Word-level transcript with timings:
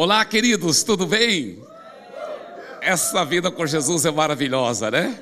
Olá, 0.00 0.24
queridos, 0.24 0.84
tudo 0.84 1.08
bem? 1.08 1.58
Essa 2.80 3.24
vida 3.24 3.50
com 3.50 3.66
Jesus 3.66 4.04
é 4.04 4.12
maravilhosa, 4.12 4.92
né? 4.92 5.18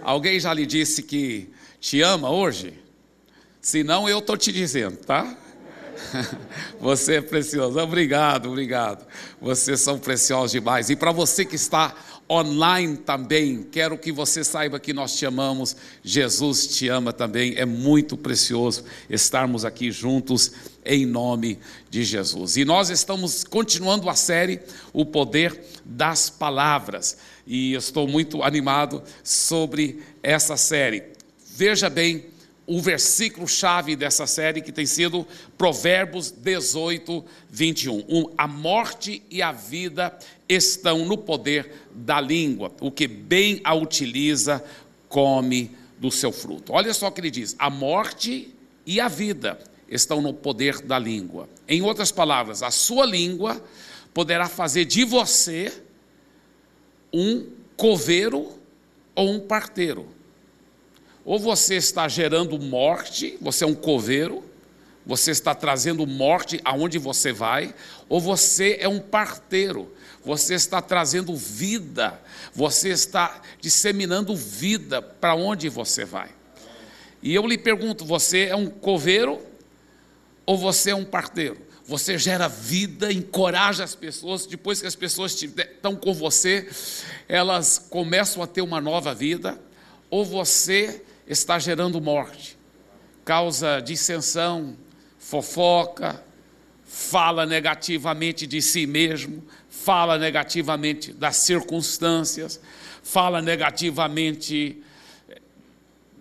Alguém 0.00 0.38
já 0.38 0.54
lhe 0.54 0.64
disse 0.64 1.02
que 1.02 1.50
te 1.80 2.00
ama 2.00 2.30
hoje? 2.30 2.74
Se 3.60 3.82
não, 3.82 4.08
eu 4.08 4.20
estou 4.20 4.36
te 4.36 4.52
dizendo, 4.52 4.98
tá? 4.98 5.36
Você 6.78 7.16
é 7.16 7.20
precioso. 7.20 7.76
Obrigado, 7.80 8.50
obrigado. 8.50 9.04
Vocês 9.40 9.80
são 9.80 9.98
preciosos 9.98 10.52
demais. 10.52 10.90
E 10.90 10.94
para 10.94 11.10
você 11.10 11.44
que 11.44 11.56
está 11.56 11.92
online 12.30 12.98
também, 12.98 13.64
quero 13.64 13.98
que 13.98 14.12
você 14.12 14.44
saiba 14.44 14.78
que 14.78 14.92
nós 14.92 15.16
te 15.16 15.26
amamos. 15.26 15.76
Jesus 16.04 16.68
te 16.68 16.88
ama 16.88 17.12
também. 17.12 17.54
É 17.56 17.66
muito 17.66 18.16
precioso 18.16 18.84
estarmos 19.10 19.64
aqui 19.64 19.90
juntos 19.90 20.52
em 20.84 21.06
nome 21.06 21.58
de 21.88 22.04
Jesus. 22.04 22.56
E 22.56 22.64
nós 22.64 22.90
estamos 22.90 23.44
continuando 23.44 24.08
a 24.10 24.14
série 24.14 24.60
O 24.92 25.06
Poder 25.06 25.58
das 25.84 26.28
Palavras. 26.28 27.16
E 27.46 27.74
estou 27.74 28.06
muito 28.06 28.42
animado 28.42 29.02
sobre 29.22 30.02
essa 30.22 30.56
série. 30.56 31.04
Veja 31.56 31.88
bem, 31.88 32.26
o 32.66 32.80
versículo-chave 32.80 33.94
dessa 33.94 34.26
série, 34.26 34.62
que 34.62 34.72
tem 34.72 34.86
sido 34.86 35.26
Provérbios 35.56 36.30
18, 36.30 37.24
21. 37.50 38.30
a 38.36 38.48
morte 38.48 39.22
e 39.30 39.42
a 39.42 39.52
vida 39.52 40.16
estão 40.48 41.04
no 41.04 41.18
poder 41.18 41.70
da 41.94 42.20
língua. 42.20 42.72
O 42.80 42.90
que 42.90 43.06
bem 43.06 43.60
a 43.64 43.74
utiliza, 43.74 44.64
come 45.08 45.70
do 45.98 46.10
seu 46.10 46.32
fruto. 46.32 46.72
Olha 46.72 46.92
só 46.94 47.08
o 47.08 47.12
que 47.12 47.20
ele 47.20 47.30
diz: 47.30 47.54
a 47.58 47.68
morte 47.68 48.52
e 48.86 48.98
a 49.00 49.08
vida 49.08 49.58
estão 49.94 50.20
no 50.20 50.34
poder 50.34 50.80
da 50.82 50.98
língua. 50.98 51.48
Em 51.68 51.82
outras 51.82 52.10
palavras, 52.10 52.62
a 52.62 52.70
sua 52.70 53.06
língua 53.06 53.62
poderá 54.12 54.48
fazer 54.48 54.84
de 54.84 55.04
você 55.04 55.72
um 57.12 57.46
coveiro 57.76 58.58
ou 59.14 59.30
um 59.30 59.40
parteiro. 59.40 60.08
Ou 61.24 61.38
você 61.38 61.76
está 61.76 62.08
gerando 62.08 62.58
morte, 62.58 63.38
você 63.40 63.64
é 63.64 63.66
um 63.66 63.74
coveiro, 63.74 64.44
você 65.06 65.30
está 65.30 65.54
trazendo 65.54 66.06
morte 66.06 66.60
aonde 66.64 66.98
você 66.98 67.32
vai, 67.32 67.74
ou 68.08 68.20
você 68.20 68.78
é 68.80 68.88
um 68.88 69.00
parteiro, 69.00 69.92
você 70.24 70.54
está 70.54 70.82
trazendo 70.82 71.34
vida, 71.36 72.20
você 72.52 72.90
está 72.90 73.40
disseminando 73.60 74.34
vida 74.34 75.00
para 75.00 75.34
onde 75.34 75.68
você 75.68 76.04
vai. 76.04 76.30
E 77.22 77.34
eu 77.34 77.46
lhe 77.46 77.56
pergunto: 77.56 78.04
você 78.04 78.46
é 78.46 78.56
um 78.56 78.68
coveiro 78.68 79.40
ou 80.46 80.58
você 80.58 80.90
é 80.90 80.94
um 80.94 81.04
parteiro? 81.04 81.56
Você 81.86 82.16
gera 82.16 82.48
vida, 82.48 83.12
encoraja 83.12 83.84
as 83.84 83.94
pessoas, 83.94 84.46
depois 84.46 84.80
que 84.80 84.86
as 84.86 84.94
pessoas 84.94 85.40
estão 85.42 85.94
com 85.94 86.14
você, 86.14 86.68
elas 87.28 87.78
começam 87.78 88.42
a 88.42 88.46
ter 88.46 88.62
uma 88.62 88.80
nova 88.80 89.14
vida, 89.14 89.60
ou 90.08 90.24
você 90.24 91.02
está 91.26 91.58
gerando 91.58 92.00
morte, 92.00 92.56
causa 93.24 93.80
dissensão, 93.80 94.76
fofoca, 95.18 96.22
fala 96.84 97.44
negativamente 97.44 98.46
de 98.46 98.62
si 98.62 98.86
mesmo, 98.86 99.42
fala 99.68 100.16
negativamente 100.16 101.12
das 101.12 101.36
circunstâncias, 101.36 102.60
fala 103.02 103.42
negativamente 103.42 104.82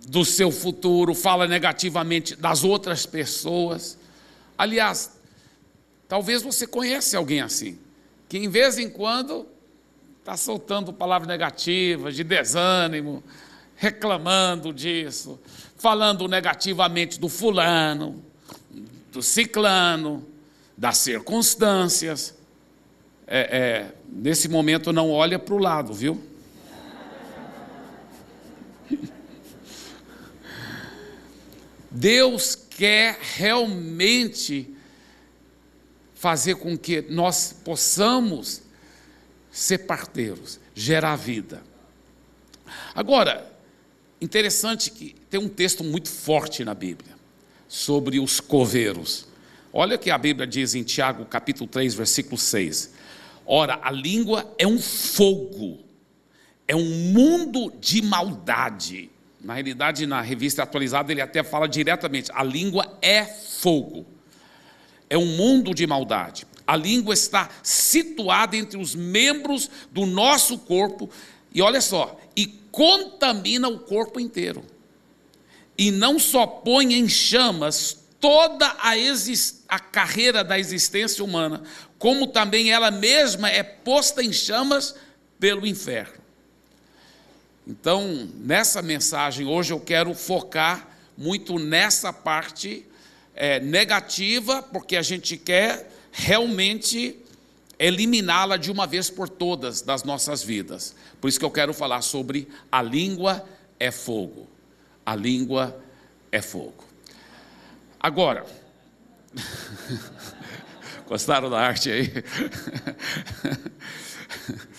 do 0.07 0.25
seu 0.25 0.51
futuro, 0.51 1.13
fala 1.13 1.47
negativamente 1.47 2.35
das 2.35 2.63
outras 2.63 3.05
pessoas. 3.05 3.97
Aliás, 4.63 5.11
talvez 6.07 6.41
você 6.41 6.65
conhece 6.65 7.17
alguém 7.17 7.41
assim, 7.41 7.77
que 8.29 8.37
em 8.37 8.47
vez 8.47 8.77
em 8.77 8.89
quando 8.89 9.45
está 10.19 10.37
soltando 10.37 10.93
palavras 10.93 11.27
negativas, 11.27 12.15
de 12.15 12.23
desânimo, 12.23 13.21
reclamando 13.75 14.71
disso, 14.71 15.37
falando 15.75 16.29
negativamente 16.29 17.19
do 17.19 17.27
fulano, 17.27 18.23
do 19.11 19.21
ciclano, 19.21 20.25
das 20.77 20.97
circunstâncias. 20.99 22.33
É, 23.27 23.57
é, 23.57 23.93
nesse 24.07 24.47
momento 24.47 24.93
não 24.93 25.11
olha 25.11 25.37
para 25.37 25.55
o 25.55 25.57
lado, 25.57 25.93
viu? 25.93 26.23
Deus 31.91 32.62
quer 32.77 33.17
realmente 33.19 34.69
fazer 36.13 36.55
com 36.55 36.77
que 36.77 37.01
nós 37.09 37.55
possamos 37.63 38.61
ser 39.51 39.79
parteiros, 39.79 40.59
gerar 40.73 41.15
vida. 41.15 41.61
Agora, 42.95 43.53
Interessante 44.23 44.89
que 44.89 45.13
tem 45.29 45.37
um 45.37 45.49
texto 45.49 45.83
muito 45.83 46.07
forte 46.07 46.63
na 46.63 46.73
Bíblia 46.73 47.13
sobre 47.67 48.21
os 48.21 48.39
coveiros. 48.39 49.27
Olha 49.73 49.97
o 49.97 49.99
que 49.99 50.09
a 50.09 50.17
Bíblia 50.17 50.47
diz 50.47 50.75
em 50.75 50.81
Tiago, 50.81 51.25
capítulo 51.25 51.67
3, 51.67 51.93
versículo 51.93 52.37
6. 52.37 52.93
Ora, 53.45 53.81
a 53.83 53.91
língua 53.91 54.55
é 54.57 54.65
um 54.65 54.79
fogo, 54.79 55.83
é 56.65 56.73
um 56.73 56.89
mundo 57.11 57.73
de 57.81 58.01
maldade. 58.01 59.09
Na 59.43 59.55
realidade, 59.55 60.07
na 60.07 60.21
revista 60.21 60.63
atualizada, 60.63 61.11
ele 61.11 61.21
até 61.21 61.43
fala 61.43 61.67
diretamente: 61.67 62.31
a 62.33 62.41
língua 62.41 62.97
é 63.01 63.25
fogo, 63.25 64.05
é 65.09 65.17
um 65.17 65.25
mundo 65.25 65.73
de 65.73 65.85
maldade. 65.85 66.47
A 66.65 66.77
língua 66.77 67.13
está 67.13 67.49
situada 67.61 68.55
entre 68.55 68.77
os 68.77 68.95
membros 68.95 69.69
do 69.91 70.05
nosso 70.05 70.57
corpo, 70.59 71.09
e 71.53 71.61
olha 71.61 71.81
só, 71.81 72.17
e 72.37 72.47
contamina 72.71 73.67
o 73.67 73.79
corpo 73.79 74.17
inteiro. 74.17 74.63
E 75.77 75.91
não 75.91 76.17
só 76.17 76.47
põe 76.47 76.93
em 76.93 77.09
chamas 77.09 77.97
toda 78.21 78.65
a, 78.65 78.93
a 79.67 79.79
carreira 79.79 80.41
da 80.41 80.57
existência 80.57 81.21
humana, 81.21 81.63
como 81.99 82.27
também 82.27 82.71
ela 82.71 82.89
mesma 82.89 83.49
é 83.49 83.61
posta 83.61 84.23
em 84.23 84.31
chamas 84.31 84.95
pelo 85.37 85.67
inferno. 85.67 86.22
Então, 87.65 88.29
nessa 88.35 88.81
mensagem 88.81 89.47
hoje 89.47 89.71
eu 89.71 89.79
quero 89.79 90.13
focar 90.13 90.89
muito 91.17 91.57
nessa 91.57 92.11
parte 92.11 92.85
é, 93.33 93.59
negativa, 93.59 94.61
porque 94.61 94.97
a 94.97 95.01
gente 95.01 95.37
quer 95.37 95.89
realmente 96.11 97.17
eliminá-la 97.79 98.57
de 98.57 98.71
uma 98.71 98.85
vez 98.85 99.09
por 99.09 99.29
todas 99.29 99.81
das 99.81 100.03
nossas 100.03 100.43
vidas. 100.43 100.95
Por 101.21 101.27
isso 101.27 101.39
que 101.39 101.45
eu 101.45 101.51
quero 101.51 101.73
falar 101.73 102.01
sobre 102.01 102.47
a 102.71 102.81
língua 102.81 103.47
é 103.79 103.91
fogo. 103.91 104.47
A 105.05 105.15
língua 105.15 105.79
é 106.31 106.41
fogo. 106.41 106.83
Agora, 107.99 108.45
gostaram 111.07 111.49
da 111.49 111.59
arte 111.59 111.89
aí? 111.89 112.11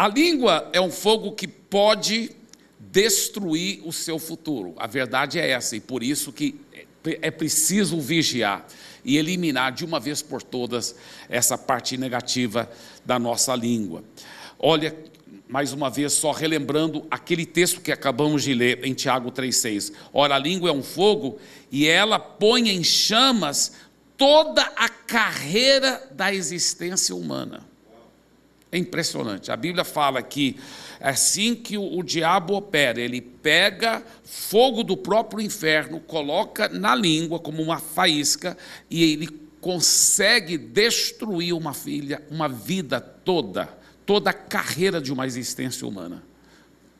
a 0.00 0.08
língua 0.08 0.70
é 0.72 0.80
um 0.80 0.90
fogo 0.90 1.32
que 1.32 1.46
pode 1.46 2.30
destruir 2.78 3.82
o 3.84 3.92
seu 3.92 4.18
futuro. 4.18 4.72
A 4.78 4.86
verdade 4.86 5.38
é 5.38 5.50
essa, 5.50 5.76
e 5.76 5.80
por 5.80 6.02
isso 6.02 6.32
que 6.32 6.58
é 7.04 7.30
preciso 7.30 8.00
vigiar 8.00 8.66
e 9.04 9.18
eliminar 9.18 9.72
de 9.72 9.84
uma 9.84 10.00
vez 10.00 10.22
por 10.22 10.42
todas 10.42 10.96
essa 11.28 11.58
parte 11.58 11.98
negativa 11.98 12.70
da 13.04 13.18
nossa 13.18 13.54
língua. 13.54 14.02
Olha, 14.58 14.96
mais 15.46 15.74
uma 15.74 15.90
vez, 15.90 16.14
só 16.14 16.32
relembrando 16.32 17.06
aquele 17.10 17.44
texto 17.44 17.82
que 17.82 17.92
acabamos 17.92 18.42
de 18.42 18.54
ler 18.54 18.82
em 18.82 18.94
Tiago 18.94 19.30
3,6. 19.30 19.92
Ora, 20.14 20.36
a 20.36 20.38
língua 20.38 20.70
é 20.70 20.72
um 20.72 20.82
fogo 20.82 21.38
e 21.70 21.86
ela 21.86 22.18
põe 22.18 22.70
em 22.70 22.82
chamas 22.82 23.72
toda 24.16 24.62
a 24.62 24.88
carreira 24.88 26.08
da 26.10 26.32
existência 26.32 27.14
humana. 27.14 27.68
É 28.72 28.78
impressionante. 28.78 29.50
A 29.50 29.56
Bíblia 29.56 29.84
fala 29.84 30.22
que 30.22 30.56
é 31.00 31.08
assim 31.10 31.56
que 31.56 31.76
o, 31.76 31.98
o, 31.98 32.02
diabo 32.02 32.54
opera, 32.54 33.00
ele 33.00 33.20
pega 33.20 34.02
fogo 34.22 34.84
do 34.84 34.96
próprio 34.96 35.40
inferno, 35.40 35.98
coloca 36.00 36.68
na 36.68 36.94
língua 36.94 37.40
como 37.40 37.62
uma 37.62 37.80
faísca 37.80 38.56
e 38.88 39.02
ele 39.12 39.28
consegue 39.60 40.56
destruir 40.56 41.52
uma 41.52 41.74
filha, 41.74 42.22
uma 42.30 42.48
vida 42.48 43.00
toda, 43.00 43.68
toda 44.06 44.30
a 44.30 44.34
carreira 44.34 45.00
de 45.00 45.12
uma 45.12 45.26
existência 45.26 45.86
humana. 45.86 46.22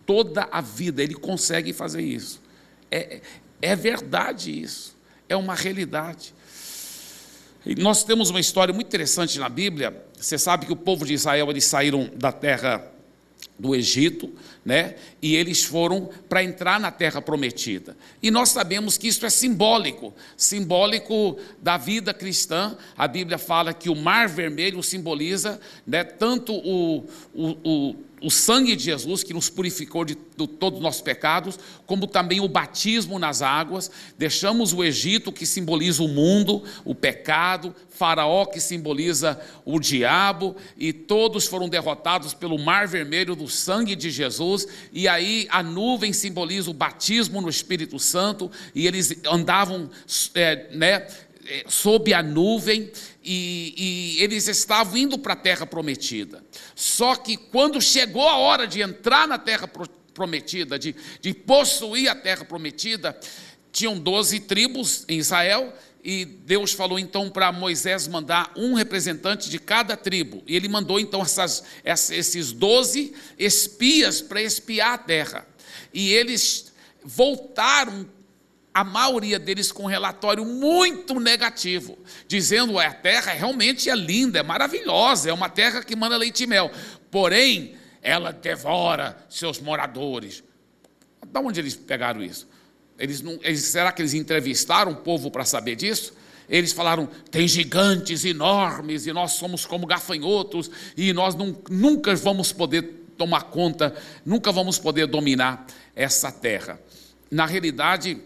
Toda 0.05 0.49
a 0.51 0.61
vida, 0.61 1.03
ele 1.03 1.15
consegue 1.15 1.73
fazer 1.73 2.03
isso. 2.03 2.43
É, 2.91 3.21
é 3.63 3.77
verdade 3.77 4.61
isso, 4.61 4.97
é 5.29 5.37
uma 5.37 5.55
realidade. 5.55 6.35
Nós 7.79 8.05
temos 8.05 8.31
uma 8.31 8.41
história 8.41 8.73
muito 8.73 8.87
interessante 8.87 9.39
na 9.39 9.49
Bíblia. 9.49 10.05
Você 10.19 10.39
sabe 10.39 10.67
que 10.67 10.73
o 10.73 10.77
povo 10.77 11.05
de 11.05 11.12
Israel 11.12 11.51
eles 11.51 11.65
saíram 11.65 12.11
da 12.17 12.33
terra 12.33 12.91
do 13.59 13.75
Egito, 13.75 14.33
né? 14.65 14.95
E 15.21 15.37
eles 15.37 15.62
foram 15.62 16.09
para 16.29 16.43
entrar 16.43 16.81
na 16.81 16.91
terra 16.91 17.21
prometida. 17.21 17.95
E 18.23 18.31
nós 18.31 18.49
sabemos 18.49 18.97
que 18.97 19.09
isso 19.09 19.27
é 19.27 19.31
simbólico, 19.31 20.15
simbólico 20.37 21.39
da 21.61 21.77
vida 21.77 22.15
cristã. 22.15 22.77
A 22.97 23.07
Bíblia 23.07 23.37
fala 23.37 23.75
que 23.75 23.91
o 23.91 23.95
Mar 23.95 24.29
Vermelho 24.29 24.83
simboliza, 24.83 25.61
né, 25.87 26.03
tanto 26.03 26.55
o, 26.55 27.05
o, 27.35 27.57
o 27.62 27.97
o 28.23 28.31
sangue 28.31 28.77
de 28.77 28.85
Jesus 28.85 29.23
que 29.23 29.33
nos 29.33 29.49
purificou 29.49 30.05
de, 30.05 30.15
de 30.15 30.47
todos 30.47 30.79
os 30.79 30.83
nossos 30.83 31.01
pecados, 31.01 31.59
como 31.87 32.07
também 32.07 32.41
o 32.41 32.49
batismo 32.49 33.19
nas 33.19 33.43
águas. 33.43 33.91
Deixamos 34.19 34.73
o 34.73 34.85
Egito, 34.85 35.33
que 35.33 35.47
simboliza 35.47 36.03
o 36.03 36.09
mundo, 36.09 36.63
o 36.85 36.95
pecado, 36.95 37.75
Faraó, 37.89 38.47
que 38.47 38.61
simboliza 38.61 39.41
o 39.65 39.79
diabo, 39.79 40.57
e 40.79 40.93
todos 40.93 41.47
foram 41.47 41.69
derrotados 41.69 42.33
pelo 42.33 42.59
Mar 42.59 42.89
Vermelho 42.89 43.37
do 43.37 43.49
sangue 43.49 43.95
de 43.95 44.11
Jesus. 44.11 44.67
E 44.93 45.07
aí 45.07 45.47
a 45.51 45.63
nuvem 45.63 46.13
simboliza 46.13 46.71
o 46.71 46.75
batismo 46.75 47.41
no 47.41 47.49
Espírito 47.49 47.99
Santo, 47.99 48.51
e 48.75 48.87
eles 48.87 49.15
andavam, 49.27 49.91
é, 50.35 50.69
né? 50.75 51.07
É, 51.52 51.64
sob 51.67 52.14
a 52.14 52.23
nuvem 52.23 52.93
e, 53.25 53.75
e, 54.17 54.23
eles 54.23 54.47
estavam 54.47 54.97
indo 54.97 55.19
para 55.19 55.32
a 55.32 55.37
terra 55.37 55.67
prometida. 55.67 56.44
Só 56.76 57.17
que 57.17 57.37
quando 57.37 57.82
chegou 57.82 58.29
a 58.29 58.37
hora 58.37 58.69
de 58.69 58.81
entrar 58.81 59.26
na 59.26 59.37
terra 59.37 59.69
prometida, 60.14 60.79
de, 60.79 60.94
de 61.20 61.35
possuir 61.35 62.08
a 62.08 62.14
terra 62.14 62.44
prometida, 62.44 63.19
tinham 63.73 63.99
12 63.99 64.38
tribos 64.41 65.05
em 65.08 65.19
Israel 65.19 65.75
e 66.05 66.25
Deus 66.25 66.73
falou 66.73 67.00
então 67.00 67.29
para 67.29 67.50
Moisés 67.50 68.06
mandar 68.06 68.52
um 68.55 68.75
representante 68.75 69.50
de 69.50 69.58
cada 69.58 69.97
tribo. 69.97 70.44
E 70.47 70.55
ele 70.55 70.69
mandou 70.69 71.00
então 71.00 71.20
essas, 71.20 71.64
esses 71.85 72.52
12 72.52 73.12
espias 73.37 74.23
para 74.23 74.41
espiar 74.41 74.93
a 74.93 74.99
terra. 74.99 75.44
E 75.93 76.12
eles 76.12 76.73
voltaram 77.02 78.08
a 78.73 78.85
maioria 78.85 79.39
deles 79.39 79.73
com 79.73 79.85
um 79.85 79.87
relatório 79.87 80.45
muito 80.45 81.19
negativo, 81.19 81.99
dizendo 82.29 82.75
que 82.75 82.81
a 82.81 82.93
terra 82.93 83.33
realmente 83.33 83.91
é 83.91 83.97
linda, 83.97 84.39
é 84.39 84.43
maravilhosa, 84.43 85.31
é 85.31 85.33
uma 85.33 85.49
terra 85.49 85.83
que 85.83 85.97
manda 85.97 86.17
leite 86.17 86.45
e 86.45 86.47
mel, 86.47 86.71
porém, 87.11 87.75
ela 88.01 88.33
devora 88.33 89.17
seus 89.29 89.59
moradores. 89.61 90.43
Da 91.27 91.41
onde 91.41 91.61
eles 91.61 91.75
pegaram 91.75 92.23
isso? 92.23 92.49
Eles 92.99 93.21
não, 93.21 93.39
eles, 93.43 93.63
será 93.65 93.93
que 93.93 94.03
eles 94.03 94.15
entrevistaram 94.15 94.93
o 94.93 94.97
povo 94.97 95.31
para 95.31 95.45
saber 95.45 95.75
disso? 95.75 96.15
Eles 96.49 96.73
falaram: 96.73 97.09
tem 97.31 97.47
gigantes 97.49 98.25
enormes 98.25 99.07
e 99.07 99.13
nós 99.13 99.33
somos 99.33 99.65
como 99.67 99.87
gafanhotos 99.87 100.71
e 100.97 101.13
nós 101.13 101.35
não, 101.35 101.57
nunca 101.69 102.15
vamos 102.15 102.53
poder 102.53 102.83
tomar 103.17 103.45
conta, 103.45 103.95
nunca 104.25 104.51
vamos 104.51 104.79
poder 104.79 105.07
dominar 105.07 105.67
essa 105.95 106.33
terra. 106.33 106.81
Na 107.31 107.47
realidade, 107.47 108.21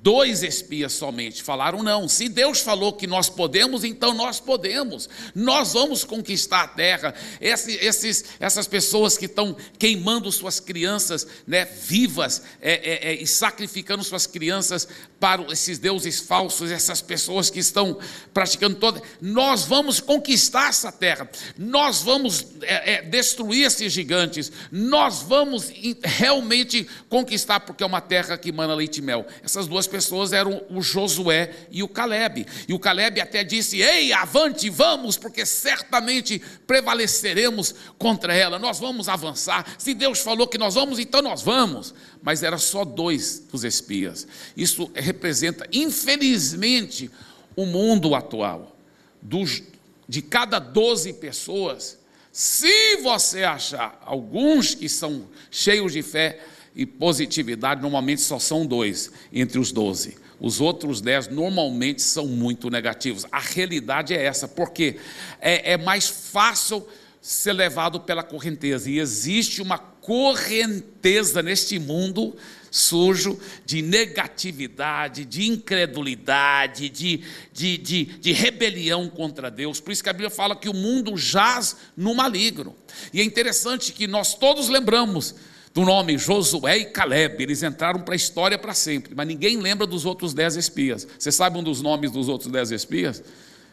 Dois 0.00 0.42
espias 0.42 0.94
somente 0.94 1.42
falaram 1.42 1.82
não. 1.82 2.08
Se 2.08 2.28
Deus 2.28 2.60
falou 2.60 2.94
que 2.94 3.06
nós 3.06 3.28
podemos, 3.28 3.84
então 3.84 4.14
nós 4.14 4.40
podemos. 4.40 5.08
Nós 5.34 5.74
vamos 5.74 6.02
conquistar 6.02 6.62
a 6.62 6.68
terra. 6.68 7.14
Esse, 7.40 7.72
esses, 7.74 8.24
essas 8.40 8.66
pessoas 8.66 9.18
que 9.18 9.26
estão 9.26 9.54
queimando 9.78 10.32
suas 10.32 10.58
crianças 10.58 11.26
né, 11.46 11.64
vivas 11.64 12.42
é, 12.60 12.72
é, 12.72 13.12
é, 13.12 13.22
e 13.22 13.26
sacrificando 13.26 14.02
suas 14.02 14.26
crianças 14.26 14.88
para 15.22 15.44
esses 15.52 15.78
deuses 15.78 16.18
falsos, 16.18 16.72
essas 16.72 17.00
pessoas 17.00 17.48
que 17.48 17.60
estão 17.60 17.96
praticando 18.34 18.74
toda. 18.74 19.00
Nós 19.20 19.64
vamos 19.64 20.00
conquistar 20.00 20.68
essa 20.68 20.90
terra. 20.90 21.30
Nós 21.56 22.02
vamos 22.02 22.44
é, 22.62 22.94
é, 22.94 23.02
destruir 23.02 23.64
esses 23.64 23.92
gigantes. 23.92 24.50
Nós 24.72 25.22
vamos 25.22 25.70
realmente 26.02 26.88
conquistar, 27.08 27.60
porque 27.60 27.84
é 27.84 27.86
uma 27.86 28.00
terra 28.00 28.36
que 28.36 28.50
mana 28.50 28.74
leite 28.74 28.98
e 28.98 29.00
mel. 29.00 29.24
Essas 29.44 29.68
duas 29.68 29.86
pessoas 29.86 30.32
eram 30.32 30.60
o 30.68 30.82
Josué 30.82 31.54
e 31.70 31.84
o 31.84 31.88
Caleb. 31.88 32.44
E 32.66 32.74
o 32.74 32.78
Caleb 32.80 33.20
até 33.20 33.44
disse: 33.44 33.80
Ei, 33.80 34.12
avante, 34.12 34.68
vamos, 34.68 35.16
porque 35.16 35.46
certamente 35.46 36.42
prevaleceremos 36.66 37.76
contra 37.96 38.34
ela. 38.34 38.58
Nós 38.58 38.80
vamos 38.80 39.08
avançar. 39.08 39.76
Se 39.78 39.94
Deus 39.94 40.18
falou 40.18 40.48
que 40.48 40.58
nós 40.58 40.74
vamos, 40.74 40.98
então 40.98 41.22
nós 41.22 41.42
vamos. 41.42 41.94
Mas 42.22 42.42
era 42.42 42.58
só 42.58 42.84
dois 42.84 43.42
dos 43.50 43.64
espias. 43.64 44.26
Isso 44.56 44.90
representa, 44.94 45.66
infelizmente, 45.72 47.10
o 47.56 47.66
mundo 47.66 48.14
atual. 48.14 48.76
Dos, 49.20 49.62
de 50.08 50.22
cada 50.22 50.58
12 50.58 51.14
pessoas, 51.14 51.98
se 52.30 52.96
você 52.98 53.44
achar 53.44 54.00
alguns 54.04 54.74
que 54.74 54.88
são 54.88 55.26
cheios 55.50 55.92
de 55.92 56.02
fé, 56.02 56.40
e 56.74 56.86
positividade 56.86 57.82
normalmente 57.82 58.22
só 58.22 58.38
são 58.38 58.64
dois 58.64 59.10
entre 59.32 59.58
os 59.58 59.72
doze. 59.72 60.16
Os 60.40 60.60
outros 60.60 61.00
dez 61.00 61.28
normalmente 61.28 62.02
são 62.02 62.26
muito 62.26 62.68
negativos. 62.68 63.26
A 63.30 63.38
realidade 63.38 64.14
é 64.14 64.24
essa, 64.24 64.48
porque 64.48 64.96
é, 65.40 65.72
é 65.72 65.76
mais 65.76 66.08
fácil 66.08 66.86
ser 67.20 67.52
levado 67.52 68.00
pela 68.00 68.24
correnteza. 68.24 68.90
E 68.90 68.98
existe 68.98 69.62
uma 69.62 69.78
correnteza 70.02 71.42
neste 71.42 71.78
mundo 71.78 72.36
sujo 72.70 73.38
de 73.66 73.82
negatividade, 73.82 75.24
de 75.24 75.46
incredulidade, 75.46 76.88
de, 76.88 77.22
de, 77.52 77.76
de, 77.76 78.04
de, 78.04 78.32
rebelião 78.32 79.08
contra 79.08 79.50
Deus. 79.50 79.78
Por 79.78 79.92
isso 79.92 80.02
que 80.02 80.08
a 80.08 80.12
Bíblia 80.12 80.30
fala 80.30 80.56
que 80.56 80.70
o 80.70 80.74
mundo 80.74 81.16
jaz 81.16 81.76
no 81.94 82.14
maligno. 82.14 82.74
E 83.12 83.20
é 83.20 83.24
interessante 83.24 83.92
que 83.92 84.06
nós 84.06 84.34
todos 84.34 84.68
lembramos 84.70 85.34
do 85.74 85.82
nome 85.82 86.16
Josué 86.16 86.78
e 86.78 86.84
Caleb. 86.86 87.42
Eles 87.42 87.62
entraram 87.62 88.00
para 88.00 88.14
a 88.14 88.16
história 88.16 88.58
para 88.58 88.72
sempre, 88.72 89.14
mas 89.14 89.26
ninguém 89.26 89.58
lembra 89.58 89.86
dos 89.86 90.06
outros 90.06 90.32
dez 90.32 90.56
espias. 90.56 91.06
Você 91.18 91.30
sabe 91.30 91.58
um 91.58 91.62
dos 91.62 91.82
nomes 91.82 92.10
dos 92.10 92.26
outros 92.26 92.50
dez 92.50 92.70
espias? 92.70 93.22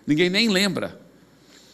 Ninguém 0.06 0.30
nem 0.30 0.50
lembra. 0.50 1.00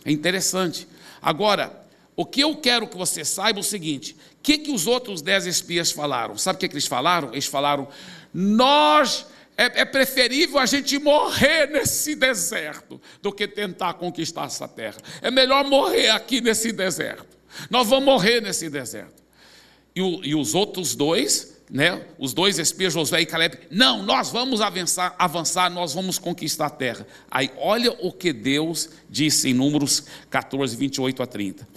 É 0.06 0.12
interessante. 0.12 0.88
Agora, 1.19 1.86
o 2.16 2.25
que 2.25 2.42
eu 2.42 2.56
quero 2.56 2.88
que 2.88 2.96
você 2.96 3.25
saiba 3.25 3.60
é 3.60 3.62
o 3.62 3.63
seguinte: 3.63 4.16
que, 4.45 4.59
que 4.59 4.71
os 4.71 4.86
outros 4.86 5.24
dez 5.24 5.47
espias 5.47 5.92
falaram? 5.92 6.38
Sabe 6.38 6.57
o 6.57 6.59
que, 6.59 6.68
que 6.68 6.75
eles 6.75 6.86
falaram? 6.86 7.31
Eles 7.31 7.47
falaram: 7.47 7.88
nós 8.31 9.25
é, 9.57 9.81
é, 9.81 9.86
preferível 9.86 10.59
a 10.59 10.68
gente 10.68 11.00
morrer 11.00 11.65
nesse 11.71 12.13
deserto 12.13 13.01
do 13.24 13.31
que 13.31 13.47
tentar 13.47 13.95
conquistar 13.95 14.45
essa 14.45 14.68
terra. 14.68 14.97
É 15.19 15.31
melhor 15.31 15.65
morrer 15.65 16.09
aqui 16.09 16.42
nesse 16.42 16.71
deserto. 16.71 17.36
Nós 17.71 17.88
vamos 17.88 18.06
morrer 18.06 18.39
nesse 18.39 18.69
deserto. 18.69 19.24
E, 19.95 20.01
o, 20.01 20.24
e 20.24 20.36
os 20.36 20.53
outros 20.53 20.94
dois, 20.94 21.57
né, 21.68 22.06
os 22.19 22.31
dois 22.31 22.59
espias, 22.59 22.94
Josué 22.94 23.21
e 23.21 23.25
Caleb, 23.25 23.57
não, 23.71 24.03
nós 24.03 24.30
vamos 24.30 24.62
avançar, 24.62 25.15
avançar, 25.18 25.71
nós 25.71 25.95
vamos 25.95 26.19
conquistar 26.19 26.68
a 26.68 26.69
terra. 26.69 27.07
Aí 27.31 27.50
olha 27.57 27.92
o 27.94 28.12
que 28.12 28.31
Deus 28.31 28.89
disse 29.09 29.50
em 29.50 29.56
Números 29.56 30.03
14, 30.30 30.75
28 30.75 31.23
a 31.23 31.25
30. 31.25 31.68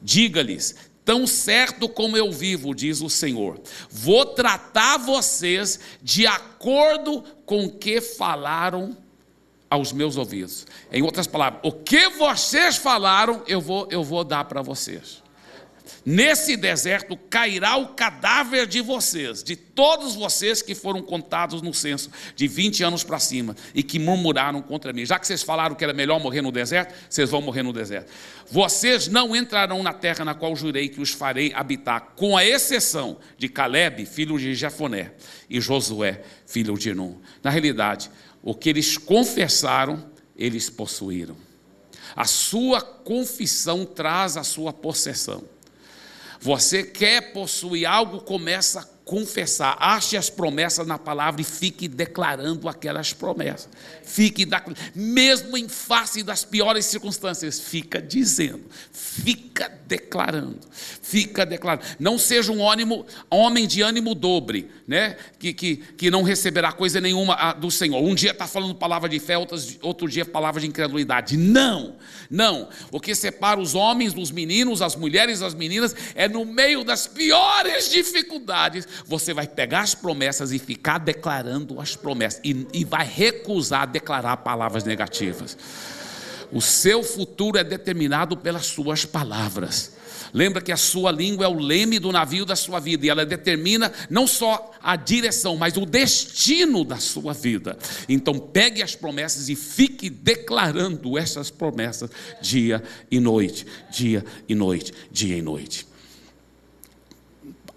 Diga-lhes, 0.00 0.91
tão 1.04 1.26
certo 1.26 1.88
como 1.88 2.16
eu 2.16 2.30
vivo, 2.30 2.74
diz 2.74 3.00
o 3.00 3.10
Senhor, 3.10 3.60
vou 3.90 4.26
tratar 4.26 4.98
vocês 4.98 5.80
de 6.02 6.26
acordo 6.26 7.22
com 7.44 7.64
o 7.64 7.70
que 7.70 8.00
falaram 8.00 8.96
aos 9.68 9.92
meus 9.92 10.16
ouvidos. 10.16 10.66
Em 10.92 11.02
outras 11.02 11.26
palavras, 11.26 11.60
o 11.64 11.72
que 11.72 12.10
vocês 12.10 12.76
falaram, 12.76 13.42
eu 13.46 13.60
vou, 13.60 13.88
eu 13.90 14.04
vou 14.04 14.22
dar 14.22 14.44
para 14.44 14.60
vocês. 14.60 15.21
Nesse 16.04 16.56
deserto 16.56 17.16
cairá 17.16 17.76
o 17.76 17.88
cadáver 17.88 18.66
de 18.66 18.80
vocês, 18.80 19.42
de 19.42 19.54
todos 19.54 20.14
vocês 20.14 20.60
que 20.60 20.74
foram 20.74 21.00
contados 21.00 21.62
no 21.62 21.72
censo, 21.72 22.10
de 22.34 22.48
20 22.48 22.82
anos 22.82 23.04
para 23.04 23.18
cima, 23.18 23.54
e 23.74 23.82
que 23.82 23.98
murmuraram 23.98 24.60
contra 24.60 24.92
mim. 24.92 25.06
Já 25.06 25.18
que 25.18 25.26
vocês 25.26 25.42
falaram 25.42 25.74
que 25.74 25.84
era 25.84 25.92
melhor 25.92 26.18
morrer 26.20 26.42
no 26.42 26.50
deserto, 26.50 26.94
vocês 27.08 27.30
vão 27.30 27.40
morrer 27.40 27.62
no 27.62 27.72
deserto. 27.72 28.10
Vocês 28.50 29.08
não 29.08 29.34
entrarão 29.34 29.82
na 29.82 29.92
terra 29.92 30.24
na 30.24 30.34
qual 30.34 30.56
jurei 30.56 30.88
que 30.88 31.00
os 31.00 31.10
farei 31.10 31.52
habitar, 31.54 32.12
com 32.16 32.36
a 32.36 32.44
exceção 32.44 33.18
de 33.38 33.48
Caleb, 33.48 34.04
filho 34.06 34.38
de 34.38 34.54
Jefoné, 34.54 35.12
e 35.48 35.60
Josué, 35.60 36.22
filho 36.46 36.76
de 36.76 36.94
Nun. 36.94 37.18
Na 37.42 37.50
realidade, 37.50 38.10
o 38.42 38.54
que 38.54 38.68
eles 38.68 38.98
confessaram, 38.98 40.10
eles 40.36 40.68
possuíram. 40.68 41.36
A 42.14 42.24
sua 42.24 42.80
confissão 42.80 43.86
traz 43.86 44.36
a 44.36 44.42
sua 44.42 44.72
possessão. 44.72 45.44
Você 46.42 46.82
quer 46.82 47.32
possuir 47.32 47.86
algo, 47.86 48.20
começa 48.20 48.91
confessar, 49.04 49.76
ache 49.80 50.16
as 50.16 50.30
promessas 50.30 50.86
na 50.86 50.98
palavra 50.98 51.40
e 51.40 51.44
fique 51.44 51.88
declarando 51.88 52.68
aquelas 52.68 53.12
promessas. 53.12 53.68
Fique, 54.04 54.46
mesmo 54.94 55.56
em 55.56 55.68
face 55.68 56.22
das 56.22 56.44
piores 56.44 56.86
circunstâncias, 56.86 57.58
fica 57.58 58.00
dizendo, 58.00 58.62
fica 58.92 59.70
declarando, 59.86 60.60
fica 61.02 61.44
declarando. 61.44 61.84
Não 61.98 62.16
seja 62.16 62.52
um 62.52 62.68
ânimo, 62.68 63.04
homem 63.28 63.66
de 63.66 63.82
ânimo 63.82 64.14
dobre, 64.14 64.70
né? 64.86 65.16
que, 65.38 65.52
que, 65.52 65.76
que 65.76 66.10
não 66.10 66.22
receberá 66.22 66.72
coisa 66.72 67.00
nenhuma 67.00 67.34
ah, 67.34 67.52
do 67.52 67.70
Senhor. 67.70 68.02
Um 68.02 68.14
dia 68.14 68.30
está 68.30 68.46
falando 68.46 68.74
palavra 68.74 69.08
de 69.08 69.18
fé, 69.18 69.36
outro 69.36 70.08
dia 70.08 70.24
palavra 70.24 70.60
de 70.60 70.68
incredulidade. 70.68 71.36
Não, 71.36 71.96
não. 72.30 72.68
O 72.90 73.00
que 73.00 73.14
separa 73.14 73.60
os 73.60 73.74
homens 73.74 74.14
dos 74.14 74.30
meninos, 74.30 74.80
as 74.80 74.94
mulheres 74.94 75.40
das 75.40 75.54
meninas, 75.54 75.94
é 76.14 76.28
no 76.28 76.44
meio 76.44 76.84
das 76.84 77.06
piores 77.06 77.90
dificuldades 77.90 78.86
você 79.06 79.32
vai 79.34 79.46
pegar 79.46 79.80
as 79.80 79.94
promessas 79.94 80.52
e 80.52 80.58
ficar 80.58 80.98
declarando 80.98 81.80
as 81.80 81.96
promessas, 81.96 82.40
e, 82.44 82.66
e 82.72 82.84
vai 82.84 83.06
recusar 83.06 83.86
declarar 83.86 84.38
palavras 84.38 84.84
negativas. 84.84 85.56
O 86.52 86.60
seu 86.60 87.02
futuro 87.02 87.58
é 87.58 87.64
determinado 87.64 88.36
pelas 88.36 88.66
suas 88.66 89.04
palavras. 89.04 89.92
Lembra 90.34 90.62
que 90.62 90.72
a 90.72 90.76
sua 90.76 91.10
língua 91.10 91.44
é 91.44 91.48
o 91.48 91.58
leme 91.58 91.98
do 91.98 92.10
navio 92.10 92.46
da 92.46 92.56
sua 92.56 92.80
vida 92.80 93.04
e 93.04 93.10
ela 93.10 93.24
determina 93.24 93.92
não 94.08 94.26
só 94.26 94.70
a 94.82 94.96
direção, 94.96 95.56
mas 95.56 95.76
o 95.76 95.84
destino 95.84 96.84
da 96.84 96.96
sua 96.96 97.34
vida. 97.34 97.76
Então 98.08 98.38
pegue 98.38 98.82
as 98.82 98.94
promessas 98.94 99.48
e 99.48 99.56
fique 99.56 100.08
declarando 100.08 101.18
essas 101.18 101.50
promessas 101.50 102.10
dia 102.40 102.82
e 103.10 103.20
noite, 103.20 103.66
dia 103.90 104.24
e 104.48 104.54
noite, 104.54 104.92
dia 105.10 105.36
e 105.36 105.42
noite. 105.42 105.91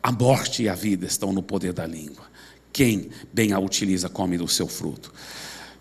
A 0.05 0.12
morte 0.12 0.62
e 0.62 0.69
a 0.69 0.75
vida 0.75 1.07
estão 1.07 1.33
no 1.33 1.41
poder 1.41 1.74
da 1.74 1.83
língua. 1.88 2.25
Quem 2.71 3.09
bem 3.33 3.53
a 3.53 3.57
utiliza, 3.57 4.07
come 4.07 4.38
do 4.38 4.47
seu 4.47 4.67
fruto. 4.67 5.12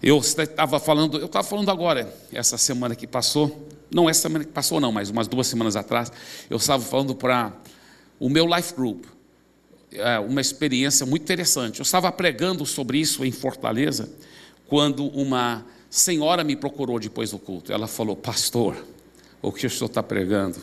Eu 0.02 0.16
estava 0.16 0.81
falando, 0.81 1.19
eu 1.19 1.26
estava 1.26 1.47
falando 1.47 1.71
agora, 1.71 2.11
essa 2.33 2.57
semana 2.57 2.97
que 2.97 3.07
passou, 3.07 3.69
não 3.90 4.09
essa 4.09 4.23
semana 4.23 4.43
que 4.43 4.50
passou, 4.50 4.81
não, 4.81 4.90
mas 4.90 5.11
umas 5.11 5.28
duas 5.28 5.47
semanas 5.47 5.76
atrás, 5.76 6.11
eu 6.49 6.57
estava 6.57 6.83
falando 6.83 7.14
para 7.14 7.52
o 8.19 8.31
meu 8.31 8.47
life 8.47 8.73
group, 8.73 9.04
é 9.93 10.19
uma 10.19 10.40
experiência 10.40 11.04
muito 11.04 11.25
interessante. 11.25 11.81
Eu 11.81 11.83
estava 11.83 12.11
pregando 12.11 12.64
sobre 12.64 12.97
isso 12.97 13.26
em 13.26 13.31
Fortaleza, 13.31 14.09
quando 14.66 15.07
uma 15.09 15.66
senhora 15.90 16.43
me 16.43 16.57
procurou 16.57 16.99
depois 16.99 17.33
do 17.33 17.38
culto. 17.38 17.75
Ela 17.75 17.87
falou: 17.87 18.16
Pastor, 18.16 18.75
o 19.43 19.52
que 19.52 19.66
o 19.66 19.71
senhor 19.71 19.88
está 19.88 20.02
pregando, 20.02 20.57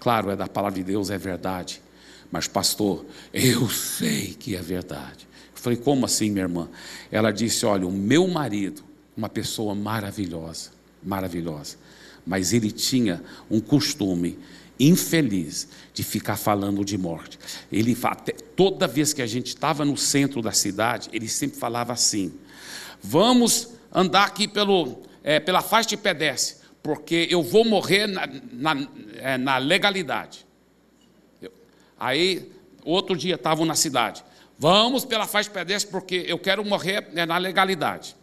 claro, 0.00 0.28
é 0.28 0.34
da 0.34 0.48
palavra 0.48 0.76
de 0.76 0.82
Deus, 0.82 1.08
é 1.08 1.16
verdade. 1.16 1.85
Mas, 2.30 2.48
pastor, 2.48 3.04
eu 3.32 3.68
sei 3.68 4.34
que 4.34 4.56
é 4.56 4.62
verdade. 4.62 5.26
Eu 5.54 5.60
falei, 5.60 5.78
como 5.78 6.04
assim, 6.04 6.30
minha 6.30 6.44
irmã? 6.44 6.68
Ela 7.10 7.30
disse: 7.30 7.64
Olha, 7.64 7.86
o 7.86 7.92
meu 7.92 8.26
marido, 8.28 8.84
uma 9.16 9.28
pessoa 9.28 9.74
maravilhosa, 9.74 10.70
maravilhosa, 11.02 11.76
mas 12.26 12.52
ele 12.52 12.70
tinha 12.70 13.22
um 13.50 13.60
costume 13.60 14.38
infeliz 14.78 15.68
de 15.94 16.02
ficar 16.02 16.36
falando 16.36 16.84
de 16.84 16.98
morte. 16.98 17.38
Ele 17.72 17.96
toda 18.54 18.86
vez 18.86 19.12
que 19.12 19.22
a 19.22 19.26
gente 19.26 19.48
estava 19.48 19.84
no 19.84 19.96
centro 19.96 20.42
da 20.42 20.52
cidade, 20.52 21.08
ele 21.12 21.28
sempre 21.28 21.58
falava 21.58 21.92
assim: 21.92 22.32
Vamos 23.02 23.70
andar 23.92 24.24
aqui 24.24 24.46
pelo, 24.46 25.02
é, 25.22 25.40
pela 25.40 25.62
faixa 25.62 25.90
de 25.90 25.96
pedestre, 25.96 26.56
porque 26.82 27.26
eu 27.30 27.42
vou 27.42 27.64
morrer 27.64 28.06
na, 28.06 28.28
na, 28.52 28.88
é, 29.16 29.38
na 29.38 29.58
legalidade. 29.58 30.45
Aí, 31.98 32.50
outro 32.84 33.16
dia, 33.16 33.34
estavam 33.34 33.64
na 33.64 33.74
cidade. 33.74 34.24
Vamos 34.58 35.04
pela 35.04 35.26
faixa 35.26 35.50
pedestre, 35.50 35.90
porque 35.90 36.24
eu 36.26 36.38
quero 36.38 36.64
morrer 36.64 37.08
né, 37.12 37.26
na 37.26 37.36
legalidade. 37.38 38.16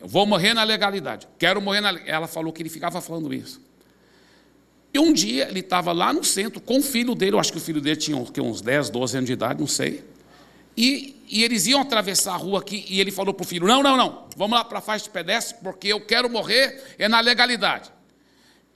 Eu 0.00 0.06
vou 0.06 0.24
morrer 0.26 0.54
na 0.54 0.62
legalidade. 0.62 1.26
Quero 1.38 1.60
morrer 1.60 1.80
na. 1.80 1.98
Ela 2.06 2.28
falou 2.28 2.52
que 2.52 2.62
ele 2.62 2.68
ficava 2.68 3.00
falando 3.00 3.32
isso. 3.34 3.60
E 4.92 4.98
um 4.98 5.12
dia 5.12 5.48
ele 5.48 5.60
estava 5.60 5.92
lá 5.92 6.12
no 6.12 6.24
centro 6.24 6.60
com 6.60 6.78
o 6.78 6.82
filho 6.82 7.14
dele, 7.14 7.34
eu 7.36 7.40
acho 7.40 7.52
que 7.52 7.58
o 7.58 7.60
filho 7.60 7.80
dele 7.80 7.96
tinha 7.96 8.16
uns 8.16 8.60
10, 8.60 8.90
12 8.90 9.16
anos 9.18 9.26
de 9.26 9.32
idade, 9.32 9.60
não 9.60 9.66
sei. 9.66 10.04
E, 10.76 11.16
e 11.28 11.42
eles 11.42 11.66
iam 11.66 11.80
atravessar 11.80 12.34
a 12.34 12.36
rua 12.36 12.60
aqui 12.60 12.86
e 12.88 13.00
ele 13.00 13.10
falou 13.10 13.34
para 13.34 13.42
o 13.42 13.46
filho: 13.46 13.66
Não, 13.66 13.82
não, 13.82 13.96
não, 13.96 14.28
vamos 14.36 14.56
lá 14.56 14.64
para 14.64 14.78
a 14.78 14.80
faixa 14.80 15.04
de 15.04 15.10
pedestre, 15.10 15.56
porque 15.62 15.88
eu 15.88 16.00
quero 16.00 16.30
morrer 16.30 16.94
é 16.98 17.08
na 17.08 17.20
legalidade. 17.20 17.90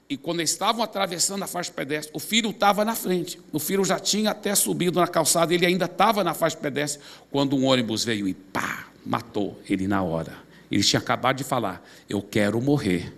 E 0.09 0.17
quando 0.17 0.41
eles 0.41 0.51
estavam 0.51 0.83
atravessando 0.83 1.43
a 1.43 1.47
faixa 1.47 1.71
pedestre, 1.71 2.11
o 2.13 2.19
filho 2.19 2.49
estava 2.49 2.83
na 2.83 2.95
frente. 2.95 3.39
O 3.51 3.59
filho 3.59 3.83
já 3.85 3.99
tinha 3.99 4.31
até 4.31 4.53
subido 4.53 4.99
na 4.99 5.07
calçada, 5.07 5.53
ele 5.53 5.65
ainda 5.65 5.85
estava 5.85 6.23
na 6.23 6.33
faixa 6.33 6.57
pedestre, 6.57 7.01
quando 7.31 7.55
um 7.55 7.65
ônibus 7.65 8.03
veio 8.03 8.27
e 8.27 8.33
pá, 8.33 8.87
matou 9.05 9.59
ele 9.67 9.87
na 9.87 10.03
hora. 10.03 10.33
Ele 10.69 10.83
tinha 10.83 10.99
acabado 10.99 11.37
de 11.37 11.43
falar: 11.43 11.83
Eu 12.09 12.21
quero 12.21 12.61
morrer 12.61 13.13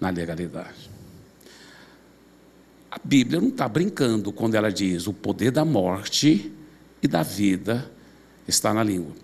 na 0.00 0.10
legalidade. 0.10 0.90
A 2.90 2.98
Bíblia 3.02 3.40
não 3.40 3.48
está 3.48 3.68
brincando 3.68 4.32
quando 4.32 4.54
ela 4.54 4.72
diz: 4.72 5.06
o 5.06 5.12
poder 5.12 5.50
da 5.50 5.64
morte 5.64 6.52
e 7.02 7.06
da 7.06 7.22
vida 7.22 7.90
está 8.48 8.74
na 8.74 8.82
língua. 8.82 9.14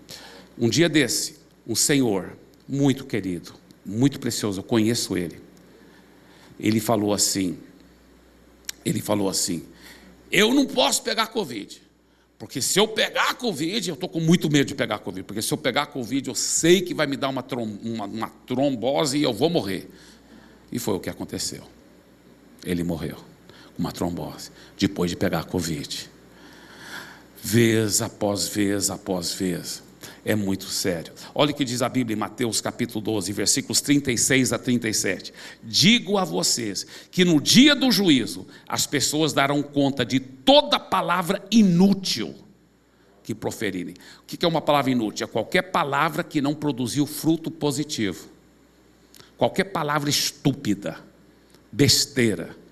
Um 0.57 0.69
dia 0.69 0.87
desse, 0.87 1.39
um 1.67 1.75
senhor 1.75 2.37
muito 2.67 3.05
querido, 3.05 3.53
muito 3.85 4.19
precioso, 4.19 4.59
eu 4.59 4.63
conheço 4.63 5.17
ele 5.17 5.42
ele 6.59 6.79
falou 6.79 7.13
assim: 7.13 7.57
ele 8.85 9.01
falou 9.01 9.29
assim, 9.29 9.63
eu 10.31 10.53
não 10.53 10.65
posso 10.65 11.01
pegar 11.01 11.27
Covid. 11.27 11.81
Porque 12.37 12.61
se 12.61 12.77
eu 12.77 12.87
pegar 12.87 13.35
Covid, 13.35 13.89
eu 13.89 13.93
estou 13.93 14.09
com 14.09 14.19
muito 14.19 14.49
medo 14.49 14.67
de 14.67 14.75
pegar 14.75 14.99
Covid. 14.99 15.23
Porque 15.23 15.41
se 15.41 15.53
eu 15.53 15.57
pegar 15.57 15.85
Covid, 15.87 16.27
eu 16.27 16.35
sei 16.35 16.81
que 16.81 16.93
vai 16.93 17.07
me 17.07 17.15
dar 17.15 17.29
uma, 17.29 17.41
trom 17.41 17.77
uma, 17.81 18.05
uma 18.05 18.29
trombose 18.45 19.17
e 19.17 19.23
eu 19.23 19.33
vou 19.33 19.49
morrer. 19.49 19.89
E 20.71 20.79
foi 20.79 20.95
o 20.95 20.99
que 20.99 21.09
aconteceu. 21.09 21.63
Ele 22.65 22.83
morreu 22.83 23.17
com 23.75 23.79
uma 23.79 23.91
trombose, 23.91 24.51
depois 24.77 25.09
de 25.11 25.15
pegar 25.15 25.45
Covid. 25.45 26.09
Vez 27.41 28.01
após 28.01 28.47
vez 28.47 28.89
após 28.89 29.33
vez 29.33 29.83
é 30.25 30.35
muito 30.35 30.65
sério. 30.65 31.13
Olha 31.35 31.51
o 31.51 31.53
que 31.53 31.65
diz 31.65 31.81
a 31.81 31.89
Bíblia 31.89 32.15
em 32.15 32.19
Mateus 32.19 32.61
capítulo 32.61 33.01
12, 33.01 33.33
versículos 33.33 33.81
36 33.81 34.53
a 34.53 34.59
37. 34.59 35.33
Digo 35.61 36.17
a 36.17 36.23
vocês 36.23 36.85
que 37.11 37.25
no 37.25 37.41
dia 37.41 37.75
do 37.75 37.91
juízo 37.91 38.47
as 38.67 38.87
pessoas 38.87 39.33
darão 39.33 39.61
conta 39.61 40.05
de 40.05 40.19
toda 40.19 40.79
palavra 40.79 41.43
inútil 41.51 42.35
que 43.23 43.35
proferirem. 43.35 43.95
O 44.21 44.25
que 44.25 44.43
é 44.45 44.47
uma 44.47 44.61
palavra 44.61 44.91
inútil? 44.91 45.25
É 45.25 45.27
qualquer 45.27 45.63
palavra 45.63 46.23
que 46.23 46.41
não 46.41 46.55
produziu 46.55 47.05
fruto 47.05 47.51
positivo. 47.51 48.27
Qualquer 49.37 49.65
palavra 49.65 50.09
estúpida, 50.09 50.99
besteira 51.71 52.62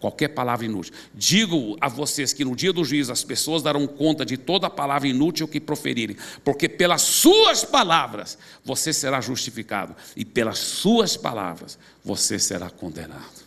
qualquer 0.00 0.28
palavra 0.28 0.64
inútil. 0.64 0.94
Digo 1.14 1.76
a 1.80 1.88
vocês 1.88 2.32
que 2.32 2.44
no 2.44 2.56
dia 2.56 2.72
do 2.72 2.84
juízo 2.84 3.12
as 3.12 3.22
pessoas 3.22 3.62
darão 3.62 3.86
conta 3.86 4.24
de 4.24 4.36
toda 4.36 4.70
palavra 4.70 5.06
inútil 5.06 5.46
que 5.46 5.60
proferirem, 5.60 6.16
porque 6.42 6.68
pelas 6.68 7.02
suas 7.02 7.64
palavras 7.64 8.38
você 8.64 8.92
será 8.92 9.20
justificado 9.20 9.94
e 10.16 10.24
pelas 10.24 10.58
suas 10.58 11.16
palavras 11.16 11.78
você 12.04 12.38
será 12.38 12.70
condenado. 12.70 13.44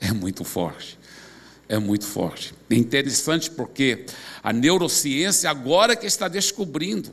É 0.00 0.12
muito 0.12 0.44
forte. 0.44 0.98
É 1.68 1.78
muito 1.78 2.04
forte. 2.04 2.54
É 2.70 2.76
interessante 2.76 3.50
porque 3.50 4.06
a 4.42 4.52
neurociência 4.52 5.50
agora 5.50 5.96
que 5.96 6.06
está 6.06 6.28
descobrindo 6.28 7.12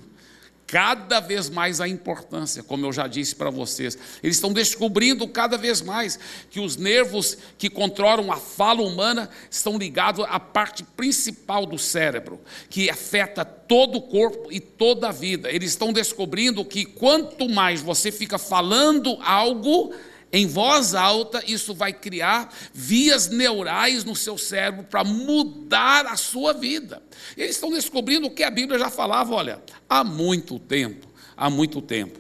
cada 0.66 1.20
vez 1.20 1.50
mais 1.50 1.80
a 1.80 1.88
importância, 1.88 2.64
como 2.64 2.86
eu 2.86 2.94
já 2.94 3.08
disse 3.08 3.36
para 3.36 3.50
vocês. 3.50 3.98
Eles 4.24 4.38
estão 4.38 4.52
descobrindo 4.52 5.28
cada 5.28 5.58
vez 5.58 5.82
mais 5.82 6.18
que 6.50 6.60
os 6.60 6.78
nervos 6.78 7.38
que 7.58 7.70
controlam 7.70 8.32
a 8.32 8.38
fala 8.38 8.82
humana 8.82 9.30
estão 9.50 9.78
ligados 9.78 10.26
à 10.28 10.40
parte 10.40 10.84
principal 10.84 11.66
do 11.66 11.78
cérebro, 11.78 12.40
que 12.70 12.90
afeta 12.90 13.46
todo 13.46 13.98
o 13.98 14.02
corpo 14.02 14.52
e 14.52 14.60
toda 14.60 15.10
a 15.10 15.12
vida. 15.12 15.52
Eles 15.52 15.72
estão 15.72 15.94
descobrindo 15.94 16.66
que 16.66 16.86
quanto 16.86 17.48
mais 17.50 17.82
você 17.82 18.12
fica 18.12 18.38
falando 18.38 19.18
algo, 19.22 19.94
em 20.36 20.48
voz 20.48 20.96
alta, 20.96 21.44
isso 21.46 21.76
vai 21.76 21.94
criar 21.94 22.52
vias 22.74 23.30
neurais 23.30 24.04
no 24.04 24.16
seu 24.16 24.36
cérebro 24.36 24.84
para 24.84 25.04
mudar 25.04 26.08
a 26.08 26.18
sua 26.18 26.54
vida. 26.54 27.04
Eles 27.38 27.52
estão 27.56 27.70
descobrindo 27.70 28.26
o 28.26 28.32
que 28.32 28.42
a 28.42 28.50
Bíblia 28.50 28.80
já 28.80 28.90
falava, 28.90 29.32
olha, 29.36 29.62
há 29.88 30.04
muito 30.04 30.58
tempo, 30.58 31.08
há 31.38 31.52
muito 31.52 31.80
tempo. 31.84 32.20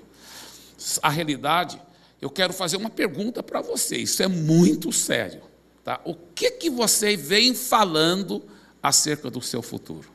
A 1.01 1.09
realidade, 1.09 1.81
eu 2.21 2.29
quero 2.29 2.53
fazer 2.53 2.77
uma 2.77 2.89
pergunta 2.91 3.41
para 3.41 3.61
você, 3.61 3.97
isso 3.97 4.21
é 4.21 4.27
muito 4.27 4.91
sério. 4.91 5.41
Tá? 5.83 5.99
O 6.05 6.13
que, 6.13 6.51
que 6.51 6.69
você 6.69 7.17
vem 7.17 7.55
falando 7.55 8.43
acerca 8.81 9.31
do 9.31 9.41
seu 9.41 9.63
futuro? 9.63 10.07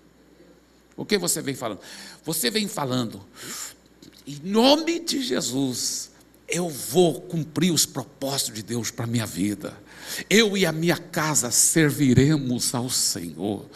O 0.96 1.04
que 1.04 1.18
você 1.18 1.42
vem 1.42 1.56
falando? 1.56 1.80
Você 2.24 2.48
vem 2.48 2.68
falando, 2.68 3.20
em 4.24 4.38
nome 4.44 5.00
de 5.00 5.20
Jesus, 5.20 6.12
eu 6.48 6.68
vou 6.68 7.20
cumprir 7.20 7.72
os 7.72 7.84
propósitos 7.84 8.54
de 8.54 8.62
Deus 8.62 8.90
para 8.90 9.04
a 9.04 9.08
minha 9.08 9.26
vida. 9.26 9.76
Eu 10.30 10.56
e 10.56 10.64
a 10.64 10.72
minha 10.72 10.96
casa 10.96 11.50
serviremos 11.50 12.74
ao 12.74 12.88
Senhor. 12.88 13.66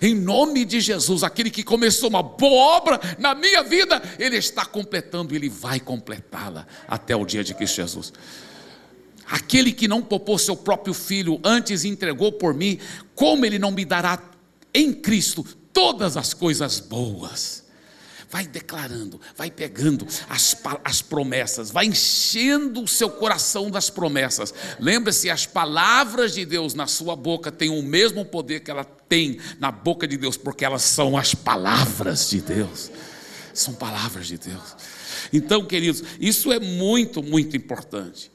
Em 0.00 0.14
nome 0.14 0.64
de 0.64 0.80
Jesus, 0.80 1.22
aquele 1.22 1.50
que 1.50 1.62
começou 1.62 2.08
uma 2.08 2.22
boa 2.22 2.76
obra 2.76 3.00
na 3.18 3.34
minha 3.34 3.62
vida, 3.62 4.00
ele 4.18 4.36
está 4.36 4.64
completando, 4.64 5.34
ele 5.34 5.48
vai 5.48 5.80
completá-la 5.80 6.66
até 6.86 7.16
o 7.16 7.24
dia 7.24 7.42
de 7.42 7.54
Cristo 7.54 7.76
Jesus. 7.76 8.12
Aquele 9.26 9.72
que 9.72 9.88
não 9.88 10.02
poupou 10.02 10.38
seu 10.38 10.56
próprio 10.56 10.92
filho, 10.92 11.40
antes 11.42 11.84
entregou 11.84 12.32
por 12.32 12.52
mim, 12.52 12.78
como 13.14 13.46
ele 13.46 13.58
não 13.58 13.70
me 13.70 13.84
dará 13.84 14.22
em 14.74 14.92
Cristo 14.92 15.44
todas 15.72 16.16
as 16.16 16.34
coisas 16.34 16.80
boas? 16.80 17.61
Vai 18.32 18.46
declarando, 18.46 19.20
vai 19.36 19.50
pegando 19.50 20.06
as, 20.26 20.56
as 20.82 21.02
promessas, 21.02 21.70
vai 21.70 21.84
enchendo 21.84 22.82
o 22.82 22.88
seu 22.88 23.10
coração 23.10 23.70
das 23.70 23.90
promessas. 23.90 24.54
Lembre-se, 24.80 25.28
as 25.28 25.44
palavras 25.44 26.32
de 26.32 26.46
Deus 26.46 26.72
na 26.72 26.86
sua 26.86 27.14
boca 27.14 27.52
têm 27.52 27.68
o 27.68 27.82
mesmo 27.82 28.24
poder 28.24 28.60
que 28.60 28.70
ela 28.70 28.84
tem 28.84 29.38
na 29.60 29.70
boca 29.70 30.08
de 30.08 30.16
Deus, 30.16 30.38
porque 30.38 30.64
elas 30.64 30.80
são 30.80 31.14
as 31.14 31.34
palavras 31.34 32.30
de 32.30 32.40
Deus. 32.40 32.90
São 33.52 33.74
palavras 33.74 34.28
de 34.28 34.38
Deus. 34.38 34.76
Então, 35.30 35.66
queridos, 35.66 36.02
isso 36.18 36.50
é 36.50 36.58
muito, 36.58 37.22
muito 37.22 37.54
importante. 37.54 38.32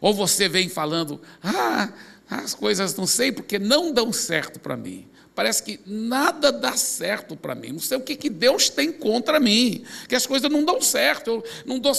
Ou 0.00 0.12
você 0.12 0.48
vem 0.48 0.68
falando, 0.68 1.22
ah, 1.40 1.92
as 2.28 2.54
coisas 2.54 2.92
não 2.96 3.06
sei 3.06 3.30
porque 3.30 3.56
não 3.56 3.92
dão 3.92 4.12
certo 4.12 4.58
para 4.58 4.76
mim 4.76 5.08
parece 5.38 5.62
que 5.62 5.78
nada 5.86 6.50
dá 6.50 6.76
certo 6.76 7.36
para 7.36 7.54
mim. 7.54 7.68
Não 7.68 7.78
sei 7.78 7.96
o 7.96 8.00
que, 8.00 8.16
que 8.16 8.28
Deus 8.28 8.68
tem 8.68 8.90
contra 8.90 9.38
mim, 9.38 9.84
que 10.08 10.16
as 10.16 10.26
coisas 10.26 10.50
não 10.50 10.64
dão 10.64 10.82
certo, 10.82 11.30
eu 11.30 11.44
não, 11.64 11.78
dou, 11.78 11.92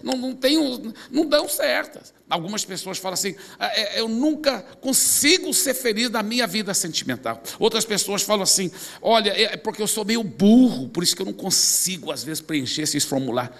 não, 0.00 0.16
não 0.16 0.32
tenho, 0.32 0.94
não 1.10 1.26
dão 1.26 1.48
certas. 1.48 2.14
Algumas 2.30 2.64
pessoas 2.64 2.96
falam 2.98 3.14
assim: 3.14 3.34
ah, 3.58 3.66
é, 3.74 3.98
eu 3.98 4.06
nunca 4.06 4.60
consigo 4.80 5.52
ser 5.52 5.74
feliz 5.74 6.08
na 6.08 6.22
minha 6.22 6.46
vida 6.46 6.72
sentimental. 6.72 7.42
Outras 7.58 7.84
pessoas 7.84 8.22
falam 8.22 8.44
assim: 8.44 8.70
olha, 9.02 9.30
é, 9.30 9.42
é 9.42 9.56
porque 9.56 9.82
eu 9.82 9.88
sou 9.88 10.04
meio 10.04 10.22
burro, 10.22 10.88
por 10.88 11.02
isso 11.02 11.16
que 11.16 11.22
eu 11.22 11.26
não 11.26 11.32
consigo, 11.32 12.12
às 12.12 12.22
vezes, 12.22 12.40
preencher 12.40 12.82
esses 12.82 13.02
formulários. 13.02 13.56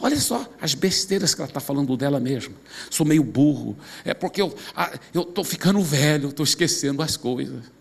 Olha 0.00 0.18
só 0.18 0.48
as 0.62 0.72
besteiras 0.72 1.34
que 1.34 1.42
ela 1.42 1.50
está 1.50 1.60
falando 1.60 1.94
dela 1.94 2.18
mesma. 2.18 2.54
Sou 2.88 3.04
meio 3.04 3.22
burro. 3.22 3.76
É 4.02 4.14
porque 4.14 4.40
eu 4.40 4.56
ah, 4.74 4.98
estou 5.14 5.44
ficando 5.44 5.82
velho, 5.82 6.30
estou 6.30 6.44
esquecendo 6.44 7.02
as 7.02 7.18
coisas. 7.18 7.76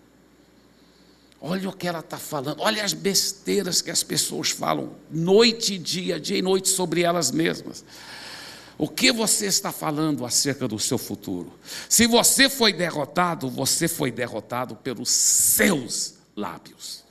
Olha 1.40 1.70
o 1.70 1.74
que 1.74 1.88
ela 1.88 2.00
está 2.00 2.18
falando, 2.18 2.62
olha 2.62 2.84
as 2.84 2.94
besteiras 2.94 3.82
que 3.82 3.92
as 3.92 4.04
pessoas 4.04 4.50
falam, 4.50 4.96
noite 5.12 5.76
e 5.76 5.78
dia, 5.78 6.20
dia 6.20 6.38
e 6.38 6.42
noite 6.42 6.68
sobre 6.68 7.04
elas 7.04 7.30
mesmas. 7.30 7.86
O 8.78 8.88
que 8.88 9.12
você 9.12 9.48
está 9.48 9.72
falando 9.72 10.26
acerca 10.26 10.68
do 10.68 10.78
seu 10.78 10.98
futuro? 10.98 11.52
Se 11.90 12.06
você 12.06 12.50
foi 12.50 12.72
derrotado, 12.72 13.50
você 13.50 13.88
foi 13.88 14.12
derrotado 14.12 14.76
pelos 14.76 15.10
seus 15.10 16.16
lábios. 16.36 17.04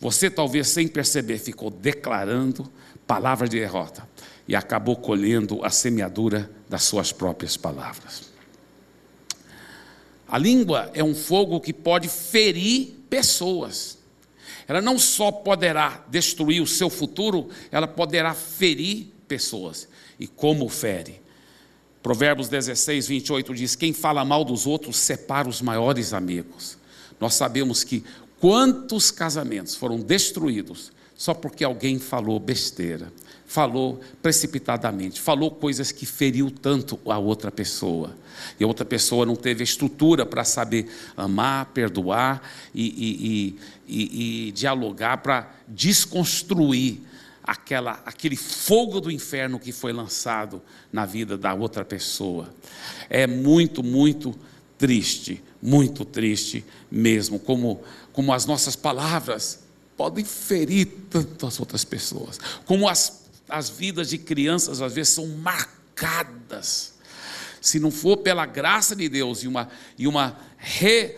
Você 0.00 0.30
talvez 0.30 0.68
sem 0.68 0.88
perceber 0.88 1.38
ficou 1.38 1.70
declarando 1.70 2.70
palavras 3.06 3.48
de 3.48 3.58
derrota 3.60 4.08
e 4.48 4.56
acabou 4.56 4.96
colhendo 4.96 5.64
a 5.64 5.70
semeadura 5.70 6.50
das 6.68 6.82
suas 6.82 7.12
próprias 7.12 7.56
palavras. 7.56 8.31
A 10.32 10.38
língua 10.38 10.90
é 10.94 11.04
um 11.04 11.14
fogo 11.14 11.60
que 11.60 11.74
pode 11.74 12.08
ferir 12.08 12.94
pessoas. 13.10 13.98
Ela 14.66 14.80
não 14.80 14.98
só 14.98 15.30
poderá 15.30 16.02
destruir 16.08 16.62
o 16.62 16.66
seu 16.66 16.88
futuro, 16.88 17.50
ela 17.70 17.86
poderá 17.86 18.32
ferir 18.32 19.12
pessoas. 19.28 19.86
E 20.18 20.26
como 20.26 20.70
fere? 20.70 21.20
Provérbios 22.02 22.48
16, 22.48 23.08
28 23.08 23.54
diz: 23.54 23.76
Quem 23.76 23.92
fala 23.92 24.24
mal 24.24 24.42
dos 24.42 24.66
outros 24.66 24.96
separa 24.96 25.50
os 25.50 25.60
maiores 25.60 26.14
amigos. 26.14 26.78
Nós 27.20 27.34
sabemos 27.34 27.84
que 27.84 28.02
quantos 28.40 29.10
casamentos 29.10 29.74
foram 29.74 30.00
destruídos 30.00 30.92
só 31.14 31.34
porque 31.34 31.62
alguém 31.62 31.98
falou 31.98 32.40
besteira, 32.40 33.12
falou 33.52 34.00
precipitadamente, 34.22 35.20
falou 35.20 35.50
coisas 35.50 35.92
que 35.92 36.06
feriu 36.06 36.50
tanto 36.50 36.98
a 37.04 37.18
outra 37.18 37.50
pessoa. 37.50 38.16
E 38.58 38.64
a 38.64 38.66
outra 38.66 38.82
pessoa 38.82 39.26
não 39.26 39.36
teve 39.36 39.62
estrutura 39.62 40.24
para 40.24 40.42
saber 40.42 40.90
amar, 41.14 41.66
perdoar 41.66 42.50
e, 42.74 42.86
e, 42.86 43.58
e, 43.86 44.48
e 44.48 44.52
dialogar 44.52 45.18
para 45.18 45.54
desconstruir 45.68 47.02
aquela, 47.44 48.00
aquele 48.06 48.36
fogo 48.36 49.02
do 49.02 49.10
inferno 49.10 49.58
que 49.58 49.70
foi 49.70 49.92
lançado 49.92 50.62
na 50.90 51.04
vida 51.04 51.36
da 51.36 51.52
outra 51.52 51.84
pessoa. 51.84 52.48
É 53.10 53.26
muito, 53.26 53.82
muito 53.82 54.34
triste, 54.78 55.44
muito 55.60 56.06
triste 56.06 56.64
mesmo, 56.90 57.38
como, 57.38 57.82
como 58.14 58.32
as 58.32 58.46
nossas 58.46 58.74
palavras 58.74 59.60
podem 59.94 60.24
ferir 60.24 60.86
tanto 61.10 61.46
as 61.46 61.60
outras 61.60 61.84
pessoas, 61.84 62.40
como 62.64 62.88
as 62.88 63.21
as 63.52 63.68
vidas 63.68 64.08
de 64.08 64.16
crianças 64.16 64.80
às 64.80 64.94
vezes 64.94 65.12
são 65.12 65.28
marcadas. 65.28 66.94
Se 67.60 67.78
não 67.78 67.90
for 67.90 68.16
pela 68.16 68.46
graça 68.46 68.96
de 68.96 69.08
Deus 69.10 69.42
e 69.42 69.46
uma, 69.46 69.68
e 69.98 70.08
uma 70.08 70.38
re, 70.56 71.14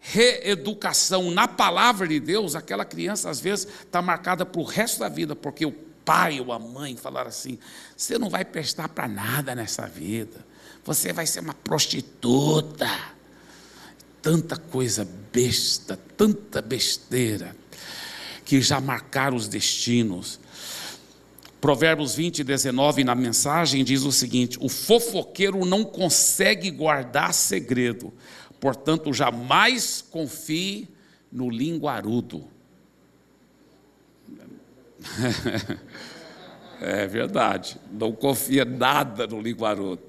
reeducação 0.00 1.30
na 1.30 1.46
palavra 1.46 2.08
de 2.08 2.18
Deus, 2.18 2.56
aquela 2.56 2.84
criança 2.84 3.28
às 3.28 3.40
vezes 3.40 3.68
está 3.84 4.00
marcada 4.00 4.46
para 4.46 4.60
o 4.60 4.64
resto 4.64 5.00
da 5.00 5.08
vida, 5.10 5.36
porque 5.36 5.66
o 5.66 5.72
pai 5.72 6.40
ou 6.40 6.50
a 6.50 6.58
mãe 6.58 6.96
falaram 6.96 7.28
assim: 7.28 7.58
você 7.94 8.18
não 8.18 8.30
vai 8.30 8.44
prestar 8.44 8.88
para 8.88 9.06
nada 9.06 9.54
nessa 9.54 9.86
vida, 9.86 10.44
você 10.82 11.12
vai 11.12 11.26
ser 11.26 11.40
uma 11.40 11.54
prostituta. 11.54 12.88
Tanta 14.22 14.56
coisa 14.56 15.06
besta, 15.30 15.96
tanta 16.16 16.60
besteira, 16.60 17.54
que 18.44 18.60
já 18.60 18.80
marcaram 18.80 19.36
os 19.36 19.46
destinos. 19.46 20.40
Provérbios 21.66 22.14
20, 22.14 22.44
19, 22.44 23.02
na 23.02 23.16
mensagem, 23.16 23.82
diz 23.82 24.04
o 24.04 24.12
seguinte: 24.12 24.56
O 24.60 24.68
fofoqueiro 24.68 25.64
não 25.64 25.82
consegue 25.82 26.70
guardar 26.70 27.34
segredo, 27.34 28.12
portanto, 28.60 29.12
jamais 29.12 30.00
confie 30.00 30.88
no 31.32 31.50
linguarudo. 31.50 32.46
é 36.80 37.04
verdade, 37.08 37.80
não 37.90 38.12
confia 38.12 38.64
nada 38.64 39.26
no 39.26 39.40
linguarudo. 39.40 40.02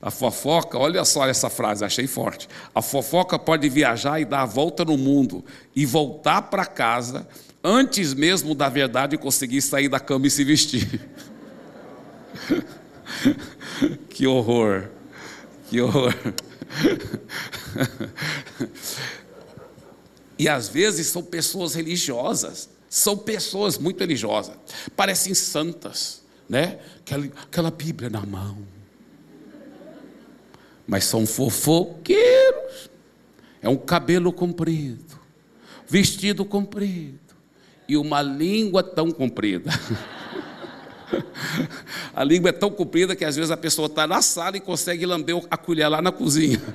A 0.00 0.10
fofoca, 0.10 0.78
olha 0.78 1.04
só 1.04 1.26
essa 1.26 1.50
frase, 1.50 1.84
achei 1.84 2.06
forte. 2.06 2.48
A 2.74 2.80
fofoca 2.80 3.38
pode 3.38 3.68
viajar 3.68 4.18
e 4.18 4.24
dar 4.24 4.44
a 4.44 4.46
volta 4.46 4.82
no 4.82 4.96
mundo 4.96 5.44
e 5.76 5.84
voltar 5.84 6.40
para 6.40 6.64
casa 6.64 7.28
antes 7.62 8.14
mesmo 8.14 8.54
da 8.54 8.68
verdade 8.68 9.16
conseguir 9.16 9.62
sair 9.62 9.88
da 9.88 10.00
cama 10.00 10.26
e 10.26 10.30
se 10.30 10.44
vestir. 10.44 11.00
que 14.10 14.26
horror, 14.26 14.88
que 15.68 15.80
horror. 15.80 16.14
e 20.38 20.48
às 20.48 20.68
vezes 20.68 21.08
são 21.08 21.22
pessoas 21.22 21.74
religiosas, 21.74 22.68
são 22.88 23.16
pessoas 23.16 23.78
muito 23.78 24.00
religiosas, 24.00 24.56
parecem 24.96 25.34
santas, 25.34 26.22
né? 26.48 26.78
Aquela, 27.00 27.26
aquela 27.42 27.70
Bíblia 27.70 28.08
na 28.08 28.24
mão. 28.24 28.58
Mas 30.86 31.04
são 31.04 31.26
fofoqueiros. 31.26 32.88
É 33.60 33.68
um 33.68 33.76
cabelo 33.76 34.32
comprido, 34.32 35.20
vestido 35.86 36.44
comprido 36.44 37.27
e 37.88 37.96
uma 37.96 38.20
língua 38.20 38.82
tão 38.82 39.10
comprida. 39.10 39.70
A 42.14 42.22
língua 42.22 42.50
é 42.50 42.52
tão 42.52 42.70
comprida 42.70 43.16
que 43.16 43.24
às 43.24 43.34
vezes 43.36 43.50
a 43.50 43.56
pessoa 43.56 43.86
está 43.86 44.06
na 44.06 44.20
sala 44.20 44.56
e 44.58 44.60
consegue 44.60 45.06
lamber 45.06 45.40
a 45.50 45.56
colher 45.56 45.88
lá 45.88 46.02
na 46.02 46.12
cozinha. 46.12 46.60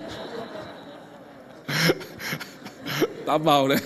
Tá 3.25 3.39
mal, 3.39 3.69
né? 3.69 3.77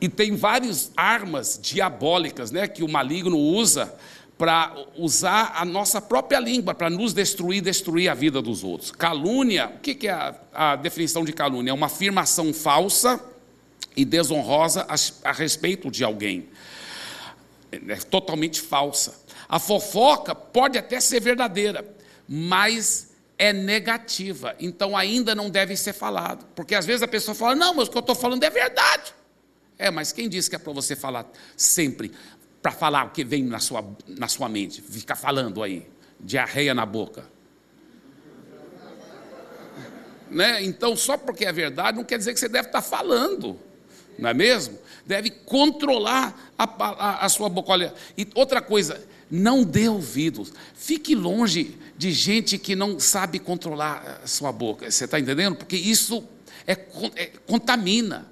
E 0.00 0.08
tem 0.08 0.36
várias 0.36 0.92
armas 0.96 1.58
diabólicas, 1.60 2.50
né, 2.50 2.68
que 2.68 2.84
o 2.84 2.88
maligno 2.88 3.36
usa 3.36 3.92
para 4.38 4.74
usar 4.96 5.52
a 5.54 5.64
nossa 5.64 6.00
própria 6.00 6.38
língua 6.38 6.74
para 6.74 6.90
nos 6.90 7.14
destruir, 7.14 7.62
destruir 7.62 8.08
a 8.08 8.14
vida 8.14 8.42
dos 8.42 8.62
outros. 8.62 8.90
Calúnia, 8.90 9.72
o 9.76 9.78
que 9.80 10.06
é 10.06 10.10
a, 10.10 10.34
a 10.52 10.76
definição 10.76 11.24
de 11.24 11.32
calúnia? 11.32 11.70
É 11.70 11.74
uma 11.74 11.86
afirmação 11.86 12.52
falsa 12.52 13.18
e 13.96 14.04
desonrosa 14.04 14.86
a, 14.88 15.30
a 15.30 15.32
respeito 15.32 15.90
de 15.90 16.04
alguém. 16.04 16.48
É 17.72 17.96
totalmente 17.96 18.60
falsa. 18.60 19.24
A 19.48 19.58
fofoca 19.58 20.34
pode 20.34 20.76
até 20.76 21.00
ser 21.00 21.20
verdadeira, 21.20 21.86
mas 22.28 23.14
é 23.38 23.52
negativa, 23.52 24.56
então 24.58 24.96
ainda 24.96 25.34
não 25.34 25.50
deve 25.50 25.76
ser 25.76 25.92
falado, 25.92 26.46
porque 26.54 26.74
às 26.74 26.86
vezes 26.86 27.02
a 27.02 27.08
pessoa 27.08 27.34
fala: 27.34 27.54
Não, 27.54 27.74
mas 27.74 27.86
o 27.86 27.90
que 27.90 27.96
eu 27.96 28.00
estou 28.00 28.14
falando 28.14 28.42
é 28.42 28.50
verdade. 28.50 29.14
É, 29.78 29.90
mas 29.90 30.10
quem 30.10 30.26
disse 30.26 30.48
que 30.48 30.56
é 30.56 30.58
para 30.58 30.72
você 30.72 30.96
falar 30.96 31.30
sempre? 31.54 32.10
Para 32.66 32.72
falar 32.72 33.06
o 33.06 33.10
que 33.10 33.24
vem 33.24 33.44
na 33.44 33.60
sua, 33.60 33.96
na 34.08 34.26
sua 34.26 34.48
mente, 34.48 34.82
ficar 34.82 35.14
falando 35.14 35.62
aí, 35.62 35.88
diarreia 36.18 36.74
na 36.74 36.84
boca. 36.84 37.24
Né? 40.28 40.64
Então, 40.64 40.96
só 40.96 41.16
porque 41.16 41.44
é 41.44 41.52
verdade, 41.52 41.96
não 41.96 42.02
quer 42.02 42.18
dizer 42.18 42.34
que 42.34 42.40
você 42.40 42.48
deve 42.48 42.66
estar 42.66 42.82
tá 42.82 42.88
falando, 42.88 43.56
não 44.18 44.30
é 44.30 44.34
mesmo? 44.34 44.76
Deve 45.06 45.30
controlar 45.30 46.52
a, 46.58 46.64
a, 46.64 47.26
a 47.26 47.28
sua 47.28 47.48
boca. 47.48 47.70
Olha, 47.70 47.94
e 48.18 48.26
outra 48.34 48.60
coisa, 48.60 49.00
não 49.30 49.62
dê 49.62 49.88
ouvidos, 49.88 50.52
fique 50.74 51.14
longe 51.14 51.78
de 51.96 52.10
gente 52.10 52.58
que 52.58 52.74
não 52.74 52.98
sabe 52.98 53.38
controlar 53.38 54.22
a 54.24 54.26
sua 54.26 54.50
boca. 54.50 54.90
Você 54.90 55.04
está 55.04 55.20
entendendo? 55.20 55.54
Porque 55.54 55.76
isso 55.76 56.24
é, 56.66 56.72
é, 57.14 57.26
contamina. 57.46 58.26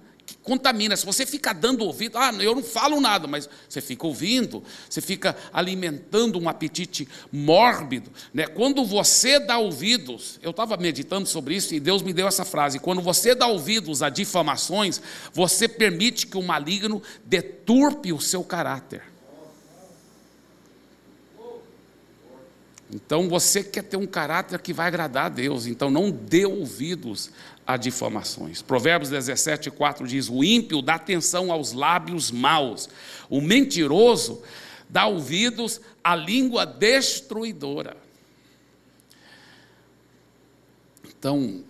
Contamina. 0.45 0.95
Se 0.95 1.07
você 1.07 1.25
fica 1.25 1.55
dando 1.55 1.85
ouvido, 1.85 2.19
ah, 2.19 2.31
eu 2.35 2.55
não 2.55 2.63
falo 2.63 3.01
nada, 3.01 3.27
mas 3.27 3.49
você 3.67 3.81
fica 3.81 4.07
ouvindo, 4.07 4.63
você 4.89 5.01
fica 5.01 5.35
alimentando 5.51 6.39
um 6.39 6.49
apetite 6.49 7.09
mórbido. 7.33 8.13
Né? 8.33 8.47
Quando 8.47 8.85
você 8.85 9.41
dá 9.41 9.57
ouvidos, 9.57 10.39
eu 10.43 10.51
estava 10.51 10.77
meditando 10.77 11.27
sobre 11.27 11.57
isso 11.57 11.75
e 11.75 11.81
Deus 11.81 12.03
me 12.03 12.13
deu 12.13 12.29
essa 12.29 12.45
frase: 12.45 12.79
quando 12.79 13.01
você 13.01 13.35
dá 13.35 13.47
ouvidos 13.47 14.03
a 14.03 14.11
difamações, 14.11 15.01
você 15.33 15.67
permite 15.67 16.27
que 16.27 16.37
o 16.37 16.43
maligno 16.43 17.03
deturpe 17.25 18.13
o 18.13 18.21
seu 18.21 18.45
caráter. 18.45 19.15
Então 22.95 23.29
você 23.29 23.65
quer 23.65 23.83
ter 23.83 23.97
um 23.97 24.07
caráter 24.07 24.61
que 24.61 24.73
vai 24.73 24.87
agradar 24.87 25.27
a 25.27 25.29
Deus, 25.29 25.67
então 25.67 25.91
não 25.91 26.11
dê 26.11 26.47
ouvidos 26.47 27.31
a 27.67 27.77
difamações. 27.77 28.63
Provérbios 28.63 29.11
17, 29.11 29.71
4 29.71 30.07
diz: 30.07 30.29
O 30.29 30.45
ímpio 30.45 30.83
dá 30.83 30.95
atenção 30.95 31.51
aos 31.51 31.73
lábios 31.73 32.31
maus, 32.31 32.89
o 33.29 33.41
mentiroso 33.41 34.43
dá 34.89 35.07
ouvidos 35.07 35.81
à 36.03 36.15
língua 36.15 36.67
destruidora. 36.67 37.97
Então, 41.19 41.65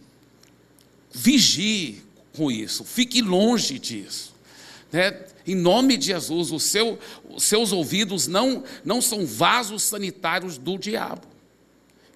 vigie 1.13 2.03
com 2.37 2.51
isso, 2.51 2.85
fique 2.85 3.23
longe 3.23 3.79
disso. 3.79 4.35
Né? 4.91 5.25
Em 5.47 5.55
nome 5.55 5.97
de 5.97 6.07
Jesus, 6.07 6.63
seu, 6.63 6.99
os 7.29 7.45
seus 7.45 7.71
ouvidos 7.71 8.27
não, 8.27 8.65
não 8.85 9.01
são 9.01 9.25
vasos 9.25 9.83
sanitários 9.83 10.59
do 10.59 10.77
diabo. 10.77 11.34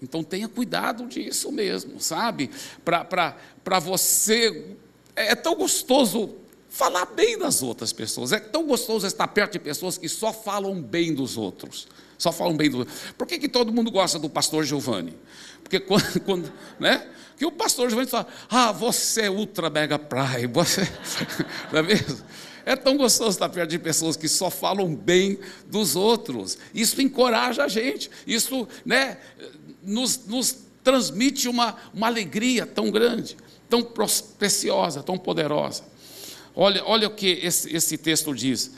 Então 0.03 0.23
tenha 0.23 0.49
cuidado 0.49 1.07
disso 1.07 1.51
mesmo, 1.51 2.01
sabe? 2.01 2.51
Para 2.85 3.79
você. 3.81 4.77
É, 5.15 5.33
é 5.33 5.35
tão 5.35 5.55
gostoso 5.57 6.35
falar 6.69 7.07
bem 7.07 7.39
das 7.39 7.63
outras 7.63 7.93
pessoas. 7.93 8.33
É 8.33 8.39
tão 8.39 8.67
gostoso 8.67 9.07
estar 9.07 9.27
perto 9.29 9.53
de 9.53 9.59
pessoas 9.59 9.99
que 9.99 10.09
só 10.09 10.33
falam 10.33 10.81
bem 10.81 11.15
dos 11.15 11.37
outros. 11.37 11.89
Só 12.17 12.33
falam 12.33 12.57
bem 12.57 12.71
do 12.71 12.87
Por 13.17 13.27
que, 13.27 13.39
que 13.39 13.49
todo 13.49 13.73
mundo 13.73 13.91
gosta 13.91 14.19
do 14.19 14.29
pastor 14.29 14.65
Giovanni? 14.65 15.17
Porque 15.63 15.81
quando, 15.81 16.21
quando 16.23 16.53
né? 16.79 17.07
Que 17.37 17.47
o 17.47 17.53
pastor 17.53 17.89
Giovanni 17.89 18.11
fala, 18.11 18.27
ah, 18.51 18.73
você 18.73 19.23
é 19.23 19.31
ultra 19.31 19.71
mega 19.71 19.99
prime, 19.99 20.49
você. 20.53 20.83
Não 21.73 21.79
é 21.79 21.83
mesmo? 21.83 22.19
É 22.67 22.77
tão 22.77 22.97
gostoso 22.99 23.31
estar 23.31 23.49
perto 23.49 23.71
de 23.71 23.79
pessoas 23.79 24.15
que 24.15 24.29
só 24.29 24.51
falam 24.51 24.95
bem 24.95 25.39
dos 25.67 25.97
outros. 25.97 26.59
Isso 26.75 27.01
encoraja 27.01 27.65
a 27.65 27.69
gente. 27.69 28.11
Isso 28.27 28.69
né, 28.85 29.17
nos, 29.83 30.27
nos 30.27 30.57
transmite 30.83 31.49
uma, 31.49 31.77
uma 31.93 32.07
alegria 32.07 32.67
tão 32.67 32.91
grande, 32.91 33.37
tão 33.69 33.83
preciosa, 34.39 35.03
tão 35.03 35.19
poderosa. 35.19 35.85
Olha, 36.55 36.83
olha 36.85 37.09
o 37.09 37.15
que 37.15 37.27
esse, 37.43 37.75
esse 37.75 37.97
texto 37.97 38.35
diz 38.35 38.73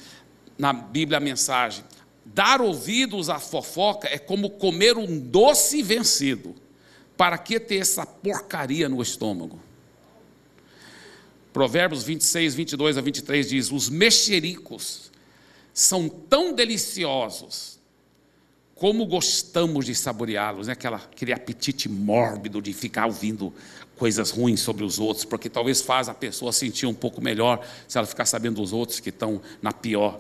na 0.59 0.73
Bíblia 0.73 1.19
a 1.19 1.21
mensagem. 1.21 1.85
Dar 2.25 2.61
ouvidos 2.61 3.31
à 3.31 3.39
fofoca 3.39 4.07
é 4.09 4.19
como 4.19 4.51
comer 4.51 4.97
um 4.97 5.19
doce 5.19 5.83
vencido. 5.83 6.55
Para 7.17 7.37
que 7.37 7.59
ter 7.59 7.77
essa 7.77 8.07
porcaria 8.07 8.89
no 8.89 9.03
estômago? 9.03 9.61
Provérbios 11.53 12.03
26, 12.05 12.55
22 12.55 12.99
a 12.99 13.01
23 13.01 13.49
diz: 13.49 13.73
Os 13.73 13.89
mexericos 13.89 15.11
são 15.73 16.09
tão 16.09 16.55
deliciosos 16.55 17.80
como 18.81 19.05
gostamos 19.05 19.85
de 19.85 19.95
saboreá-los, 19.95 20.67
né? 20.67 20.73
Aquela, 20.73 20.97
aquele 20.97 21.35
apetite 21.35 21.87
mórbido 21.87 22.63
de 22.63 22.73
ficar 22.73 23.05
ouvindo 23.05 23.53
coisas 23.95 24.31
ruins 24.31 24.61
sobre 24.61 24.85
os 24.85 24.99
outros, 24.99 25.27
porque 25.27 25.51
talvez 25.51 25.83
faz 25.83 26.09
a 26.09 26.15
pessoa 26.15 26.51
sentir 26.51 26.87
um 26.87 26.95
pouco 26.95 27.21
melhor 27.21 27.63
se 27.87 27.99
ela 27.99 28.07
ficar 28.07 28.25
sabendo 28.25 28.59
dos 28.59 28.73
outros 28.73 28.99
que 28.99 29.11
estão 29.11 29.43
na 29.61 29.71
pior. 29.71 30.19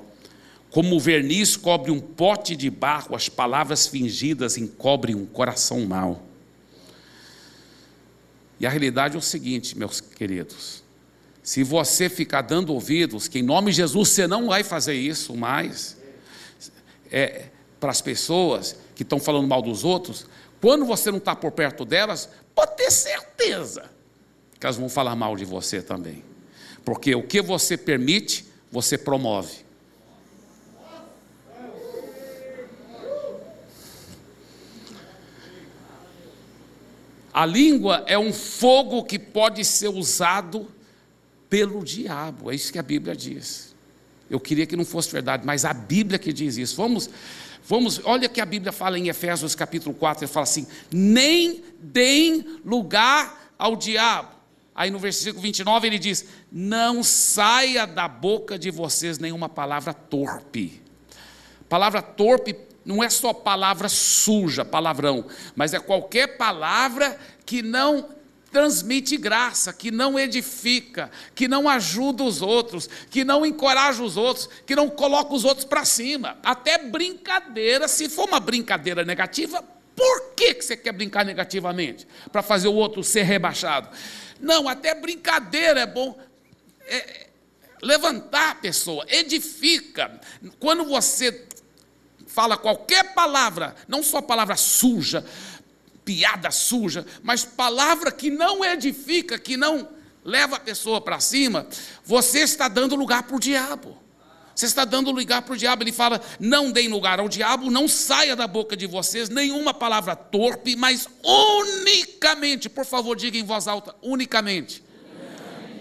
Como 0.70 0.94
o 0.94 1.00
verniz 1.00 1.56
cobre 1.56 1.90
um 1.90 1.98
pote 1.98 2.54
de 2.54 2.68
barro, 2.68 3.16
as 3.16 3.30
palavras 3.30 3.86
fingidas 3.86 4.58
encobrem 4.58 5.14
um 5.14 5.24
coração 5.24 5.80
mau. 5.86 6.22
E 8.60 8.66
a 8.66 8.68
realidade 8.68 9.14
é 9.14 9.18
o 9.18 9.22
seguinte, 9.22 9.76
meus 9.76 10.02
queridos: 10.02 10.82
se 11.42 11.62
você 11.64 12.10
ficar 12.10 12.42
dando 12.42 12.74
ouvidos, 12.74 13.26
que 13.26 13.38
em 13.38 13.42
nome 13.42 13.70
de 13.70 13.78
Jesus 13.78 14.10
você 14.10 14.26
não 14.26 14.48
vai 14.48 14.62
fazer 14.62 14.92
isso 14.92 15.34
mais, 15.34 15.96
é, 17.10 17.46
para 17.80 17.90
as 17.90 18.00
pessoas 18.00 18.76
que 18.94 19.02
estão 19.02 19.18
falando 19.18 19.48
mal 19.48 19.62
dos 19.62 19.82
outros, 19.82 20.26
quando 20.60 20.84
você 20.84 21.10
não 21.10 21.18
está 21.18 21.34
por 21.34 21.50
perto 21.50 21.84
delas, 21.84 22.28
pode 22.54 22.76
ter 22.76 22.90
certeza 22.90 23.90
que 24.58 24.66
elas 24.66 24.76
vão 24.76 24.90
falar 24.90 25.16
mal 25.16 25.34
de 25.34 25.46
você 25.46 25.80
também. 25.80 26.22
Porque 26.84 27.14
o 27.14 27.22
que 27.22 27.40
você 27.40 27.78
permite, 27.78 28.44
você 28.70 28.98
promove. 28.98 29.70
A 37.32 37.46
língua 37.46 38.04
é 38.06 38.18
um 38.18 38.32
fogo 38.32 39.04
que 39.04 39.18
pode 39.18 39.64
ser 39.64 39.88
usado 39.88 40.68
pelo 41.48 41.82
diabo. 41.82 42.50
É 42.50 42.54
isso 42.54 42.72
que 42.72 42.78
a 42.78 42.82
Bíblia 42.82 43.14
diz. 43.14 43.74
Eu 44.28 44.38
queria 44.38 44.66
que 44.66 44.76
não 44.76 44.84
fosse 44.84 45.10
verdade, 45.10 45.46
mas 45.46 45.64
a 45.64 45.72
Bíblia 45.72 46.18
que 46.18 46.32
diz 46.32 46.56
isso. 46.56 46.76
Vamos, 46.76 47.08
vamos, 47.70 48.00
olha 48.02 48.28
que 48.28 48.40
a 48.40 48.44
Bíblia 48.44 48.72
fala 48.72 48.98
em 48.98 49.06
Efésios 49.06 49.54
capítulo 49.54 49.94
4, 49.94 50.24
ele 50.24 50.32
fala 50.32 50.42
assim: 50.42 50.66
"Nem 50.90 51.62
deem 51.78 52.58
lugar 52.64 53.52
ao 53.56 53.76
diabo". 53.76 54.30
Aí 54.74 54.90
no 54.90 54.98
versículo 54.98 55.40
29 55.40 55.86
ele 55.86 55.98
diz: 55.98 56.26
"Não 56.50 57.04
saia 57.04 57.86
da 57.86 58.08
boca 58.08 58.58
de 58.58 58.72
vocês 58.72 59.20
nenhuma 59.20 59.48
palavra 59.48 59.94
torpe". 59.94 60.82
Palavra 61.68 62.02
torpe 62.02 62.56
não 62.84 63.04
é 63.04 63.08
só 63.08 63.32
palavra 63.32 63.88
suja, 63.88 64.64
palavrão, 64.64 65.24
mas 65.54 65.72
é 65.72 65.78
qualquer 65.78 66.36
palavra 66.36 67.16
que 67.46 67.62
não 67.62 68.08
transmite 68.50 69.16
graça, 69.16 69.72
que 69.72 69.90
não 69.90 70.18
edifica, 70.18 71.10
que 71.34 71.46
não 71.46 71.68
ajuda 71.68 72.24
os 72.24 72.42
outros, 72.42 72.88
que 73.10 73.24
não 73.24 73.46
encoraja 73.46 74.02
os 74.02 74.16
outros, 74.16 74.48
que 74.66 74.74
não 74.74 74.88
coloca 74.88 75.34
os 75.34 75.44
outros 75.44 75.64
para 75.64 75.84
cima. 75.84 76.38
Até 76.42 76.78
brincadeira, 76.78 77.86
se 77.88 78.08
for 78.08 78.28
uma 78.28 78.40
brincadeira 78.40 79.04
negativa, 79.04 79.62
por 79.94 80.34
que, 80.34 80.54
que 80.54 80.64
você 80.64 80.76
quer 80.76 80.92
brincar 80.92 81.24
negativamente? 81.24 82.06
Para 82.32 82.42
fazer 82.42 82.68
o 82.68 82.74
outro 82.74 83.04
ser 83.04 83.22
rebaixado. 83.22 83.88
Não, 84.40 84.68
até 84.68 84.94
brincadeira 84.94 85.80
é 85.80 85.86
bom. 85.86 86.18
É, 86.86 87.28
levantar 87.82 88.50
a 88.50 88.54
pessoa, 88.56 89.04
edifica. 89.08 90.20
Quando 90.58 90.84
você 90.84 91.46
fala 92.26 92.56
qualquer 92.56 93.12
palavra, 93.12 93.74
não 93.88 94.02
só 94.02 94.22
palavra 94.22 94.56
suja, 94.56 95.24
piada 96.04 96.50
suja, 96.50 97.06
mas 97.22 97.44
palavra 97.44 98.10
que 98.10 98.30
não 98.30 98.64
edifica, 98.64 99.38
que 99.38 99.56
não 99.56 99.88
leva 100.24 100.56
a 100.56 100.60
pessoa 100.60 101.00
para 101.00 101.20
cima, 101.20 101.66
você 102.04 102.40
está 102.40 102.68
dando 102.68 102.94
lugar 102.94 103.22
para 103.24 103.36
o 103.36 103.40
diabo. 103.40 103.98
Você 104.54 104.66
está 104.66 104.84
dando 104.84 105.10
lugar 105.10 105.40
para 105.40 105.54
o 105.54 105.56
diabo. 105.56 105.82
Ele 105.82 105.92
fala: 105.92 106.20
não 106.38 106.70
deem 106.70 106.88
lugar 106.88 107.18
ao 107.18 107.28
diabo, 107.28 107.70
não 107.70 107.88
saia 107.88 108.36
da 108.36 108.46
boca 108.46 108.76
de 108.76 108.86
vocês 108.86 109.30
nenhuma 109.30 109.72
palavra 109.72 110.14
torpe, 110.14 110.76
mas 110.76 111.08
unicamente, 111.24 112.68
por 112.68 112.84
favor, 112.84 113.16
diga 113.16 113.38
em 113.38 113.44
voz 113.44 113.66
alta: 113.66 113.94
unicamente. 114.02 114.84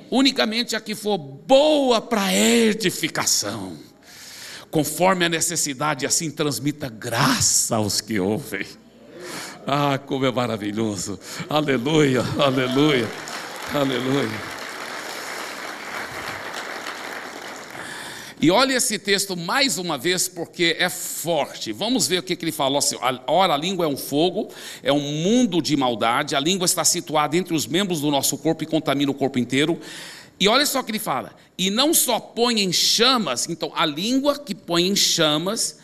Unicamente 0.09 0.75
a 0.75 0.81
que 0.81 0.95
for 0.95 1.19
boa 1.19 2.01
para 2.01 2.33
edificação, 2.33 3.77
conforme 4.71 5.25
a 5.25 5.29
necessidade, 5.29 6.05
assim 6.05 6.31
transmita 6.31 6.89
graça 6.89 7.75
aos 7.75 8.01
que 8.01 8.19
ouvem. 8.19 8.65
Ah, 9.71 9.99
como 9.99 10.25
é 10.25 10.31
maravilhoso. 10.31 11.19
Aleluia, 11.47 12.23
aleluia, 12.39 13.07
aleluia. 13.71 14.41
E 18.41 18.49
olha 18.49 18.73
esse 18.73 18.97
texto 18.97 19.37
mais 19.37 19.77
uma 19.77 19.95
vez, 19.95 20.27
porque 20.27 20.75
é 20.79 20.89
forte. 20.89 21.71
Vamos 21.71 22.07
ver 22.07 22.17
o 22.17 22.23
que, 22.23 22.35
que 22.35 22.45
ele 22.45 22.51
falou. 22.51 22.79
Assim, 22.79 22.97
ora, 23.27 23.53
a 23.53 23.57
língua 23.57 23.85
é 23.85 23.87
um 23.87 23.95
fogo, 23.95 24.49
é 24.81 24.91
um 24.91 24.99
mundo 24.99 25.61
de 25.61 25.77
maldade. 25.77 26.35
A 26.35 26.39
língua 26.39 26.65
está 26.65 26.83
situada 26.83 27.37
entre 27.37 27.53
os 27.53 27.67
membros 27.67 28.01
do 28.01 28.09
nosso 28.09 28.39
corpo 28.39 28.63
e 28.63 28.65
contamina 28.65 29.11
o 29.11 29.13
corpo 29.13 29.37
inteiro. 29.37 29.79
E 30.39 30.47
olha 30.47 30.65
só 30.65 30.79
o 30.79 30.83
que 30.83 30.89
ele 30.89 30.97
fala: 30.97 31.35
e 31.55 31.69
não 31.69 31.93
só 31.93 32.19
põe 32.19 32.61
em 32.61 32.73
chamas, 32.73 33.47
então 33.47 33.71
a 33.75 33.85
língua 33.85 34.39
que 34.39 34.55
põe 34.55 34.87
em 34.87 34.95
chamas 34.95 35.77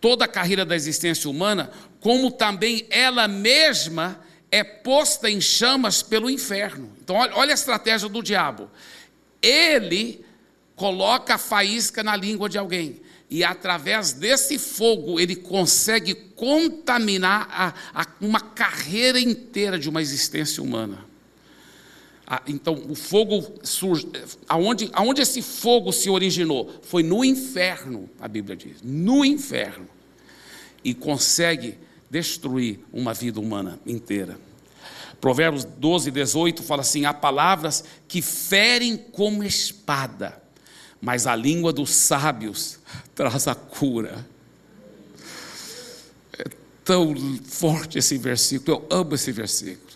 toda 0.00 0.24
a 0.24 0.28
carreira 0.28 0.64
da 0.64 0.74
existência 0.74 1.30
humana, 1.30 1.70
como 2.00 2.30
também 2.30 2.86
ela 2.90 3.28
mesma 3.28 4.20
é 4.50 4.64
posta 4.64 5.30
em 5.30 5.40
chamas 5.40 6.02
pelo 6.02 6.28
inferno. 6.28 6.92
Então, 7.00 7.16
olha, 7.16 7.34
olha 7.36 7.50
a 7.52 7.54
estratégia 7.54 8.08
do 8.08 8.22
diabo. 8.22 8.70
Ele 9.40 10.24
coloca 10.74 11.34
a 11.34 11.38
faísca 11.38 12.02
na 12.02 12.16
língua 12.16 12.48
de 12.48 12.58
alguém. 12.58 13.00
E 13.28 13.44
através 13.44 14.12
desse 14.12 14.58
fogo 14.58 15.20
ele 15.20 15.36
consegue 15.36 16.14
contaminar 16.14 17.48
a, 17.50 18.02
a, 18.02 18.06
uma 18.20 18.40
carreira 18.40 19.20
inteira 19.20 19.78
de 19.78 19.88
uma 19.88 20.02
existência 20.02 20.60
humana. 20.60 21.04
Ah, 22.26 22.42
então, 22.46 22.82
o 22.88 22.94
fogo 22.94 23.60
surge. 23.62 24.08
Aonde, 24.48 24.88
aonde 24.92 25.20
esse 25.20 25.42
fogo 25.42 25.92
se 25.92 26.08
originou? 26.08 26.80
Foi 26.82 27.02
no 27.02 27.24
inferno, 27.24 28.08
a 28.20 28.26
Bíblia 28.26 28.56
diz. 28.56 28.78
No 28.82 29.24
inferno. 29.24 29.88
E 30.82 30.94
consegue 30.94 31.76
destruir 32.10 32.80
uma 32.92 33.14
vida 33.14 33.40
humana 33.40 33.78
inteira. 33.86 34.38
Provérbios 35.20 35.64
12, 35.64 36.10
18 36.10 36.62
fala 36.62 36.82
assim: 36.82 37.04
há 37.04 37.14
palavras 37.14 37.84
que 38.08 38.20
ferem 38.20 38.96
como 38.96 39.44
espada, 39.44 40.42
mas 41.00 41.26
a 41.26 41.36
língua 41.36 41.72
dos 41.72 41.90
sábios 41.90 42.80
traz 43.14 43.46
a 43.46 43.54
cura. 43.54 44.26
É 46.38 46.44
tão 46.84 47.14
forte 47.44 47.98
esse 47.98 48.18
versículo, 48.18 48.86
eu 48.90 48.98
amo 48.98 49.14
esse 49.14 49.30
versículo. 49.30 49.90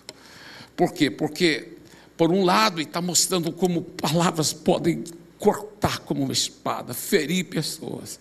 Por 0.76 0.92
quê? 0.92 1.10
Porque 1.10 1.74
por 2.16 2.30
um 2.30 2.44
lado, 2.44 2.80
está 2.80 3.00
mostrando 3.00 3.52
como 3.52 3.82
palavras 3.82 4.52
podem 4.52 5.02
cortar 5.44 5.98
como 5.98 6.22
uma 6.24 6.32
espada, 6.32 6.94
ferir 6.94 7.44
pessoas. 7.44 8.18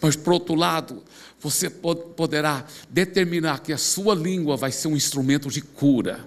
Mas, 0.00 0.16
por 0.16 0.32
outro 0.32 0.54
lado, 0.54 1.02
você 1.38 1.68
poderá 1.68 2.64
determinar 2.88 3.60
que 3.60 3.74
a 3.74 3.78
sua 3.78 4.14
língua 4.14 4.56
vai 4.56 4.72
ser 4.72 4.88
um 4.88 4.96
instrumento 4.96 5.50
de 5.50 5.60
cura, 5.60 6.26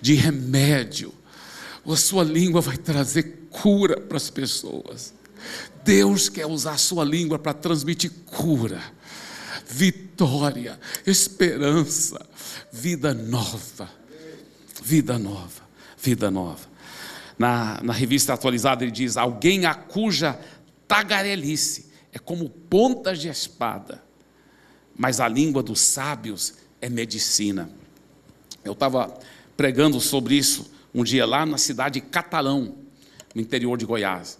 de 0.00 0.14
remédio. 0.14 1.12
A 1.86 1.96
sua 1.96 2.24
língua 2.24 2.62
vai 2.62 2.78
trazer 2.78 3.46
cura 3.50 4.00
para 4.00 4.16
as 4.16 4.30
pessoas. 4.30 5.12
Deus 5.84 6.30
quer 6.30 6.46
usar 6.46 6.72
a 6.72 6.78
sua 6.78 7.04
língua 7.04 7.38
para 7.38 7.52
transmitir 7.52 8.10
cura, 8.24 8.82
vitória, 9.68 10.80
esperança, 11.06 12.24
vida 12.72 13.12
nova. 13.12 13.90
Vida 14.82 15.18
nova 15.18 15.68
vida 16.00 16.30
nova. 16.30 16.77
Na, 17.38 17.80
na 17.82 17.92
revista 17.92 18.34
atualizada 18.34 18.84
ele 18.84 18.90
diz: 18.90 19.16
alguém 19.16 19.64
a 19.64 19.74
cuja 19.74 20.38
tagarelice 20.88 21.86
é 22.12 22.18
como 22.18 22.48
pontas 22.48 23.20
de 23.20 23.28
espada, 23.28 24.02
mas 24.96 25.20
a 25.20 25.28
língua 25.28 25.62
dos 25.62 25.80
sábios 25.80 26.54
é 26.80 26.88
medicina. 26.88 27.70
Eu 28.64 28.72
estava 28.72 29.16
pregando 29.56 30.00
sobre 30.00 30.34
isso 30.34 30.70
um 30.92 31.04
dia 31.04 31.24
lá 31.24 31.46
na 31.46 31.58
cidade 31.58 32.00
de 32.00 32.06
Catalão, 32.06 32.74
no 33.34 33.40
interior 33.40 33.78
de 33.78 33.86
Goiás. 33.86 34.38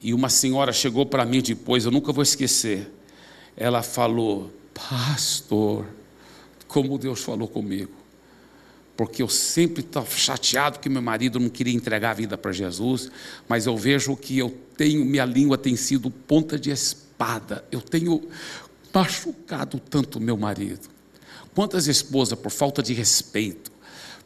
E 0.00 0.14
uma 0.14 0.28
senhora 0.28 0.72
chegou 0.72 1.04
para 1.04 1.24
mim 1.24 1.42
depois, 1.42 1.84
eu 1.84 1.90
nunca 1.90 2.12
vou 2.12 2.22
esquecer. 2.22 2.88
Ela 3.56 3.82
falou: 3.82 4.52
Pastor, 4.72 5.86
como 6.68 6.96
Deus 6.98 7.20
falou 7.20 7.48
comigo 7.48 7.97
porque 8.98 9.22
eu 9.22 9.28
sempre 9.28 9.80
estava 9.80 10.10
chateado 10.10 10.80
que 10.80 10.88
meu 10.88 11.00
marido 11.00 11.38
não 11.38 11.48
queria 11.48 11.72
entregar 11.72 12.10
a 12.10 12.14
vida 12.14 12.36
para 12.36 12.50
Jesus, 12.50 13.08
mas 13.48 13.64
eu 13.64 13.76
vejo 13.76 14.16
que 14.16 14.36
eu 14.36 14.50
tenho, 14.76 15.04
minha 15.04 15.24
língua 15.24 15.56
tem 15.56 15.76
sido 15.76 16.10
ponta 16.10 16.58
de 16.58 16.72
espada, 16.72 17.64
eu 17.70 17.80
tenho 17.80 18.28
machucado 18.92 19.78
tanto 19.78 20.18
meu 20.18 20.36
marido. 20.36 20.88
Quantas 21.54 21.86
esposas, 21.86 22.36
por 22.36 22.50
falta 22.50 22.82
de 22.82 22.92
respeito, 22.92 23.70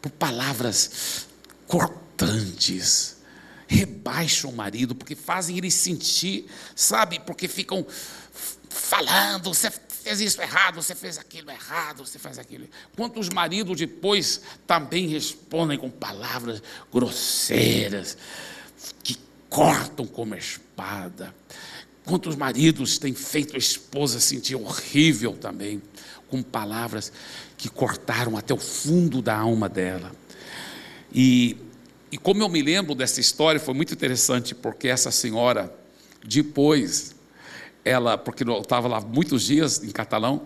por 0.01 0.11
palavras 0.11 1.27
cortantes, 1.67 3.19
rebaixam 3.67 4.49
o 4.49 4.57
marido, 4.57 4.95
porque 4.95 5.15
fazem 5.15 5.59
ele 5.59 5.71
sentir, 5.71 6.47
sabe, 6.75 7.21
porque 7.27 7.47
ficam 7.47 7.87
falando, 8.71 9.53
você 9.53 9.71
fez 10.03 10.21
isso 10.21 10.41
errado, 10.41 10.75
você 10.75 10.95
fez 10.95 11.19
aquilo 11.19 11.51
errado, 11.51 12.05
você 12.05 12.19
faz 12.19 12.39
aquilo. 12.39 12.69
Quantos 12.97 13.29
maridos 13.29 13.79
depois 13.79 14.43
também 14.67 15.07
respondem 15.07 15.79
com 15.79 15.91
palavras 15.91 16.63
grosseiras, 16.93 18.17
que 19.03 19.19
cortam 19.49 20.07
como 20.07 20.35
espada. 20.35 21.35
Quantos 22.05 22.35
maridos 22.35 22.99
têm 22.99 23.15
feito 23.15 23.55
a 23.55 23.59
esposa 23.59 24.19
sentir 24.19 24.57
horrível 24.57 25.37
também, 25.37 25.81
com 26.29 26.43
palavras 26.43 27.13
que 27.57 27.69
cortaram 27.69 28.37
até 28.37 28.53
o 28.53 28.59
fundo 28.59 29.23
da 29.23 29.37
alma 29.37 29.69
dela. 29.69 30.11
E, 31.13 31.57
e 32.11 32.19
como 32.19 32.43
eu 32.43 32.49
me 32.49 32.63
lembro 32.63 32.95
dessa 32.95 33.21
história, 33.21 33.61
foi 33.61 33.75
muito 33.75 33.93
interessante, 33.93 34.55
porque 34.55 34.89
essa 34.89 35.11
senhora, 35.11 35.73
depois, 36.25 37.12
ela, 37.85 38.17
porque 38.17 38.45
eu 38.45 38.61
estava 38.61 38.89
lá 38.89 39.01
muitos 39.01 39.43
dias 39.43 39.83
em 39.83 39.91
catalão, 39.91 40.43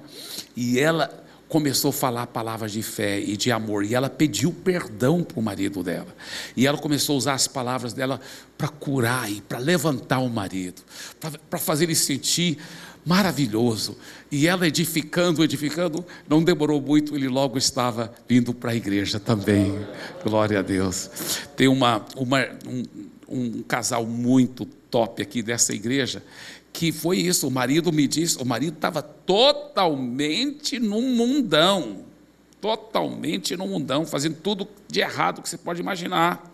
e 0.56 0.78
ela 0.78 1.24
começou 1.48 1.90
a 1.90 1.92
falar 1.92 2.26
palavras 2.26 2.72
de 2.72 2.82
fé 2.82 3.20
e 3.20 3.36
de 3.36 3.52
amor, 3.52 3.84
e 3.84 3.94
ela 3.94 4.10
pediu 4.10 4.52
perdão 4.52 5.22
para 5.22 5.38
o 5.38 5.42
marido 5.42 5.82
dela, 5.82 6.14
e 6.56 6.66
ela 6.66 6.78
começou 6.78 7.14
a 7.14 7.18
usar 7.18 7.34
as 7.34 7.46
palavras 7.46 7.92
dela 7.92 8.20
para 8.58 8.68
curar 8.68 9.30
e 9.30 9.40
para 9.40 9.58
levantar 9.58 10.18
o 10.18 10.28
marido, 10.28 10.82
para 11.48 11.58
fazer 11.58 11.84
ele 11.84 11.94
sentir 11.94 12.58
maravilhoso, 13.04 13.96
e 14.32 14.48
ela 14.48 14.66
edificando, 14.66 15.44
edificando, 15.44 16.04
não 16.28 16.42
demorou 16.42 16.80
muito, 16.80 17.14
ele 17.14 17.28
logo 17.28 17.56
estava 17.56 18.12
vindo 18.28 18.52
para 18.52 18.72
a 18.72 18.74
igreja 18.74 19.20
também, 19.20 19.78
glória 20.24 20.58
a 20.58 20.62
Deus. 20.62 21.08
Tem 21.56 21.68
uma, 21.68 22.04
uma 22.16 22.44
um, 22.66 22.82
um 23.28 23.62
casal 23.62 24.04
muito 24.04 24.64
top 24.90 25.22
aqui 25.22 25.40
dessa 25.40 25.72
igreja, 25.72 26.20
que 26.76 26.92
foi 26.92 27.16
isso. 27.16 27.48
O 27.48 27.50
marido 27.50 27.90
me 27.90 28.06
disse, 28.06 28.36
o 28.36 28.44
marido 28.44 28.74
estava 28.74 29.00
totalmente 29.00 30.78
num 30.78 31.00
mundão, 31.00 32.04
totalmente 32.60 33.56
num 33.56 33.66
mundão, 33.66 34.04
fazendo 34.04 34.36
tudo 34.42 34.68
de 34.86 35.00
errado 35.00 35.40
que 35.40 35.48
você 35.48 35.56
pode 35.56 35.80
imaginar. 35.80 36.50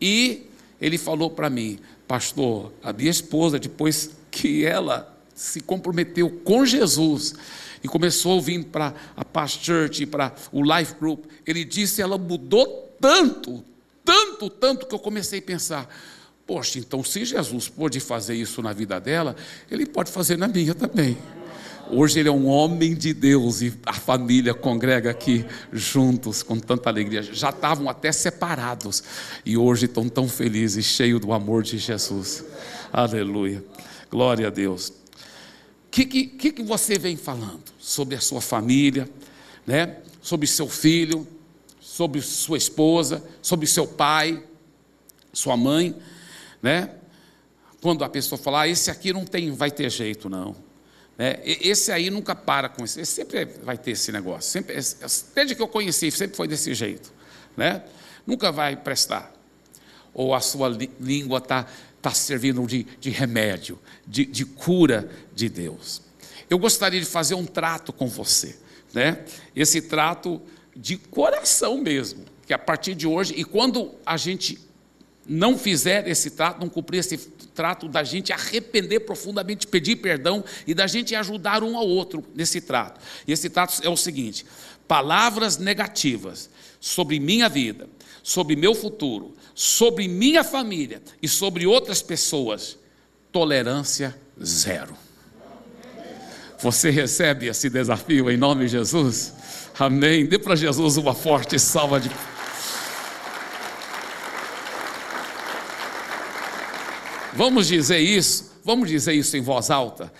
E 0.00 0.46
ele 0.80 0.96
falou 0.96 1.30
para 1.30 1.50
mim, 1.50 1.78
pastor, 2.06 2.72
a 2.82 2.94
minha 2.94 3.10
esposa, 3.10 3.58
depois 3.58 4.10
que 4.30 4.64
ela 4.64 5.14
se 5.34 5.60
comprometeu 5.60 6.30
com 6.30 6.64
Jesus 6.64 7.34
e 7.84 7.88
começou 7.88 8.38
a 8.38 8.42
vir 8.42 8.64
para 8.64 8.94
a 9.14 9.22
Past 9.22 9.62
Church, 9.62 10.06
para 10.06 10.34
o 10.50 10.62
Life 10.62 10.94
Group, 10.98 11.26
ele 11.46 11.62
disse, 11.62 12.00
ela 12.00 12.16
mudou 12.16 12.90
tanto, 12.98 13.62
tanto, 14.02 14.48
tanto 14.48 14.86
que 14.86 14.94
eu 14.94 14.98
comecei 14.98 15.40
a 15.40 15.42
pensar, 15.42 15.94
Poxa, 16.48 16.78
então 16.78 17.04
se 17.04 17.26
Jesus 17.26 17.68
pôde 17.68 18.00
fazer 18.00 18.34
isso 18.34 18.62
na 18.62 18.72
vida 18.72 18.98
dela, 18.98 19.36
ele 19.70 19.84
pode 19.84 20.10
fazer 20.10 20.38
na 20.38 20.48
minha 20.48 20.74
também. 20.74 21.14
Hoje 21.90 22.18
ele 22.18 22.30
é 22.30 22.32
um 22.32 22.46
homem 22.46 22.94
de 22.94 23.12
Deus 23.12 23.60
e 23.60 23.74
a 23.84 23.92
família 23.92 24.54
congrega 24.54 25.10
aqui 25.10 25.44
juntos 25.70 26.42
com 26.42 26.58
tanta 26.58 26.88
alegria. 26.88 27.22
Já 27.22 27.50
estavam 27.50 27.86
até 27.86 28.10
separados 28.10 29.02
e 29.44 29.58
hoje 29.58 29.84
estão 29.84 30.08
tão 30.08 30.26
felizes, 30.26 30.86
cheios 30.86 31.20
do 31.20 31.34
amor 31.34 31.62
de 31.62 31.76
Jesus. 31.76 32.42
Aleluia. 32.90 33.62
Glória 34.10 34.46
a 34.46 34.50
Deus. 34.50 34.88
O 34.88 34.92
que, 35.90 36.06
que, 36.06 36.52
que 36.52 36.62
você 36.62 36.98
vem 36.98 37.18
falando 37.18 37.64
sobre 37.78 38.16
a 38.16 38.20
sua 38.22 38.40
família, 38.40 39.06
né? 39.66 39.98
sobre 40.22 40.46
seu 40.46 40.66
filho, 40.66 41.28
sobre 41.78 42.22
sua 42.22 42.56
esposa, 42.56 43.22
sobre 43.42 43.66
seu 43.66 43.86
pai, 43.86 44.42
sua 45.30 45.54
mãe? 45.54 45.94
Né? 46.62 46.90
Quando 47.80 48.02
a 48.04 48.08
pessoa 48.08 48.38
fala, 48.38 48.62
ah, 48.62 48.68
esse 48.68 48.90
aqui 48.90 49.12
não 49.12 49.24
tem, 49.24 49.50
vai 49.52 49.70
ter 49.70 49.90
jeito, 49.90 50.28
não. 50.28 50.56
Né? 51.16 51.40
Esse 51.44 51.90
aí 51.92 52.10
nunca 52.10 52.34
para 52.34 52.68
com 52.68 52.84
isso, 52.84 53.00
esse 53.00 53.12
sempre 53.12 53.44
vai 53.62 53.76
ter 53.76 53.92
esse 53.92 54.12
negócio. 54.12 54.50
Sempre, 54.50 54.74
desde 55.34 55.54
que 55.54 55.62
eu 55.62 55.68
conheci, 55.68 56.10
sempre 56.10 56.36
foi 56.36 56.48
desse 56.48 56.74
jeito. 56.74 57.12
Né? 57.56 57.82
Nunca 58.26 58.52
vai 58.52 58.76
prestar. 58.76 59.32
Ou 60.12 60.34
a 60.34 60.40
sua 60.40 60.68
língua 61.00 61.38
está 61.38 61.66
tá 62.00 62.12
servindo 62.12 62.64
de, 62.66 62.84
de 63.00 63.10
remédio, 63.10 63.78
de, 64.06 64.24
de 64.24 64.44
cura 64.44 65.08
de 65.34 65.48
Deus. 65.48 66.02
Eu 66.48 66.58
gostaria 66.58 67.00
de 67.00 67.06
fazer 67.06 67.34
um 67.34 67.44
trato 67.44 67.92
com 67.92 68.06
você. 68.06 68.56
Né? 68.92 69.24
Esse 69.54 69.82
trato 69.82 70.40
de 70.74 70.96
coração 70.96 71.78
mesmo, 71.78 72.24
que 72.46 72.54
a 72.54 72.58
partir 72.58 72.94
de 72.94 73.06
hoje, 73.06 73.34
e 73.36 73.44
quando 73.44 73.92
a 74.06 74.16
gente 74.16 74.58
não 75.28 75.58
fizer 75.58 76.08
esse 76.08 76.30
trato, 76.30 76.60
não 76.60 76.68
cumprir 76.68 76.98
esse 76.98 77.18
trato, 77.54 77.88
da 77.88 78.02
gente 78.02 78.32
arrepender 78.32 79.00
profundamente, 79.00 79.66
pedir 79.66 79.96
perdão 79.96 80.42
e 80.66 80.72
da 80.72 80.86
gente 80.86 81.14
ajudar 81.14 81.62
um 81.62 81.76
ao 81.76 81.86
outro 81.86 82.24
nesse 82.34 82.60
trato. 82.60 83.00
E 83.26 83.32
esse 83.32 83.50
trato 83.50 83.80
é 83.82 83.88
o 83.88 83.96
seguinte: 83.96 84.46
palavras 84.86 85.58
negativas 85.58 86.48
sobre 86.80 87.20
minha 87.20 87.48
vida, 87.48 87.88
sobre 88.22 88.56
meu 88.56 88.74
futuro, 88.74 89.36
sobre 89.54 90.08
minha 90.08 90.42
família 90.42 91.02
e 91.22 91.28
sobre 91.28 91.66
outras 91.66 92.00
pessoas, 92.00 92.78
tolerância 93.30 94.16
zero. 94.42 94.96
Você 96.60 96.90
recebe 96.90 97.46
esse 97.46 97.68
desafio 97.70 98.30
em 98.30 98.36
nome 98.36 98.64
de 98.64 98.72
Jesus? 98.72 99.32
Amém. 99.78 100.26
Dê 100.26 100.38
para 100.38 100.56
Jesus 100.56 100.96
uma 100.96 101.14
forte 101.14 101.58
salva 101.58 102.00
de 102.00 102.10
Vamos 107.38 107.68
dizer 107.68 108.00
isso, 108.00 108.50
vamos 108.64 108.88
dizer 108.88 109.12
isso 109.12 109.36
em 109.36 109.40
voz 109.40 109.70
alta. 109.70 110.12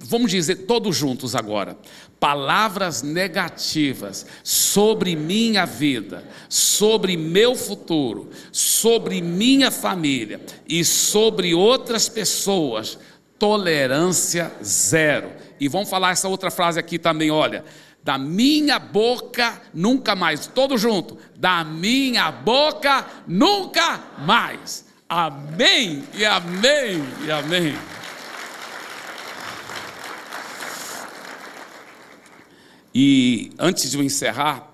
Vamos 0.00 0.30
dizer 0.30 0.66
todos 0.66 0.94
juntos 0.94 1.34
agora. 1.34 1.78
Palavras 2.20 3.00
negativas 3.00 4.26
sobre 4.44 5.16
minha 5.16 5.64
vida, 5.64 6.22
sobre 6.46 7.16
meu 7.16 7.54
futuro, 7.54 8.28
sobre 8.52 9.22
minha 9.22 9.70
família 9.70 10.42
e 10.68 10.84
sobre 10.84 11.54
outras 11.54 12.06
pessoas, 12.06 12.98
tolerância 13.38 14.52
zero. 14.62 15.32
E 15.58 15.68
vamos 15.68 15.88
falar 15.88 16.10
essa 16.10 16.28
outra 16.28 16.50
frase 16.50 16.78
aqui 16.78 16.98
também, 16.98 17.30
olha. 17.30 17.64
Da 18.04 18.18
minha 18.18 18.78
boca 18.78 19.62
nunca 19.72 20.14
mais, 20.14 20.46
todo 20.46 20.76
junto. 20.76 21.16
Da 21.34 21.64
minha 21.64 22.30
boca 22.30 23.06
nunca 23.26 24.02
mais. 24.18 24.86
Amém 25.08 26.04
e 26.12 26.22
amém 26.26 27.02
e 27.24 27.30
amém. 27.30 27.74
E 32.94 33.50
antes 33.58 33.90
de 33.90 33.96
eu 33.96 34.02
encerrar, 34.02 34.70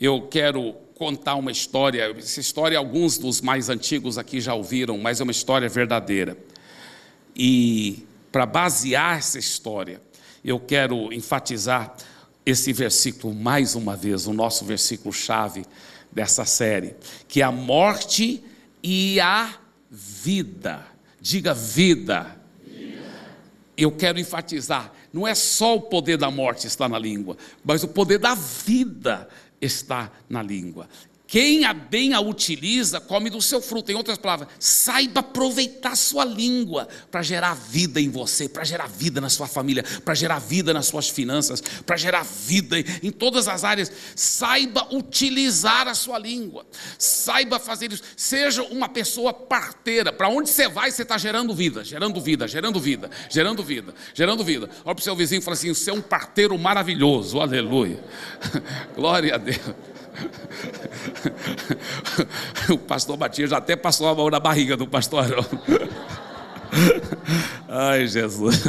eu 0.00 0.22
quero 0.22 0.72
contar 0.96 1.36
uma 1.36 1.52
história. 1.52 2.12
Essa 2.18 2.40
história, 2.40 2.76
alguns 2.76 3.18
dos 3.18 3.40
mais 3.40 3.68
antigos 3.68 4.18
aqui 4.18 4.40
já 4.40 4.52
ouviram, 4.52 4.98
mas 4.98 5.20
é 5.20 5.22
uma 5.22 5.30
história 5.30 5.68
verdadeira. 5.68 6.36
E 7.36 8.04
para 8.32 8.44
basear 8.46 9.18
essa 9.18 9.38
história, 9.38 10.02
eu 10.44 10.58
quero 10.58 11.12
enfatizar 11.12 11.94
esse 12.44 12.72
versículo 12.72 13.32
mais 13.32 13.76
uma 13.76 13.94
vez, 13.94 14.26
o 14.26 14.32
nosso 14.32 14.64
versículo 14.64 15.12
chave 15.12 15.64
dessa 16.10 16.44
série, 16.44 16.96
que 17.28 17.42
é 17.42 17.44
a 17.44 17.52
morte 17.52 18.42
e 18.82 19.20
a 19.20 19.67
vida. 19.90 20.86
Diga 21.20 21.54
vida. 21.54 22.36
Eu 23.76 23.92
quero 23.92 24.18
enfatizar, 24.18 24.92
não 25.12 25.26
é 25.26 25.34
só 25.34 25.76
o 25.76 25.82
poder 25.82 26.16
da 26.16 26.30
morte 26.30 26.66
está 26.66 26.88
na 26.88 26.98
língua, 26.98 27.36
mas 27.64 27.84
o 27.84 27.88
poder 27.88 28.18
da 28.18 28.34
vida 28.34 29.28
está 29.60 30.10
na 30.28 30.42
língua. 30.42 30.88
Quem 31.28 31.66
a 31.66 31.74
bem 31.74 32.14
a 32.14 32.20
utiliza, 32.20 33.02
come 33.02 33.28
do 33.28 33.42
seu 33.42 33.60
fruto. 33.60 33.92
Em 33.92 33.94
outras 33.94 34.16
palavras, 34.16 34.48
saiba 34.58 35.20
aproveitar 35.20 35.94
sua 35.94 36.24
língua 36.24 36.88
para 37.10 37.20
gerar 37.20 37.52
vida 37.52 38.00
em 38.00 38.08
você, 38.08 38.48
para 38.48 38.64
gerar 38.64 38.86
vida 38.88 39.20
na 39.20 39.28
sua 39.28 39.46
família, 39.46 39.84
para 40.02 40.14
gerar 40.14 40.38
vida 40.38 40.72
nas 40.72 40.86
suas 40.86 41.10
finanças, 41.10 41.60
para 41.84 41.98
gerar 41.98 42.24
vida 42.24 42.78
em 43.02 43.10
todas 43.10 43.46
as 43.46 43.62
áreas. 43.62 43.92
Saiba 44.16 44.88
utilizar 44.90 45.86
a 45.86 45.94
sua 45.94 46.18
língua, 46.18 46.64
saiba 46.98 47.60
fazer 47.60 47.92
isso. 47.92 48.02
Seja 48.16 48.62
uma 48.62 48.88
pessoa 48.88 49.30
parteira. 49.34 50.10
Para 50.10 50.30
onde 50.30 50.48
você 50.48 50.66
vai, 50.66 50.90
você 50.90 51.02
está 51.02 51.18
gerando 51.18 51.54
vida, 51.54 51.84
gerando 51.84 52.18
vida, 52.22 52.48
gerando 52.48 52.80
vida, 52.80 53.10
gerando 53.28 53.62
vida, 53.62 53.94
gerando 54.14 54.42
vida. 54.42 54.70
Olha 54.82 54.94
para 54.94 55.02
o 55.02 55.04
seu 55.04 55.14
vizinho 55.14 55.40
e 55.40 55.42
fala 55.42 55.58
assim: 55.58 55.74
você 55.74 55.90
é 55.90 55.92
um 55.92 56.00
parteiro 56.00 56.56
maravilhoso, 56.56 57.38
aleluia. 57.38 58.02
Glória 58.96 59.34
a 59.34 59.36
Deus. 59.36 59.97
o 62.70 62.78
pastor 62.78 63.18
Matias 63.18 63.52
até 63.52 63.76
passou 63.76 64.08
a 64.08 64.14
mão 64.14 64.30
na 64.30 64.40
barriga 64.40 64.76
do 64.76 64.86
pastor 64.86 65.24
Arão. 65.24 65.44
Ai, 67.68 68.06
Jesus. 68.06 68.62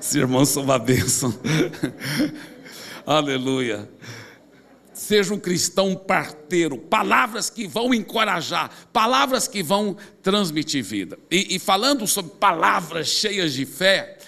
Esse 0.00 0.18
irmão 0.18 0.44
são 0.44 0.62
uma 0.62 0.78
bênção. 0.78 1.34
Aleluia. 3.06 3.88
Seja 4.92 5.34
um 5.34 5.38
cristão 5.38 5.96
parteiro, 5.96 6.78
palavras 6.78 7.50
que 7.50 7.66
vão 7.66 7.92
encorajar, 7.92 8.70
palavras 8.92 9.48
que 9.48 9.62
vão 9.62 9.96
transmitir 10.22 10.82
vida. 10.82 11.18
E, 11.30 11.56
e 11.56 11.58
falando 11.58 12.06
sobre 12.06 12.32
palavras 12.36 13.08
cheias 13.08 13.52
de 13.52 13.66
fé, 13.66 14.18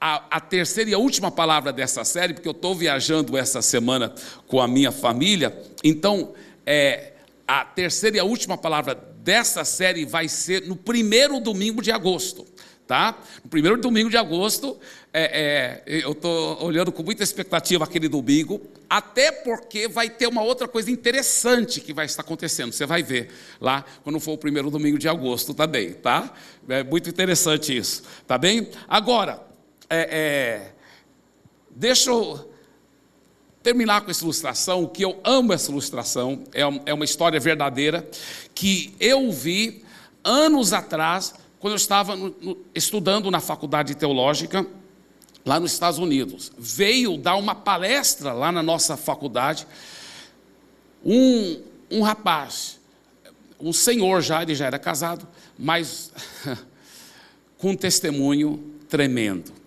a, 0.00 0.36
a, 0.36 0.40
terceira 0.40 0.90
e 0.90 0.94
a 0.94 0.98
última 0.98 1.30
palavra 1.30 1.72
dessa 1.72 2.04
série, 2.04 2.34
porque 2.34 2.48
eu 2.48 2.52
estou 2.52 2.74
viajando 2.74 3.36
essa 3.36 3.62
semana 3.62 4.14
com 4.46 4.60
a 4.60 4.68
minha 4.68 4.92
família, 4.92 5.56
então 5.82 6.34
é, 6.64 7.12
a 7.46 7.64
terceira 7.64 8.16
e 8.16 8.20
a 8.20 8.24
última 8.24 8.58
palavra 8.58 8.94
dessa 8.94 9.64
série 9.64 10.04
vai 10.04 10.28
ser 10.28 10.62
no 10.66 10.76
primeiro 10.76 11.40
domingo 11.40 11.82
de 11.82 11.90
agosto. 11.90 12.46
Tá? 12.86 13.18
No 13.42 13.50
primeiro 13.50 13.76
domingo 13.80 14.08
de 14.08 14.16
agosto, 14.16 14.78
é, 15.12 15.82
é, 15.84 16.02
eu 16.04 16.12
estou 16.12 16.62
olhando 16.62 16.92
com 16.92 17.02
muita 17.02 17.24
expectativa 17.24 17.82
aquele 17.82 18.08
domingo, 18.08 18.62
até 18.88 19.32
porque 19.32 19.88
vai 19.88 20.08
ter 20.08 20.28
uma 20.28 20.42
outra 20.42 20.68
coisa 20.68 20.88
interessante 20.88 21.80
que 21.80 21.92
vai 21.92 22.06
estar 22.06 22.22
acontecendo. 22.22 22.70
Você 22.70 22.86
vai 22.86 23.02
ver 23.02 23.28
lá 23.60 23.84
quando 24.04 24.20
for 24.20 24.34
o 24.34 24.38
primeiro 24.38 24.70
domingo 24.70 24.98
de 24.98 25.08
agosto 25.08 25.52
também, 25.52 25.94
tá? 25.94 26.32
É 26.68 26.84
muito 26.84 27.10
interessante 27.10 27.76
isso, 27.76 28.04
tá 28.24 28.38
bem? 28.38 28.68
Agora, 28.86 29.45
é, 29.88 30.08
é, 30.10 30.72
deixa 31.70 32.10
eu 32.10 32.50
terminar 33.62 34.02
com 34.02 34.10
essa 34.10 34.22
ilustração, 34.22 34.86
que 34.86 35.04
eu 35.04 35.20
amo 35.24 35.52
essa 35.52 35.70
ilustração, 35.70 36.44
é, 36.54 36.62
é 36.86 36.94
uma 36.94 37.04
história 37.04 37.40
verdadeira, 37.40 38.08
que 38.54 38.94
eu 39.00 39.30
vi 39.32 39.84
anos 40.22 40.72
atrás, 40.72 41.34
quando 41.58 41.72
eu 41.72 41.76
estava 41.76 42.14
no, 42.14 42.34
no, 42.40 42.58
estudando 42.74 43.30
na 43.30 43.40
faculdade 43.40 43.94
teológica, 43.94 44.66
lá 45.44 45.60
nos 45.60 45.72
Estados 45.72 45.98
Unidos. 45.98 46.52
Veio 46.58 47.16
dar 47.16 47.36
uma 47.36 47.54
palestra 47.54 48.32
lá 48.32 48.50
na 48.50 48.62
nossa 48.62 48.96
faculdade, 48.96 49.66
um, 51.04 51.62
um 51.90 52.02
rapaz, 52.02 52.80
um 53.60 53.72
senhor 53.72 54.20
já, 54.22 54.42
ele 54.42 54.54
já 54.54 54.66
era 54.66 54.78
casado, 54.78 55.26
mas 55.58 56.12
com 57.58 57.70
um 57.70 57.76
testemunho 57.76 58.74
tremendo. 58.88 59.65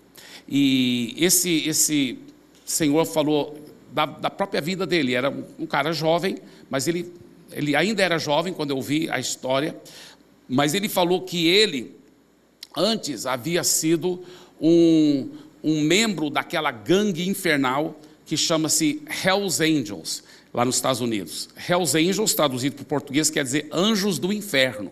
E 0.50 1.14
esse, 1.16 1.68
esse 1.68 2.18
senhor 2.64 3.04
falou 3.04 3.56
da, 3.92 4.06
da 4.06 4.28
própria 4.28 4.60
vida 4.60 4.84
dele. 4.84 5.14
Era 5.14 5.30
um, 5.30 5.66
cara 5.66 5.92
jovem, 5.92 6.38
mas 6.68 6.88
ele, 6.88 7.12
ele 7.52 7.76
ainda 7.76 8.02
era 8.02 8.18
jovem 8.18 8.52
quando 8.52 8.70
eu 8.70 8.82
vi 8.82 9.08
a 9.10 9.20
história. 9.20 9.76
Mas 10.48 10.74
ele 10.74 10.88
falou 10.88 11.22
que 11.22 11.46
ele, 11.46 11.94
antes, 12.76 13.26
havia 13.26 13.62
sido 13.62 14.24
um, 14.60 15.28
um 15.62 15.80
membro 15.80 16.28
daquela 16.28 16.72
gangue 16.72 17.28
infernal 17.28 17.98
que 18.26 18.36
chama-se 18.36 19.02
Hells 19.24 19.62
Angels, 19.62 20.22
lá 20.52 20.64
nos 20.64 20.76
Estados 20.76 21.00
Unidos. 21.00 21.48
Hells 21.68 21.96
Angels, 21.96 22.34
traduzido 22.34 22.76
para 22.76 22.82
o 22.82 22.86
português, 22.86 23.30
quer 23.30 23.44
dizer 23.44 23.68
anjos 23.72 24.18
do 24.18 24.32
inferno. 24.32 24.90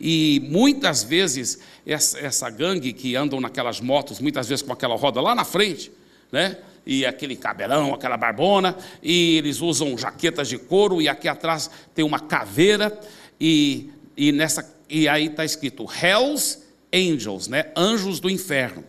E 0.00 0.42
muitas 0.48 1.02
vezes 1.02 1.58
essa, 1.86 2.18
essa 2.18 2.50
gangue 2.50 2.92
que 2.92 3.14
andam 3.16 3.40
naquelas 3.40 3.80
motos, 3.80 4.20
muitas 4.20 4.48
vezes 4.48 4.62
com 4.62 4.72
aquela 4.72 4.96
roda 4.96 5.20
lá 5.20 5.34
na 5.34 5.44
frente, 5.44 5.90
né? 6.32 6.58
E 6.86 7.06
aquele 7.06 7.34
cabelão, 7.36 7.94
aquela 7.94 8.16
barbona, 8.16 8.76
e 9.02 9.38
eles 9.38 9.60
usam 9.60 9.96
jaquetas 9.96 10.48
de 10.48 10.58
couro, 10.58 11.00
e 11.00 11.08
aqui 11.08 11.28
atrás 11.28 11.70
tem 11.94 12.04
uma 12.04 12.20
caveira, 12.20 12.98
e, 13.40 13.90
e, 14.16 14.32
nessa, 14.32 14.70
e 14.88 15.08
aí 15.08 15.26
está 15.26 15.44
escrito 15.44 15.86
Hells 15.90 16.58
Angels, 16.92 17.48
né? 17.48 17.72
anjos 17.76 18.20
do 18.20 18.28
inferno. 18.28 18.84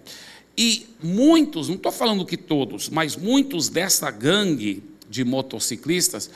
E 0.57 0.87
muitos, 1.01 1.67
não 1.67 1.75
estou 1.75 1.91
falando 1.91 2.25
que 2.25 2.37
todos, 2.37 2.89
mas 2.89 3.15
muitos 3.15 3.69
dessa 3.69 4.11
gangue 4.11 4.83
de 5.09 5.23
motociclistas 5.23 6.29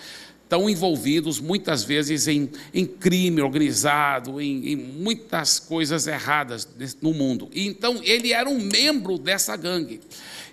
estão 0.49 0.67
envolvidos 0.67 1.39
muitas 1.39 1.83
vezes 1.83 2.27
em, 2.27 2.49
em 2.73 2.83
crime 2.83 3.39
organizado, 3.39 4.41
em, 4.41 4.71
em, 4.71 4.75
muitas 4.75 5.59
coisas 5.59 6.07
erradas 6.07 6.67
no 7.03 7.13
mundo. 7.13 7.47
E, 7.53 7.67
então, 7.67 8.01
ele 8.03 8.33
era 8.33 8.49
um 8.49 8.59
membro 8.59 9.19
dessa 9.19 9.55
gangue. 9.55 10.01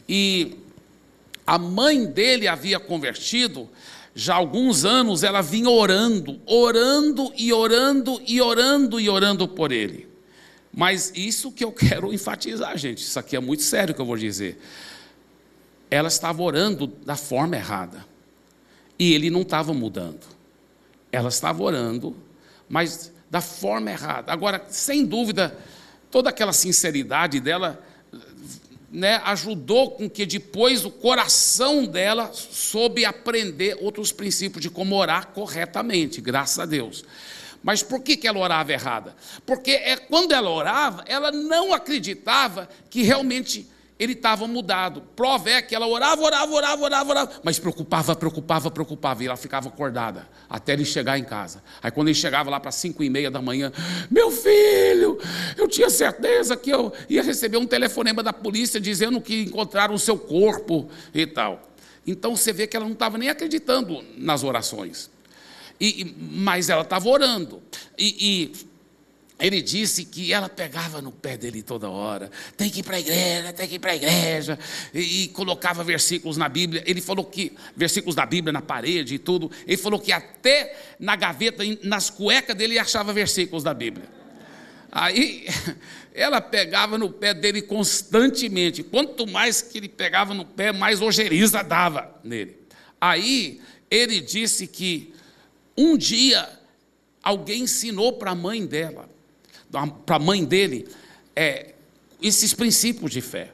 E 0.06 0.59
a 1.46 1.56
mãe 1.59 2.04
dele 2.04 2.46
havia 2.46 2.78
convertido, 2.78 3.70
já 4.14 4.35
há 4.35 4.37
alguns 4.37 4.85
anos 4.85 5.22
ela 5.22 5.40
vinha 5.40 5.70
orando, 5.70 6.42
orando 6.44 7.32
e 7.35 7.50
orando 7.50 8.20
e 8.26 8.38
orando 8.38 9.00
e 9.00 9.09
orando 9.09 9.48
por 9.48 9.72
ele. 9.72 10.06
Mas 10.70 11.11
isso 11.16 11.50
que 11.50 11.64
eu 11.64 11.72
quero 11.72 12.12
enfatizar, 12.12 12.76
gente, 12.76 12.98
isso 12.98 13.18
aqui 13.18 13.35
é 13.35 13.40
muito 13.40 13.62
sério 13.62 13.94
que 13.94 14.00
eu 14.00 14.06
vou 14.06 14.18
dizer. 14.18 14.61
Ela 15.90 16.09
estava 16.09 16.42
orando 16.42 16.87
da 16.87 17.16
forma 17.16 17.56
errada. 17.56 18.15
E 18.98 19.12
ele 19.12 19.30
não 19.30 19.42
estava 19.42 19.72
mudando. 19.74 20.26
Ela 21.12 21.28
estava 21.28 21.62
orando, 21.62 22.16
mas 22.68 23.12
da 23.30 23.40
forma 23.40 23.90
errada. 23.90 24.32
Agora, 24.32 24.64
sem 24.68 25.04
dúvida, 25.04 25.56
toda 26.11 26.30
aquela 26.30 26.52
sinceridade 26.52 27.40
dela 27.40 27.82
né, 28.90 29.20
ajudou 29.24 29.90
com 29.90 30.09
que 30.09 30.24
depois 30.24 30.85
o 30.85 30.90
coração 30.90 31.85
dela 31.85 32.30
soube 32.32 33.04
aprender 33.04 33.76
outros 33.80 34.12
princípios 34.12 34.62
de 34.62 34.70
como 34.70 34.96
orar 34.96 35.28
corretamente, 35.28 36.20
graças 36.20 36.59
a 36.59 36.64
Deus. 36.66 37.05
Mas 37.62 37.82
por 37.82 38.01
que, 38.01 38.16
que 38.16 38.28
ela 38.28 38.38
orava 38.38 38.72
errada? 38.72 39.16
Porque 39.44 39.72
é, 39.72 39.97
quando 39.97 40.32
ela 40.32 40.49
orava, 40.49 41.05
ela 41.07 41.32
não 41.32 41.74
acreditava 41.74 42.68
que 42.88 43.03
realmente 43.03 43.66
ele 43.99 44.12
estava 44.12 44.47
mudado. 44.47 45.03
Prova 45.14 45.51
é 45.51 45.62
que 45.62 45.74
ela 45.74 45.86
orava, 45.86 46.22
orava, 46.22 46.53
orava, 46.53 46.82
orava, 46.84 47.11
orava, 47.11 47.40
mas 47.42 47.59
preocupava, 47.59 48.14
preocupava, 48.14 48.70
preocupava, 48.70 49.22
e 49.22 49.26
ela 49.26 49.36
ficava 49.36 49.68
acordada 49.68 50.28
até 50.49 50.74
ele 50.74 50.84
chegar 50.84 51.18
em 51.18 51.24
casa. 51.24 51.62
Aí 51.82 51.90
quando 51.90 52.09
ele 52.09 52.14
chegava 52.14 52.51
lá 52.51 52.61
para 52.61 52.70
cinco 52.70 53.03
e 53.03 53.11
meia 53.11 53.30
da 53.30 53.40
manhã, 53.40 53.72
meu 54.11 54.30
filho, 54.30 55.18
eu 55.57 55.66
tinha 55.66 55.88
certeza 55.88 56.57
que 56.57 56.70
eu 56.70 56.92
ia 57.09 57.22
receber 57.22 57.57
um 57.57 57.66
telefonema 57.66 58.22
da 58.22 58.32
polícia 58.32 58.80
dizendo 58.80 59.20
que 59.20 59.42
encontraram 59.42 59.94
o 59.94 59.99
seu 59.99 60.18
corpo 60.18 60.88
e 61.14 61.26
tal. 61.26 61.62
Então 62.07 62.36
você 62.36 62.53
vê 62.53 62.66
que 62.66 62.76
ela 62.76 62.86
não 62.86 62.92
estava 62.92 63.18
nem 63.18 63.28
acreditando 63.28 64.05
nas 64.16 64.44
orações. 64.44 65.11
E, 65.80 66.14
mas 66.18 66.68
ela 66.68 66.82
estava 66.82 67.09
orando. 67.09 67.62
E, 67.99 68.16
e 68.18 68.66
ele 69.39 69.61
disse 69.61 70.05
que 70.05 70.32
ela 70.32 70.49
pegava 70.49 71.03
no 71.03 71.12
pé 71.12 71.37
dele 71.37 71.62
toda 71.62 71.91
hora, 71.91 72.30
tem 72.57 72.70
que 72.70 72.80
ir 72.80 72.82
para 72.82 72.97
a 72.97 73.01
igreja, 73.01 73.53
tem 73.53 73.68
que 73.68 73.74
ir 73.74 73.78
para 73.78 73.93
a 73.93 73.97
igreja, 73.97 74.59
e, 74.95 75.24
e, 75.24 75.28
colocava 75.28 75.84
versículos 75.84 76.39
na 76.39 76.49
Bíblia. 76.49 76.82
Ele 76.87 77.03
falou 77.03 77.24
que, 77.24 77.53
versículos 77.76 78.14
da 78.14 78.24
Bíblia 78.24 78.51
na 78.51 78.62
parede 78.62 79.16
e 79.16 79.18
tudo, 79.18 79.51
ele 79.66 79.76
falou 79.76 80.01
que 80.01 80.11
até 80.11 80.74
na 80.99 81.14
gaveta, 81.16 81.62
nas 81.82 82.09
cuecas 82.09 82.57
dele, 82.57 82.78
achava 82.78 83.12
versículos 83.12 83.62
da 83.62 83.74
Bíblia. 83.74 84.09
Aí 84.91 85.47
ela 86.14 86.41
pegava 86.41 86.97
no 86.97 87.11
pé 87.11 87.34
dele 87.34 87.61
constantemente, 87.61 88.82
quanto 88.82 89.26
mais 89.26 89.61
que 89.61 89.76
ele 89.76 89.89
pegava 89.89 90.32
no 90.32 90.47
pé, 90.47 90.72
mais 90.72 91.03
ojeriza 91.03 91.62
dava 91.62 92.18
nele. 92.24 92.57
Aí 92.99 93.61
ele 93.91 94.18
disse 94.18 94.66
que 94.66 95.12
um 95.76 95.95
dia 95.99 96.49
alguém 97.22 97.64
ensinou 97.64 98.14
para 98.14 98.30
a 98.30 98.34
mãe 98.34 98.64
dela 98.64 99.14
para 99.71 100.17
a 100.17 100.19
mãe 100.19 100.45
dele, 100.45 100.89
é, 101.35 101.75
esses 102.21 102.55
princípios 102.55 103.11
de 103.11 103.21
fé, 103.21 103.53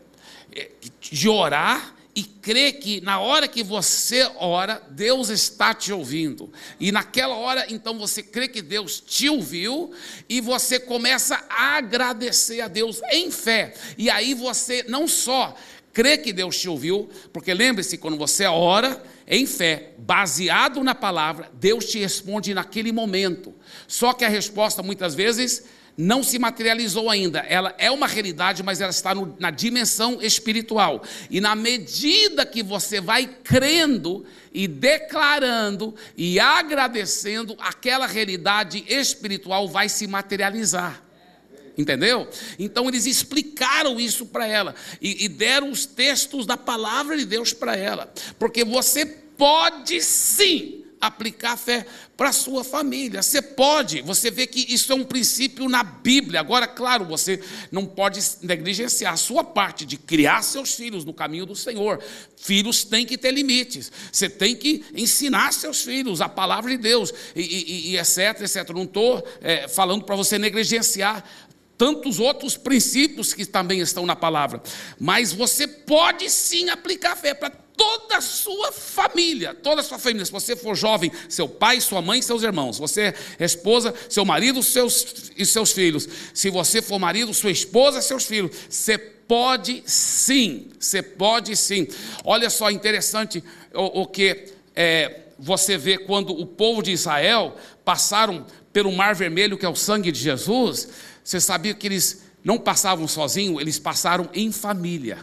é, 0.55 0.71
de 1.01 1.29
orar 1.29 1.95
e 2.15 2.23
crer 2.23 2.75
que 2.75 3.01
na 3.01 3.21
hora 3.21 3.49
que 3.49 3.63
você 3.63 4.31
ora, 4.37 4.83
Deus 4.91 5.31
está 5.31 5.73
te 5.73 5.93
ouvindo. 5.93 6.53
E 6.79 6.93
naquela 6.93 7.35
hora, 7.35 7.67
então, 7.71 7.99
você 7.99 8.23
crê 8.23 8.49
que 8.49 8.61
Deus 8.61 9.01
te 9.01 9.29
ouviu 9.29 9.93
e 10.29 10.41
você 10.41 10.79
começa 10.79 11.43
a 11.49 11.79
agradecer 11.79 12.61
a 12.61 12.69
Deus 12.69 13.01
em 13.11 13.31
fé. 13.31 13.73
E 13.97 14.11
aí 14.11 14.35
você 14.35 14.85
não 14.89 15.09
só 15.09 15.57
crê 15.93 16.19
que 16.19 16.33
Deus 16.33 16.59
te 16.59 16.69
ouviu, 16.69 17.09
porque 17.33 17.53
lembre-se, 17.53 17.99
quando 17.99 18.17
você 18.17 18.45
ora 18.47 19.03
em 19.27 19.47
fé, 19.47 19.93
baseado 19.99 20.83
na 20.83 20.95
palavra, 20.95 21.51
Deus 21.55 21.87
te 21.87 21.99
responde 21.99 22.53
naquele 22.53 22.93
momento. 22.93 23.55
Só 23.87 24.13
que 24.13 24.25
a 24.25 24.29
resposta 24.29 24.83
muitas 24.83 25.15
vezes 25.15 25.65
não 25.97 26.23
se 26.23 26.39
materializou 26.39 27.11
ainda. 27.11 27.41
Ela 27.41 27.75
é 27.79 27.91
uma 27.91 28.07
realidade, 28.07 28.63
mas 28.63 28.81
ela 28.81 28.91
está 28.91 29.15
no, 29.15 29.37
na 29.39 29.51
dimensão 29.51 30.21
espiritual. 30.23 31.03
E 31.31 31.41
na 31.41 31.55
medida 31.55 32.47
que 32.47 32.63
você 32.63 33.01
vai 33.01 33.27
crendo 33.45 34.25
e 34.53 34.67
declarando 34.67 35.95
e 36.17 36.41
agradecendo, 36.41 37.57
aquela 37.59 38.07
realidade 38.07 38.85
espiritual 38.89 39.69
vai 39.69 39.89
se 39.89 40.07
materializar. 40.07 41.03
Entendeu? 41.77 42.29
Então 42.59 42.87
eles 42.89 43.07
explicaram 43.07 43.99
isso 43.99 44.27
para 44.27 44.47
ela 44.47 44.75
e, 45.01 45.25
e 45.25 45.29
deram 45.29 45.71
os 45.71 45.87
textos 45.87 46.45
da 46.45 46.57
palavra 46.57 47.17
de 47.17 47.25
Deus 47.25 47.55
para 47.55 47.75
ela, 47.75 48.13
porque 48.39 48.63
você 48.63 49.07
pode 49.07 50.03
sim 50.03 50.82
aplicar 51.03 51.55
a 51.55 51.57
fé 51.57 51.85
para 52.17 52.29
a 52.29 52.33
sua 52.33 52.63
família. 52.63 53.21
Você 53.21 53.43
pode, 53.43 54.01
você 54.03 54.31
vê 54.31 54.47
que 54.47 54.73
isso 54.73 54.93
é 54.93 54.95
um 54.95 55.03
princípio 55.03 55.69
na 55.69 55.83
Bíblia. 55.83 56.39
Agora, 56.39 56.69
claro, 56.69 57.05
você 57.05 57.43
não 57.73 57.85
pode 57.85 58.21
negligenciar 58.41 59.13
a 59.13 59.17
sua 59.17 59.43
parte 59.43 59.85
de 59.85 59.97
criar 59.97 60.43
seus 60.43 60.75
filhos 60.75 61.05
no 61.05 61.13
caminho 61.13 61.45
do 61.45 61.57
Senhor. 61.57 62.01
Filhos 62.37 62.85
têm 62.85 63.05
que 63.05 63.19
ter 63.19 63.33
limites. 63.33 63.91
Você 64.13 64.31
tem 64.31 64.55
que 64.55 64.85
ensinar 64.95 65.53
seus 65.53 65.83
filhos 65.83 66.21
a 66.21 66.29
palavra 66.29 66.71
de 66.71 66.77
Deus, 66.77 67.13
e, 67.35 67.41
e, 67.41 67.91
e 67.91 67.99
etc, 67.99 68.41
etc. 68.43 68.71
Não 68.71 68.85
estou 68.85 69.27
é, 69.41 69.67
falando 69.67 70.05
para 70.05 70.15
você 70.15 70.39
negligenciar 70.39 71.25
tantos 71.77 72.21
outros 72.21 72.57
princípios 72.57 73.35
que 73.35 73.45
também 73.45 73.81
estão 73.81 74.07
na 74.07 74.15
palavra. 74.15 74.63
Mas 75.01 75.33
você 75.33 75.67
pode 75.67 76.31
sim 76.31 76.71
aplicar 76.71 77.17
fé 77.17 77.35
para 77.35 77.51
toda 77.77 78.19
a 78.19 78.21
sua 78.21 78.73
família, 78.73 79.55
toda 79.55 79.81
a 79.81 79.85
sua 79.85 79.99
família. 79.99 80.25
Se 80.25 80.33
você 80.33 80.57
for 80.57 80.75
jovem, 80.75 81.11
seu 81.29 81.49
pai, 81.49 81.81
sua 81.81 82.03
mãe, 82.03 82.21
seus 82.23 82.43
irmãos. 82.43 82.77
Se 82.77 82.81
você 82.81 83.15
é 83.39 83.45
esposa, 83.45 83.95
seu 84.09 84.25
marido 84.25 84.63
seus, 84.63 85.33
e 85.37 85.45
seus 85.45 85.73
filhos. 85.73 86.09
Se 86.35 86.51
você 86.51 86.81
for 86.83 86.99
marido, 86.99 87.33
sua 87.33 87.51
esposa, 87.51 88.01
seus 88.01 88.25
filhos. 88.25 88.57
Você 88.69 88.99
pode 88.99 89.83
sim, 89.87 90.71
você 90.79 91.03
pode 91.03 91.57
sim. 91.57 91.89
Olha 92.25 92.51
só, 92.51 92.71
interessante 92.71 93.43
o, 93.73 94.03
o 94.03 94.07
que 94.07 94.53
é, 94.75 95.21
você 95.39 95.77
vê 95.77 95.99
quando 95.99 96.31
o 96.31 96.47
povo 96.47 96.83
de 96.83 96.93
Israel 96.93 97.57
passaram 97.85 98.47
pelo 98.73 98.93
Mar 98.93 99.15
Vermelho, 99.15 99.59
que 99.59 99.67
é 99.67 99.69
o 99.69 99.77
sangue 99.77 100.13
de 100.13 100.21
Jesus 100.21 100.89
você 101.25 101.41
sabia 101.41 101.75
que 101.75 101.87
eles 101.87 102.25
não 102.43 102.59
passavam 102.59 103.07
sozinhos, 103.07 103.61
eles 103.61 103.79
passaram 103.79 104.29
em 104.35 104.51
família. 104.51 105.19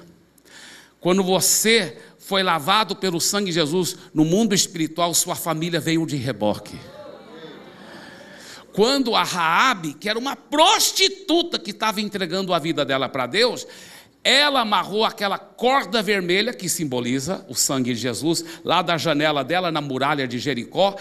Quando 1.00 1.24
você 1.24 1.98
foi 2.30 2.44
lavado 2.44 2.96
pelo 2.96 3.20
sangue 3.20 3.48
de 3.48 3.56
Jesus 3.56 3.96
no 4.14 4.24
mundo 4.24 4.54
espiritual, 4.54 5.12
sua 5.16 5.34
família 5.34 5.80
veio 5.80 6.06
de 6.06 6.16
reboque. 6.16 6.80
Quando 8.72 9.16
a 9.16 9.24
Raabe, 9.24 9.96
que 9.96 10.08
era 10.08 10.20
uma 10.20 10.36
prostituta 10.36 11.58
que 11.58 11.72
estava 11.72 12.00
entregando 12.00 12.54
a 12.54 12.60
vida 12.60 12.86
dela 12.86 13.10
para 13.10 13.26
Deus, 13.26 13.66
ela 14.24 14.62
amarrou 14.62 15.04
aquela 15.04 15.40
corda 15.40 16.04
vermelha 16.04 16.54
que 16.54 16.70
simboliza 16.70 17.44
o 17.50 17.56
sangue 17.56 17.96
de 17.96 18.00
Jesus 18.00 18.46
lá 18.64 18.84
da 18.84 18.96
janela 18.96 19.44
dela 19.44 19.72
na 19.72 19.82
muralha 19.82 20.28
de 20.28 20.38
Jericó. 20.38 20.96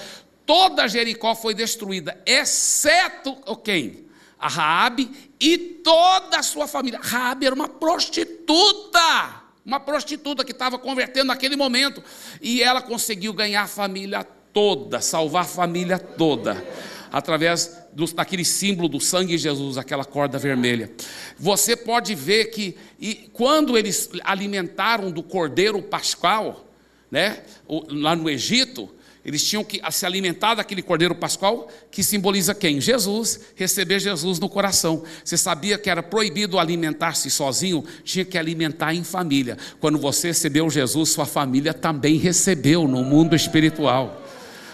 Toda 0.46 0.88
Jericó 0.88 1.34
foi 1.34 1.52
destruída, 1.52 2.18
exceto 2.24 3.36
quem? 3.62 4.08
a 4.38 4.48
Raabe 4.48 5.10
e 5.38 5.58
toda 5.58 6.38
a 6.38 6.42
sua 6.42 6.66
família. 6.68 7.00
Raabe 7.02 7.44
era 7.44 7.54
uma 7.54 7.68
prostituta, 7.68 9.47
uma 9.68 9.78
prostituta 9.78 10.42
que 10.42 10.52
estava 10.52 10.78
convertendo 10.78 11.26
naquele 11.26 11.54
momento, 11.54 12.02
e 12.40 12.62
ela 12.62 12.80
conseguiu 12.80 13.34
ganhar 13.34 13.64
a 13.64 13.66
família 13.66 14.24
toda, 14.50 14.98
salvar 14.98 15.42
a 15.42 15.46
família 15.46 15.98
toda, 15.98 16.64
através 17.12 17.76
do, 17.92 18.06
daquele 18.06 18.46
símbolo 18.46 18.88
do 18.88 18.98
sangue 18.98 19.36
de 19.36 19.38
Jesus, 19.42 19.76
aquela 19.76 20.06
corda 20.06 20.38
vermelha. 20.38 20.90
Você 21.38 21.76
pode 21.76 22.14
ver 22.14 22.46
que 22.46 22.78
e 22.98 23.28
quando 23.30 23.76
eles 23.76 24.08
alimentaram 24.24 25.10
do 25.10 25.22
cordeiro 25.22 25.82
pascal, 25.82 26.66
né, 27.10 27.42
lá 27.90 28.16
no 28.16 28.30
Egito, 28.30 28.88
eles 29.28 29.44
tinham 29.44 29.62
que 29.62 29.78
se 29.90 30.06
alimentar 30.06 30.54
daquele 30.54 30.80
cordeiro 30.80 31.14
pascual 31.14 31.68
que 31.90 32.02
simboliza 32.02 32.54
quem? 32.54 32.80
Jesus, 32.80 33.38
receber 33.54 34.00
Jesus 34.00 34.38
no 34.38 34.48
coração. 34.48 35.04
Você 35.22 35.36
sabia 35.36 35.76
que 35.76 35.90
era 35.90 36.02
proibido 36.02 36.58
alimentar-se 36.58 37.28
sozinho? 37.28 37.84
Tinha 38.02 38.24
que 38.24 38.38
alimentar 38.38 38.94
em 38.94 39.04
família. 39.04 39.58
Quando 39.80 39.98
você 39.98 40.28
recebeu 40.28 40.70
Jesus, 40.70 41.10
sua 41.10 41.26
família 41.26 41.74
também 41.74 42.16
recebeu 42.16 42.88
no 42.88 43.04
mundo 43.04 43.36
espiritual. 43.36 44.26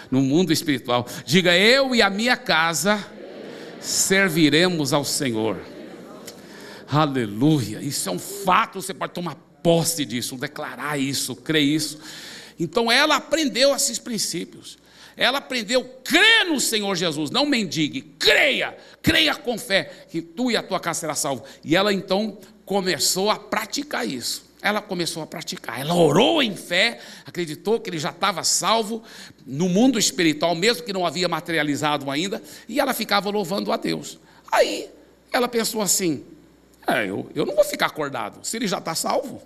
No 0.09 0.21
mundo 0.21 0.53
espiritual. 0.53 1.05
Diga, 1.25 1.53
eu 1.57 1.93
e 1.93 2.01
a 2.01 2.09
minha 2.09 2.37
casa 2.37 3.05
serviremos 3.81 4.93
ao 4.93 5.03
Senhor. 5.03 5.57
Aleluia. 6.87 7.81
Isso 7.81 8.07
é 8.07 8.11
um 8.13 8.19
fato, 8.19 8.81
você 8.81 8.93
pode 8.93 9.11
tomar 9.11 9.35
posse 9.61 10.05
disso, 10.05 10.37
declarar 10.37 10.97
isso, 10.97 11.35
crer 11.35 11.61
isso. 11.61 11.99
Então 12.59 12.91
ela 12.91 13.17
aprendeu 13.17 13.75
esses 13.75 13.99
princípios. 13.99 14.77
Ela 15.17 15.37
aprendeu, 15.37 15.83
crê 16.03 16.43
no 16.45 16.59
Senhor 16.59 16.93
Jesus, 16.95 17.31
não 17.31 17.45
mendigue, 17.45 18.01
creia, 18.19 18.75
creia 19.01 19.33
com 19.33 19.57
fé, 19.57 20.05
que 20.09 20.21
tu 20.21 20.51
e 20.51 20.57
a 20.57 20.63
tua 20.63 20.79
casa 20.79 21.01
será 21.01 21.15
salvo. 21.15 21.43
E 21.63 21.75
ela 21.75 21.93
então 21.93 22.37
começou 22.65 23.29
a 23.29 23.39
praticar 23.39 24.07
isso. 24.07 24.43
Ela 24.61 24.81
começou 24.81 25.21
a 25.21 25.27
praticar, 25.27 25.79
ela 25.79 25.93
orou 25.93 26.41
em 26.41 26.55
fé, 26.55 26.99
acreditou 27.23 27.79
que 27.79 27.87
ele 27.87 27.99
já 27.99 28.09
estava 28.09 28.43
salvo 28.43 29.03
no 29.45 29.69
mundo 29.69 29.99
espiritual, 29.99 30.55
mesmo 30.55 30.83
que 30.83 30.91
não 30.91 31.05
havia 31.05 31.27
materializado 31.27 32.09
ainda, 32.09 32.41
e 32.67 32.79
ela 32.79 32.91
ficava 32.91 33.29
louvando 33.29 33.71
a 33.71 33.77
Deus. 33.77 34.17
Aí 34.51 34.89
ela 35.31 35.47
pensou 35.47 35.83
assim: 35.83 36.25
é, 36.87 37.07
eu, 37.07 37.29
eu 37.35 37.45
não 37.45 37.55
vou 37.55 37.63
ficar 37.63 37.85
acordado, 37.85 38.45
se 38.45 38.57
ele 38.57 38.67
já 38.67 38.79
está 38.79 38.95
salvo. 38.95 39.41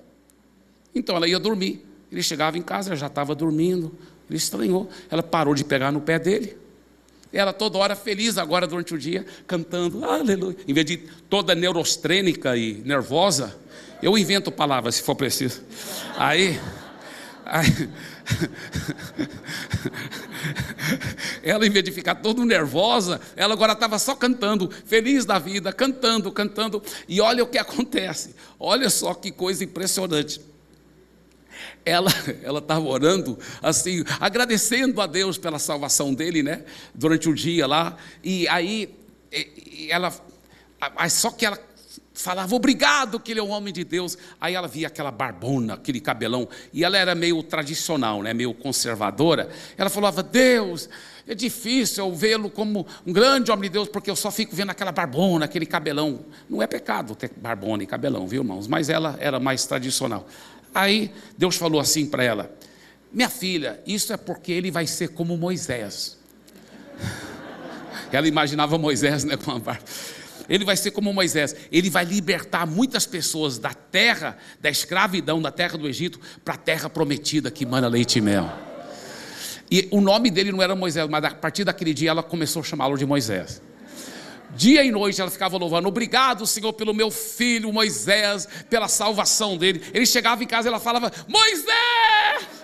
Então 0.95 1.16
ela 1.16 1.28
ia 1.28 1.38
dormir. 1.38 1.86
Ele 2.12 2.24
chegava 2.24 2.57
em 2.57 2.62
casa, 2.62 2.89
ela 2.89 2.95
já 2.95 3.07
estava 3.07 3.36
dormindo. 3.36 3.91
Ele 4.30 4.38
estranhou. 4.38 4.89
Ela 5.10 5.24
parou 5.24 5.53
de 5.53 5.64
pegar 5.64 5.91
no 5.91 6.01
pé 6.01 6.20
dele. 6.20 6.57
Ela 7.32 7.53
toda 7.53 7.78
hora 7.78 7.95
feliz 7.95 8.38
agora 8.38 8.66
durante 8.66 8.93
o 8.93 8.97
dia, 8.97 9.26
cantando, 9.45 10.03
aleluia. 10.03 10.57
Em 10.68 10.74
vez 10.74 10.86
de 10.86 10.97
toda 11.30 11.53
neurostrênica 11.53 12.57
e 12.57 12.82
nervosa, 12.84 13.55
eu 14.01 14.18
invento 14.18 14.51
palavras 14.51 14.95
se 14.95 15.03
for 15.03 15.16
preciso. 15.16 15.62
Aí, 16.18 16.60
Aí, 17.51 17.66
ela, 21.41 21.66
em 21.66 21.70
vez 21.72 21.84
de 21.84 21.91
ficar 21.91 22.14
toda 22.14 22.45
nervosa, 22.45 23.20
ela 23.36 23.55
agora 23.55 23.74
estava 23.74 23.97
só 23.97 24.16
cantando, 24.16 24.70
feliz 24.86 25.26
da 25.26 25.39
vida, 25.39 25.74
cantando, 25.74 26.32
cantando. 26.32 26.84
E 27.07 27.20
olha 27.20 27.43
o 27.43 27.47
que 27.47 27.57
acontece. 27.57 28.36
Olha 28.60 28.88
só 28.88 29.16
que 29.16 29.32
coisa 29.32 29.64
impressionante. 29.64 30.39
Ela 31.90 32.12
ela 32.44 32.60
estava 32.60 32.88
orando 32.88 33.38
assim, 33.62 34.04
agradecendo 34.20 35.02
a 35.02 35.08
Deus 35.08 35.38
pela 35.38 35.60
salvação 35.60 36.14
dele, 36.14 36.44
né? 36.44 36.64
Durante 36.94 37.28
o 37.28 37.34
dia 37.34 37.66
lá. 37.68 37.98
E 38.24 38.48
aí 38.48 38.94
ela 39.90 40.14
só 41.10 41.32
que 41.32 41.46
ela 41.46 41.60
falava 42.14 42.54
obrigado 42.54 43.20
que 43.20 43.32
ele 43.32 43.40
é 43.40 43.44
um 43.44 43.50
homem 43.50 43.74
de 43.74 43.84
Deus. 43.84 44.18
Aí 44.40 44.54
ela 44.54 44.68
via 44.68 44.88
aquela 44.88 45.12
barbona, 45.12 45.76
aquele 45.76 46.00
cabelão, 46.00 46.48
e 46.74 46.84
ela 46.84 46.98
era 46.98 47.16
meio 47.16 47.42
tradicional, 47.42 48.22
né, 48.22 48.34
meio 48.34 48.54
conservadora. 48.54 49.50
Ela 49.78 49.90
falava: 49.90 50.22
"Deus, 50.22 50.90
é 51.28 51.36
difícil 51.36 52.06
eu 52.06 52.14
vê-lo 52.14 52.50
como 52.50 52.86
um 53.06 53.14
grande 53.14 53.52
homem 53.52 53.70
de 53.70 53.74
Deus, 53.74 53.88
porque 53.88 54.10
eu 54.10 54.16
só 54.16 54.32
fico 54.32 54.56
vendo 54.56 54.72
aquela 54.72 54.92
barbona, 54.92 55.46
aquele 55.46 55.66
cabelão. 55.66 56.26
Não 56.50 56.62
é 56.62 56.68
pecado 56.68 57.16
ter 57.16 57.32
barbona 57.38 57.84
e 57.84 57.86
cabelão, 57.86 58.28
viu, 58.28 58.42
irmãos? 58.42 58.68
Mas 58.68 58.90
ela 58.90 59.16
era 59.20 59.40
mais 59.40 59.66
tradicional. 59.66 60.28
Aí 60.74 61.12
Deus 61.38 61.56
falou 61.56 61.80
assim 61.80 62.06
para 62.06 62.24
ela: 62.24 62.52
Minha 63.12 63.30
filha, 63.30 63.80
isso 63.86 64.14
é 64.14 64.18
porque 64.18 64.52
ele 64.52 64.72
vai 64.72 64.88
ser 64.88 65.10
como 65.10 65.38
Moisés. 65.38 66.18
Ela 68.12 68.28
imaginava 68.28 68.76
Moisés 68.78 69.24
né, 69.24 69.38
com 69.38 69.52
a 69.52 69.60
barba. 69.60 69.84
Ele 70.50 70.66
vai 70.66 70.76
ser 70.76 70.90
como 70.90 71.14
Moisés, 71.14 71.56
ele 71.72 71.92
vai 71.92 72.04
libertar 72.04 72.66
muitas 72.66 73.06
pessoas 73.06 73.60
da 73.60 73.72
terra, 73.72 74.36
da 74.60 74.68
escravidão, 74.68 75.40
da 75.40 75.52
terra 75.52 75.78
do 75.78 75.88
Egito, 75.88 76.20
para 76.44 76.56
a 76.56 76.58
terra 76.58 76.90
prometida 76.90 77.52
que 77.52 77.68
mana 77.68 77.88
leite 77.88 78.18
e 78.18 78.22
mel. 78.22 78.52
E 79.70 79.88
o 79.92 80.02
nome 80.02 80.32
dele 80.32 80.52
não 80.52 80.64
era 80.64 80.76
Moisés, 80.76 81.08
mas 81.08 81.24
a 81.24 81.30
partir 81.30 81.64
daquele 81.64 81.94
dia 81.94 82.10
ela 82.10 82.24
começou 82.24 82.62
a 82.62 82.66
chamá-lo 82.66 82.98
de 82.98 83.06
Moisés. 83.06 83.62
Dia 84.56 84.84
e 84.84 84.91
noite 84.91 85.22
ela 85.22 85.30
ficava 85.30 85.58
louvando, 85.58 85.88
obrigado, 85.88 86.45
Senhor, 86.47 86.74
pelo 86.74 86.93
meu 86.93 87.12
filho 87.12 87.72
Moisés, 87.72 88.47
pela 88.70 88.88
salvação 88.88 89.58
dele. 89.58 89.82
Ele 89.93 90.06
chegava 90.06 90.43
em 90.43 90.47
casa 90.47 90.68
e 90.68 90.70
ela 90.70 90.80
falava: 90.80 91.12
Moisés! 91.28 92.60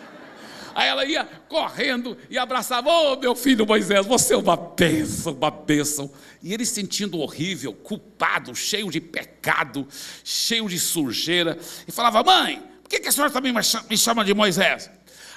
Aí 0.75 0.89
ela 0.89 1.05
ia 1.05 1.23
correndo 1.47 2.17
e 2.29 2.37
abraçava: 2.37 2.89
oh, 2.89 3.15
meu 3.15 3.33
filho 3.33 3.65
Moisés, 3.65 4.05
você 4.05 4.33
é 4.33 4.37
uma 4.37 4.57
bênção, 4.57 5.33
uma 5.33 5.49
bênção. 5.49 6.11
E 6.43 6.53
ele 6.53 6.65
sentindo 6.65 7.17
horrível, 7.19 7.71
culpado, 7.71 8.53
cheio 8.53 8.91
de 8.91 8.99
pecado, 8.99 9.87
cheio 10.23 10.67
de 10.67 10.77
sujeira, 10.77 11.57
e 11.87 11.91
falava: 11.91 12.21
Mãe, 12.23 12.61
por 12.83 12.89
que, 12.89 12.99
que 12.99 13.07
a 13.07 13.11
senhora 13.11 13.31
também 13.31 13.53
me 13.53 13.97
chama 13.97 14.25
de 14.25 14.33
Moisés? 14.33 14.91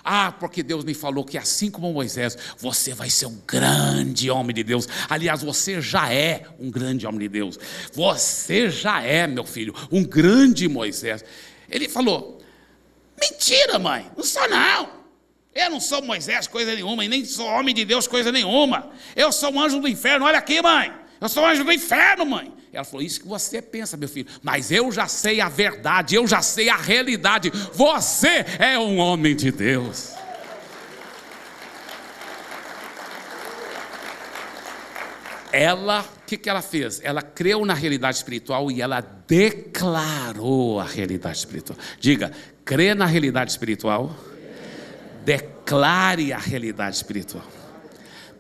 Ah, 0.05 0.33
porque 0.33 0.63
Deus 0.63 0.85
me 0.85 0.95
falou 0.95 1.25
que 1.25 1.37
assim 1.37 1.71
como 1.71 1.93
Moisés, 1.93 2.37
você 2.59 2.95
vai 2.95 3.11
ser 3.11 3.27
um 3.27 3.41
grande 3.47 4.31
homem 4.31 4.55
de 4.55 4.63
Deus. 4.63 4.89
Aliás, 5.09 5.43
você 5.43 5.81
já 5.81 6.13
é 6.13 6.47
um 6.59 6.71
grande 6.71 7.07
homem 7.07 7.21
de 7.21 7.29
Deus. 7.29 7.59
Você 7.93 8.71
já 8.71 9.03
é, 9.03 9.27
meu 9.27 9.45
filho, 9.45 9.75
um 9.91 10.05
grande 10.05 10.69
Moisés. 10.69 11.25
Ele 11.71 11.89
falou: 11.89 12.41
Mentira, 13.21 13.79
mãe, 13.79 14.11
não 14.17 14.25
sou 14.25 14.49
não. 14.49 14.99
Eu 15.55 15.71
não 15.71 15.81
sou 15.81 16.01
Moisés, 16.03 16.47
coisa 16.47 16.75
nenhuma, 16.75 17.05
e 17.05 17.09
nem 17.09 17.25
sou 17.25 17.47
homem 17.47 17.75
de 17.75 17.85
Deus, 17.85 18.07
coisa 18.07 18.31
nenhuma. 18.31 18.91
Eu 19.17 19.33
sou 19.33 19.53
um 19.53 19.61
anjo 19.61 19.81
do 19.81 19.89
inferno, 19.89 20.25
olha 20.25 20.39
aqui, 20.39 20.63
mãe. 20.63 20.93
Eu 21.21 21.29
sou 21.29 21.45
anjo 21.45 21.65
do 21.65 21.73
inferno, 21.73 22.25
mãe. 22.25 22.53
Ela 22.73 22.85
falou: 22.85 23.05
Isso 23.05 23.21
que 23.21 23.29
você 23.29 23.61
pensa, 23.61 23.97
meu 23.97 24.09
filho, 24.09 24.29
mas 24.43 24.71
eu 24.71 24.91
já 24.93 25.09
sei 25.09 25.41
a 25.41 25.49
verdade, 25.49 26.15
eu 26.15 26.27
já 26.27 26.43
sei 26.43 26.69
a 26.69 26.77
realidade. 26.77 27.51
Você 27.73 28.45
é 28.59 28.79
um 28.79 28.99
homem 28.99 29.35
de 29.35 29.51
Deus. 29.51 30.13
Ela, 35.51 36.03
o 36.03 36.27
que, 36.27 36.37
que 36.37 36.49
ela 36.49 36.61
fez? 36.61 37.01
Ela 37.03 37.23
creu 37.23 37.65
na 37.65 37.75
realidade 37.75 38.19
espiritual 38.19 38.71
e 38.71 38.83
ela 38.83 39.01
declarou 39.01 40.79
a 40.79 40.85
realidade 40.85 41.39
espiritual. 41.39 41.79
Diga, 41.99 42.33
crê 42.65 42.95
na 42.95 43.07
realidade 43.07 43.51
espiritual 43.51 44.15
declare 45.25 46.33
a 46.33 46.39
realidade 46.39 46.97
espiritual. 46.97 47.45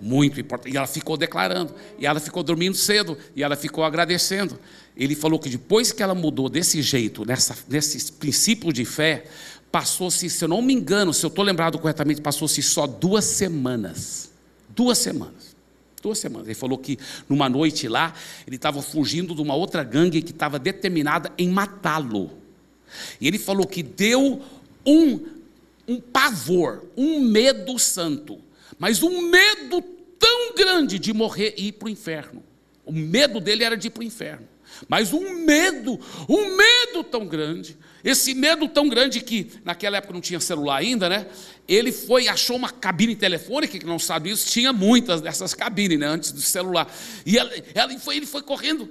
Muito 0.01 0.41
importante. 0.41 0.73
E 0.73 0.77
ela 0.77 0.87
ficou 0.87 1.17
declarando. 1.17 1.75
E 1.99 2.07
ela 2.07 2.21
ficou 2.21 2.43
dormindo 2.43 2.77
cedo. 2.77 3.17
E 3.35 3.43
ela 3.43 3.57
ficou 3.57 3.85
agradecendo. 3.85 4.59
Ele 4.97 5.15
falou 5.15 5.39
que 5.39 5.49
depois 5.49 5.93
que 5.93 6.03
ela 6.03 6.15
mudou 6.15 6.49
desse 6.49 6.83
jeito, 6.83 7.25
nessa, 7.25 7.57
nesse 7.69 8.13
princípio 8.13 8.73
de 8.73 8.85
fé, 8.85 9.25
passou-se, 9.71 10.29
se 10.29 10.45
eu 10.45 10.49
não 10.49 10.63
me 10.63 10.73
engano, 10.73 11.13
se 11.13 11.25
eu 11.25 11.29
estou 11.29 11.45
lembrado 11.45 11.79
corretamente, 11.79 12.21
passou-se 12.21 12.63
só 12.63 12.87
duas 12.87 13.25
semanas. 13.25 14.31
Duas 14.69 14.99
semanas. 14.99 15.57
Duas 16.03 16.19
semanas. 16.19 16.47
Ele 16.47 16.55
falou 16.55 16.79
que 16.79 16.99
numa 17.29 17.49
noite 17.49 17.89
lá, 17.89 18.15
ele 18.47 18.57
estava 18.57 18.83
fugindo 18.83 19.35
de 19.35 19.43
uma 19.43 19.55
outra 19.55 19.83
gangue 19.83 20.23
que 20.23 20.33
estava 20.33 20.59
determinada 20.59 21.33
em 21.37 21.49
matá-lo. 21.49 22.31
E 23.21 23.27
ele 23.29 23.39
falou 23.39 23.67
que 23.67 23.83
deu 23.83 24.41
um 24.87 25.39
um 25.89 25.99
pavor, 25.99 26.85
um 26.95 27.19
medo 27.19 27.79
santo, 27.79 28.39
mas 28.79 29.03
um 29.03 29.23
medo 29.23 29.83
tão 30.19 30.55
grande 30.55 30.99
de 30.99 31.13
morrer 31.13 31.55
e 31.57 31.69
ir 31.69 31.73
para 31.73 31.87
o 31.87 31.91
inferno. 31.91 32.43
O 32.85 32.93
medo 32.93 33.41
dele 33.41 33.65
era 33.65 33.77
de 33.77 33.89
ir 33.89 33.91
para 33.91 34.01
o 34.01 34.05
inferno. 34.05 34.49
Mas 34.89 35.13
um 35.13 35.45
medo, 35.45 35.99
um 36.29 36.57
medo 36.57 37.03
tão 37.05 37.27
grande, 37.27 37.77
esse 38.05 38.35
medo 38.35 38.69
tão 38.69 38.89
grande 38.89 39.21
que 39.21 39.51
naquela 39.65 39.97
época 39.99 40.13
não 40.15 40.21
tinha 40.21 40.41
celular 40.41 40.77
ainda, 40.77 41.09
né? 41.09 41.27
ele 41.69 41.93
foi, 41.93 42.29
achou 42.29 42.57
uma 42.57 42.71
cabine 42.71 43.15
telefônica, 43.15 43.79
que 43.79 43.85
não 43.85 43.99
sabe 43.99 44.31
isso, 44.31 44.51
tinha 44.51 44.73
muitas 44.73 45.21
dessas 45.21 45.53
cabines, 45.53 45.99
né, 45.99 46.07
antes 46.07 46.33
do 46.33 46.41
celular. 46.41 46.91
E 47.27 47.37
ela, 47.37 47.53
ela 47.75 47.99
foi, 47.99 48.17
ele 48.17 48.25
foi 48.25 48.41
correndo, 48.41 48.89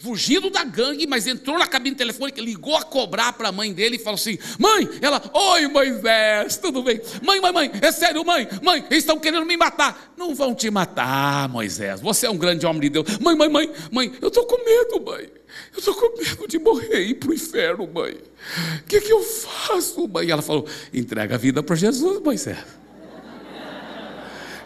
fugindo 0.00 0.48
da 0.48 0.64
gangue, 0.64 1.06
mas 1.06 1.26
entrou 1.26 1.58
na 1.58 1.66
cabine 1.66 1.94
telefônica, 1.94 2.40
ligou 2.40 2.76
a 2.76 2.82
cobrar 2.82 3.34
para 3.34 3.50
a 3.50 3.52
mãe 3.52 3.74
dele 3.74 3.96
e 3.96 3.98
falou 3.98 4.14
assim: 4.14 4.38
Mãe, 4.58 4.88
ela, 5.02 5.22
oi 5.34 5.68
Moisés, 5.68 6.56
tudo 6.56 6.82
bem? 6.82 6.98
Mãe, 7.22 7.40
mãe, 7.42 7.52
mãe, 7.52 7.70
é 7.82 7.92
sério, 7.92 8.24
mãe, 8.24 8.48
mãe, 8.62 8.82
eles 8.90 9.04
estão 9.04 9.18
querendo 9.18 9.44
me 9.44 9.56
matar. 9.58 10.14
Não 10.16 10.34
vão 10.34 10.54
te 10.54 10.70
matar, 10.70 11.46
Moisés, 11.50 12.00
você 12.00 12.26
é 12.26 12.30
um 12.30 12.38
grande 12.38 12.64
homem 12.64 12.80
de 12.80 12.88
Deus. 12.88 13.18
Mãe, 13.18 13.36
mãe, 13.36 13.50
mãe, 13.50 13.70
mãe, 13.92 14.12
eu 14.22 14.28
estou 14.28 14.46
com 14.46 14.64
medo, 14.64 15.04
mãe. 15.04 15.43
Eu 15.72 15.78
estou 15.78 15.94
com 15.94 16.16
medo 16.16 16.46
de 16.48 16.58
morrer 16.58 17.00
e 17.00 17.10
ir 17.10 17.14
para 17.14 17.30
o 17.30 17.34
inferno, 17.34 17.86
mãe. 17.86 18.14
O 18.14 18.84
que, 18.84 19.00
que 19.00 19.12
eu 19.12 19.22
faço, 19.22 20.06
mãe? 20.08 20.30
Ela 20.30 20.42
falou: 20.42 20.66
entrega 20.92 21.34
a 21.34 21.38
vida 21.38 21.62
para 21.62 21.76
Jesus, 21.76 22.20
Moisés. 22.20 22.58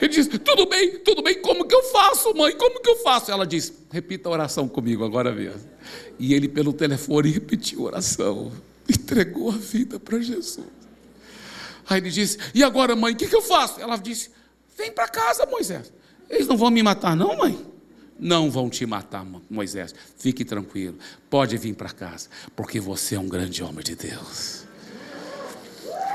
Ele 0.00 0.08
disse: 0.08 0.38
Tudo 0.38 0.66
bem, 0.66 0.98
tudo 0.98 1.22
bem, 1.22 1.40
como 1.40 1.66
que 1.66 1.74
eu 1.74 1.82
faço, 1.84 2.34
mãe? 2.34 2.56
Como 2.56 2.80
que 2.80 2.88
eu 2.88 2.96
faço? 2.96 3.30
Ela 3.30 3.46
disse: 3.46 3.72
Repita 3.90 4.28
a 4.28 4.32
oração 4.32 4.68
comigo 4.68 5.04
agora 5.04 5.32
mesmo. 5.32 5.60
E 6.18 6.34
ele, 6.34 6.48
pelo 6.48 6.72
telefone, 6.72 7.30
repetiu 7.30 7.80
a 7.80 7.84
oração, 7.84 8.52
entregou 8.88 9.50
a 9.50 9.56
vida 9.56 9.98
para 9.98 10.20
Jesus. 10.20 10.66
Aí 11.88 11.98
ele 11.98 12.10
disse: 12.10 12.38
E 12.54 12.62
agora, 12.62 12.94
mãe, 12.94 13.14
o 13.14 13.16
que, 13.16 13.26
que 13.26 13.36
eu 13.36 13.42
faço? 13.42 13.80
Ela 13.80 13.96
disse: 13.96 14.30
Vem 14.76 14.92
para 14.92 15.08
casa, 15.08 15.44
Moisés. 15.46 15.92
Eles 16.30 16.46
não 16.46 16.56
vão 16.56 16.70
me 16.70 16.82
matar, 16.82 17.16
não, 17.16 17.36
mãe? 17.36 17.67
Não 18.18 18.50
vão 18.50 18.68
te 18.68 18.84
matar, 18.84 19.24
Moisés. 19.48 19.94
Fique 20.18 20.44
tranquilo. 20.44 20.96
Pode 21.30 21.56
vir 21.56 21.74
para 21.74 21.90
casa, 21.90 22.28
porque 22.56 22.80
você 22.80 23.14
é 23.14 23.20
um 23.20 23.28
grande 23.28 23.62
homem 23.62 23.84
de 23.84 23.94
Deus. 23.94 24.66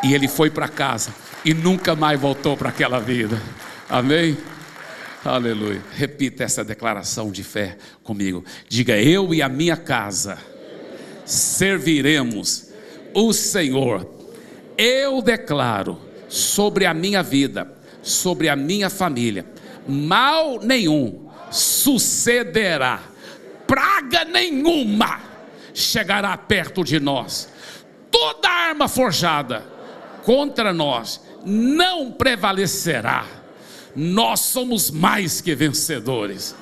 E 0.03 0.13
ele 0.13 0.27
foi 0.27 0.49
para 0.49 0.67
casa 0.67 1.15
e 1.45 1.53
nunca 1.53 1.95
mais 1.95 2.19
voltou 2.19 2.57
para 2.57 2.69
aquela 2.69 2.99
vida. 2.99 3.41
Amém? 3.89 4.37
Aleluia. 5.23 5.81
Repita 5.93 6.43
essa 6.43 6.65
declaração 6.65 7.31
de 7.31 7.43
fé 7.43 7.77
comigo. 8.03 8.43
Diga: 8.67 9.01
Eu 9.01 9.33
e 9.33 9.41
a 9.41 9.47
minha 9.47 9.77
casa 9.77 10.37
serviremos 11.25 12.69
o 13.13 13.31
Senhor. 13.31 14.05
Eu 14.77 15.21
declaro 15.21 15.97
sobre 16.27 16.85
a 16.85 16.93
minha 16.93 17.23
vida, 17.23 17.71
sobre 18.01 18.49
a 18.49 18.55
minha 18.57 18.89
família, 18.89 19.45
mal 19.87 20.59
nenhum 20.59 21.22
sucederá, 21.53 23.03
praga 23.67 24.25
nenhuma 24.25 25.21
chegará 25.73 26.35
perto 26.35 26.83
de 26.83 26.99
nós, 26.99 27.49
toda 28.11 28.49
arma 28.49 28.87
forjada 28.87 29.63
contra 30.23 30.73
nós 30.73 31.21
não 31.45 32.11
prevalecerá, 32.11 33.25
nós 33.95 34.39
somos 34.39 34.89
mais 34.89 35.41
que 35.41 35.53
vencedores, 35.53 36.55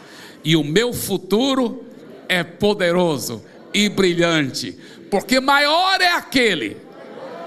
e 0.44 0.56
o 0.56 0.64
meu 0.64 0.92
futuro 0.92 1.86
é 2.28 2.44
poderoso 2.44 3.44
e 3.74 3.88
brilhante, 3.88 4.78
porque 5.10 5.40
maior 5.40 6.02
é 6.02 6.14
aquele, 6.14 6.78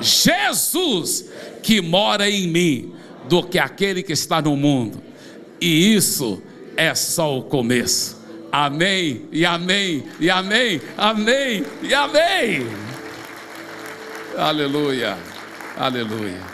Jesus, 0.01 1.27
que 1.63 1.81
mora 1.81 2.29
em 2.29 2.49
mim, 2.49 2.95
do 3.29 3.43
que 3.43 3.59
aquele 3.59 4.03
que 4.03 4.13
está 4.13 4.41
no 4.41 4.57
mundo, 4.57 5.03
e 5.61 5.95
isso 5.95 6.43
é 6.77 6.95
só 6.95 7.39
o 7.39 7.43
começo. 7.43 8.23
Amém, 8.51 9.23
e 9.33 9.45
amém, 9.45 10.05
e 10.21 10.31
amém, 10.31 10.81
amém, 10.97 11.65
e 11.83 11.93
amém. 11.93 12.67
Aleluia, 14.37 15.17
aleluia. 15.77 16.54